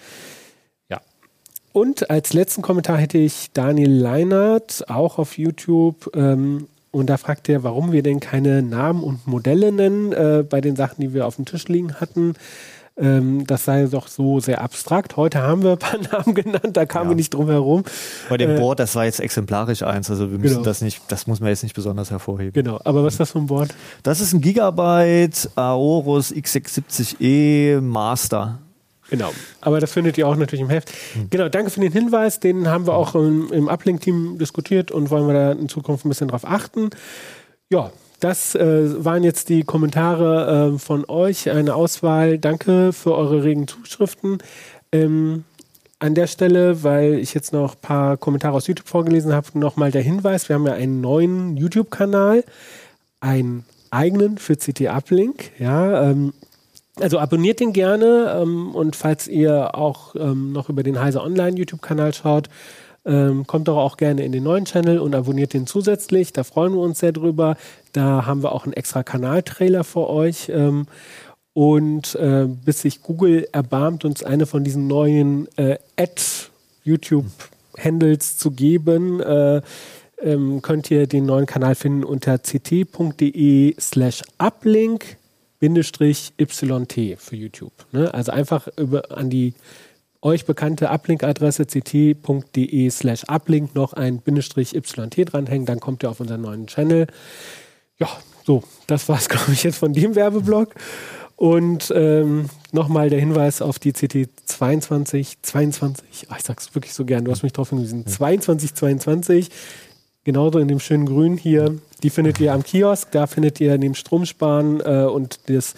Und 1.72 2.10
als 2.10 2.32
letzten 2.32 2.62
Kommentar 2.62 2.98
hätte 2.98 3.16
ich 3.18 3.52
Daniel 3.52 3.92
Leinert, 3.92 4.90
auch 4.90 5.18
auf 5.18 5.38
YouTube. 5.38 6.10
Ähm, 6.16 6.66
und 6.92 7.06
da 7.08 7.16
fragt 7.16 7.48
er, 7.48 7.62
warum 7.62 7.92
wir 7.92 8.02
denn 8.02 8.20
keine 8.20 8.62
Namen 8.62 9.02
und 9.02 9.26
Modelle 9.26 9.72
nennen 9.72 10.12
äh, 10.12 10.44
bei 10.48 10.60
den 10.60 10.76
Sachen, 10.76 11.00
die 11.00 11.14
wir 11.14 11.26
auf 11.26 11.36
dem 11.36 11.44
Tisch 11.44 11.68
liegen 11.68 11.94
hatten. 12.00 12.34
Ähm, 12.98 13.46
das 13.46 13.64
sei 13.64 13.86
doch 13.86 14.08
so 14.08 14.40
sehr 14.40 14.60
abstrakt. 14.60 15.16
Heute 15.16 15.40
haben 15.40 15.62
wir 15.62 15.72
ein 15.72 15.78
paar 15.78 15.98
Namen 16.12 16.34
genannt, 16.34 16.70
da 16.76 16.84
kamen 16.84 17.04
Ja. 17.06 17.10
wir 17.12 17.16
nicht 17.16 17.32
drum 17.32 17.48
herum. 17.48 17.84
Bei 18.28 18.36
dem 18.36 18.50
Äh, 18.50 18.58
Board, 18.58 18.78
das 18.80 18.94
war 18.96 19.04
jetzt 19.06 19.20
exemplarisch 19.20 19.82
eins, 19.82 20.10
also 20.10 20.30
wir 20.30 20.38
müssen 20.38 20.54
Genau. 20.56 20.64
das 20.64 20.82
nicht, 20.82 21.00
das 21.08 21.26
muss 21.26 21.40
man 21.40 21.48
jetzt 21.48 21.62
nicht 21.62 21.74
besonders 21.74 22.10
hervorheben. 22.10 22.52
Genau, 22.52 22.78
aber 22.84 23.04
was 23.04 23.14
ist 23.14 23.20
das 23.20 23.30
für 23.30 23.38
ein 23.38 23.46
Board? 23.46 23.74
Das 24.02 24.20
ist 24.20 24.32
ein 24.34 24.40
Gigabyte 24.42 25.48
Aorus 25.54 26.32
X670E 26.34 27.80
Master. 27.80 28.58
Genau. 29.10 29.32
Aber 29.60 29.80
das 29.80 29.92
findet 29.92 30.16
ihr 30.16 30.26
auch 30.26 30.36
natürlich 30.36 30.62
im 30.62 30.70
Heft. 30.70 30.92
Genau, 31.30 31.48
danke 31.48 31.70
für 31.70 31.80
den 31.80 31.92
Hinweis. 31.92 32.40
Den 32.40 32.68
haben 32.68 32.86
wir 32.86 32.94
auch 32.94 33.14
im, 33.14 33.52
im 33.52 33.68
Uplink-Team 33.68 34.38
diskutiert 34.38 34.90
und 34.90 35.10
wollen 35.10 35.26
wir 35.26 35.34
da 35.34 35.52
in 35.52 35.68
Zukunft 35.68 36.04
ein 36.04 36.08
bisschen 36.08 36.28
drauf 36.28 36.44
achten. 36.44 36.90
Ja, 37.70 37.92
das 38.20 38.54
äh, 38.54 39.04
waren 39.04 39.24
jetzt 39.24 39.48
die 39.48 39.64
Kommentare 39.64 40.74
äh, 40.74 40.78
von 40.78 41.04
euch. 41.08 41.50
Eine 41.50 41.74
Auswahl. 41.74 42.38
Danke 42.38 42.92
für 42.92 43.14
eure 43.14 43.42
regen 43.42 43.66
Zuschriften. 43.66 44.38
Ähm, 44.92 45.44
an 45.98 46.14
der 46.14 46.26
Stelle, 46.26 46.82
weil 46.82 47.14
ich 47.18 47.34
jetzt 47.34 47.52
noch 47.52 47.74
ein 47.74 47.80
paar 47.80 48.16
Kommentare 48.16 48.56
aus 48.56 48.66
YouTube 48.66 48.88
vorgelesen 48.88 49.32
habe, 49.34 49.58
nochmal 49.58 49.90
der 49.90 50.02
Hinweis. 50.02 50.48
Wir 50.48 50.54
haben 50.54 50.66
ja 50.66 50.72
einen 50.72 51.00
neuen 51.00 51.56
YouTube-Kanal, 51.56 52.44
einen 53.20 53.64
eigenen 53.90 54.38
für 54.38 54.56
CT 54.56 54.88
Uplink. 54.88 55.50
Ja, 55.58 56.10
ähm, 56.10 56.32
also 56.98 57.18
abonniert 57.18 57.60
den 57.60 57.72
gerne 57.72 58.38
ähm, 58.40 58.74
und 58.74 58.96
falls 58.96 59.28
ihr 59.28 59.74
auch 59.74 60.14
ähm, 60.16 60.52
noch 60.52 60.68
über 60.68 60.82
den 60.82 61.00
Heise 61.00 61.22
Online 61.22 61.56
YouTube-Kanal 61.56 62.12
schaut, 62.14 62.48
ähm, 63.04 63.46
kommt 63.46 63.68
doch 63.68 63.76
auch 63.78 63.96
gerne 63.96 64.24
in 64.24 64.32
den 64.32 64.42
neuen 64.42 64.66
Channel 64.66 64.98
und 64.98 65.14
abonniert 65.14 65.54
den 65.54 65.66
zusätzlich. 65.66 66.32
Da 66.32 66.42
freuen 66.44 66.74
wir 66.74 66.80
uns 66.80 66.98
sehr 66.98 67.12
drüber. 67.12 67.56
Da 67.92 68.26
haben 68.26 68.42
wir 68.42 68.52
auch 68.52 68.64
einen 68.64 68.74
extra 68.74 69.02
Kanaltrailer 69.02 69.84
für 69.84 70.10
euch. 70.10 70.50
Ähm, 70.50 70.86
und 71.52 72.14
äh, 72.14 72.46
bis 72.46 72.82
sich 72.82 73.02
Google 73.02 73.48
erbarmt, 73.52 74.04
uns 74.04 74.22
eine 74.22 74.46
von 74.46 74.62
diesen 74.64 74.86
neuen 74.86 75.48
äh, 75.56 75.78
Ad-YouTube-Handles 75.96 78.38
zu 78.38 78.52
geben, 78.52 79.20
äh, 79.20 79.60
ähm, 80.22 80.62
könnt 80.62 80.90
ihr 80.90 81.06
den 81.06 81.26
neuen 81.26 81.44
Kanal 81.46 81.74
finden 81.74 82.04
unter 82.04 82.42
ct.de 82.42 83.74
slash 83.80 84.22
uplink 84.38 85.16
Bindestrich 85.60 86.32
YT 86.38 87.18
für 87.18 87.36
YouTube. 87.36 87.72
Ne? 87.92 88.12
Also 88.12 88.32
einfach 88.32 88.66
über, 88.76 89.16
an 89.16 89.30
die 89.30 89.54
euch 90.22 90.44
bekannte 90.44 90.90
Uplink-Adresse 90.90 91.66
ct.de 91.66 92.90
slash 92.90 93.24
uplink 93.28 93.74
noch 93.74 93.92
ein 93.92 94.18
Bindestrich 94.18 94.74
YT 94.74 95.32
dranhängen, 95.32 95.66
dann 95.66 95.80
kommt 95.80 96.02
ihr 96.02 96.10
auf 96.10 96.20
unseren 96.20 96.42
neuen 96.42 96.66
Channel. 96.66 97.06
Ja, 97.98 98.08
so, 98.44 98.62
das 98.86 99.08
war's, 99.08 99.28
glaube 99.28 99.52
ich, 99.52 99.62
jetzt 99.62 99.78
von 99.78 99.92
dem 99.92 100.14
Werbeblock. 100.14 100.74
Und 101.36 101.90
ähm, 101.94 102.50
nochmal 102.72 103.08
der 103.08 103.18
Hinweis 103.18 103.62
auf 103.62 103.78
die 103.78 103.92
CT 103.92 104.28
22, 104.44 105.40
22, 105.40 106.26
ach, 106.28 106.36
ich 106.36 106.44
sag's 106.44 106.74
wirklich 106.74 106.92
so 106.92 107.06
gern, 107.06 107.24
du 107.24 107.30
hast 107.30 107.42
mich 107.42 107.54
drauf 107.54 107.70
hingewiesen, 107.70 108.06
22, 108.06 108.74
22, 108.74 109.48
genauso 110.24 110.58
in 110.58 110.68
dem 110.68 110.80
schönen 110.80 111.06
Grün 111.06 111.36
hier, 111.36 111.78
die 112.02 112.10
findet 112.10 112.40
ihr 112.40 112.52
am 112.52 112.62
Kiosk, 112.62 113.10
da 113.12 113.26
findet 113.26 113.60
ihr 113.60 113.76
neben 113.78 113.94
Stromsparen 113.94 114.80
äh, 114.80 115.04
und 115.04 115.40
das, 115.48 115.74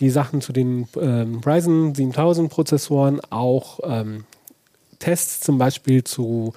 die 0.00 0.10
Sachen 0.10 0.40
zu 0.40 0.52
den 0.52 0.88
ähm, 1.00 1.40
Ryzen 1.44 1.94
7000 1.94 2.50
Prozessoren 2.50 3.20
auch 3.30 3.80
ähm, 3.84 4.24
Tests 4.98 5.40
zum 5.40 5.58
Beispiel 5.58 6.04
zu 6.04 6.52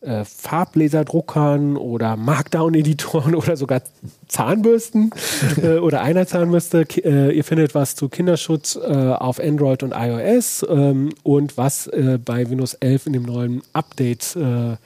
äh, 0.00 0.24
Farblaserdruckern 0.24 1.76
oder 1.76 2.16
Markdown-Editoren 2.16 3.34
oder 3.36 3.56
sogar 3.56 3.82
Zahnbürsten 4.28 5.10
äh, 5.62 5.78
oder 5.78 6.00
einer 6.02 6.26
Zahnbürste. 6.26 6.86
Ki 6.86 7.00
äh, 7.00 7.30
ihr 7.32 7.44
findet 7.44 7.74
was 7.74 7.96
zu 7.96 8.08
Kinderschutz 8.08 8.76
äh, 8.76 8.80
auf 8.88 9.40
Android 9.40 9.82
und 9.82 9.92
iOS 9.94 10.64
ähm, 10.68 11.10
und 11.22 11.56
was 11.58 11.86
äh, 11.88 12.18
bei 12.24 12.48
Windows 12.48 12.74
11 12.74 13.06
in 13.06 13.12
dem 13.12 13.24
neuen 13.24 13.62
Update 13.72 14.36
äh, 14.36 14.76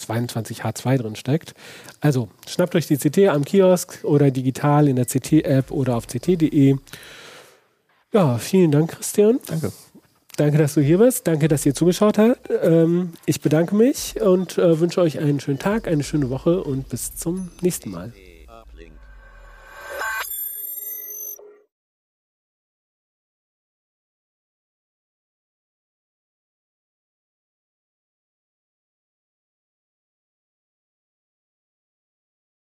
22H2 0.00 0.98
drin 0.98 1.16
steckt. 1.16 1.54
Also 2.00 2.28
schnappt 2.48 2.74
euch 2.74 2.86
die 2.86 2.96
CT 2.96 3.28
am 3.28 3.44
Kiosk 3.44 4.00
oder 4.04 4.30
digital 4.30 4.88
in 4.88 4.96
der 4.96 5.06
CT-App 5.06 5.70
oder 5.70 5.96
auf 5.96 6.06
ct.de. 6.06 6.76
Ja, 8.12 8.38
vielen 8.38 8.70
Dank, 8.70 8.92
Christian. 8.92 9.38
Danke. 9.46 9.72
Danke, 10.36 10.58
dass 10.58 10.74
du 10.74 10.80
hier 10.80 10.98
bist. 10.98 11.26
Danke, 11.26 11.48
dass 11.48 11.66
ihr 11.66 11.74
zugeschaut 11.74 12.16
habt. 12.16 12.48
Ähm, 12.62 13.12
ich 13.26 13.40
bedanke 13.40 13.74
mich 13.74 14.20
und 14.20 14.56
äh, 14.58 14.80
wünsche 14.80 15.00
euch 15.00 15.18
einen 15.18 15.38
schönen 15.38 15.58
Tag, 15.58 15.86
eine 15.86 16.02
schöne 16.02 16.30
Woche 16.30 16.62
und 16.62 16.88
bis 16.88 17.14
zum 17.14 17.50
nächsten 17.60 17.90
Mal. 17.90 18.12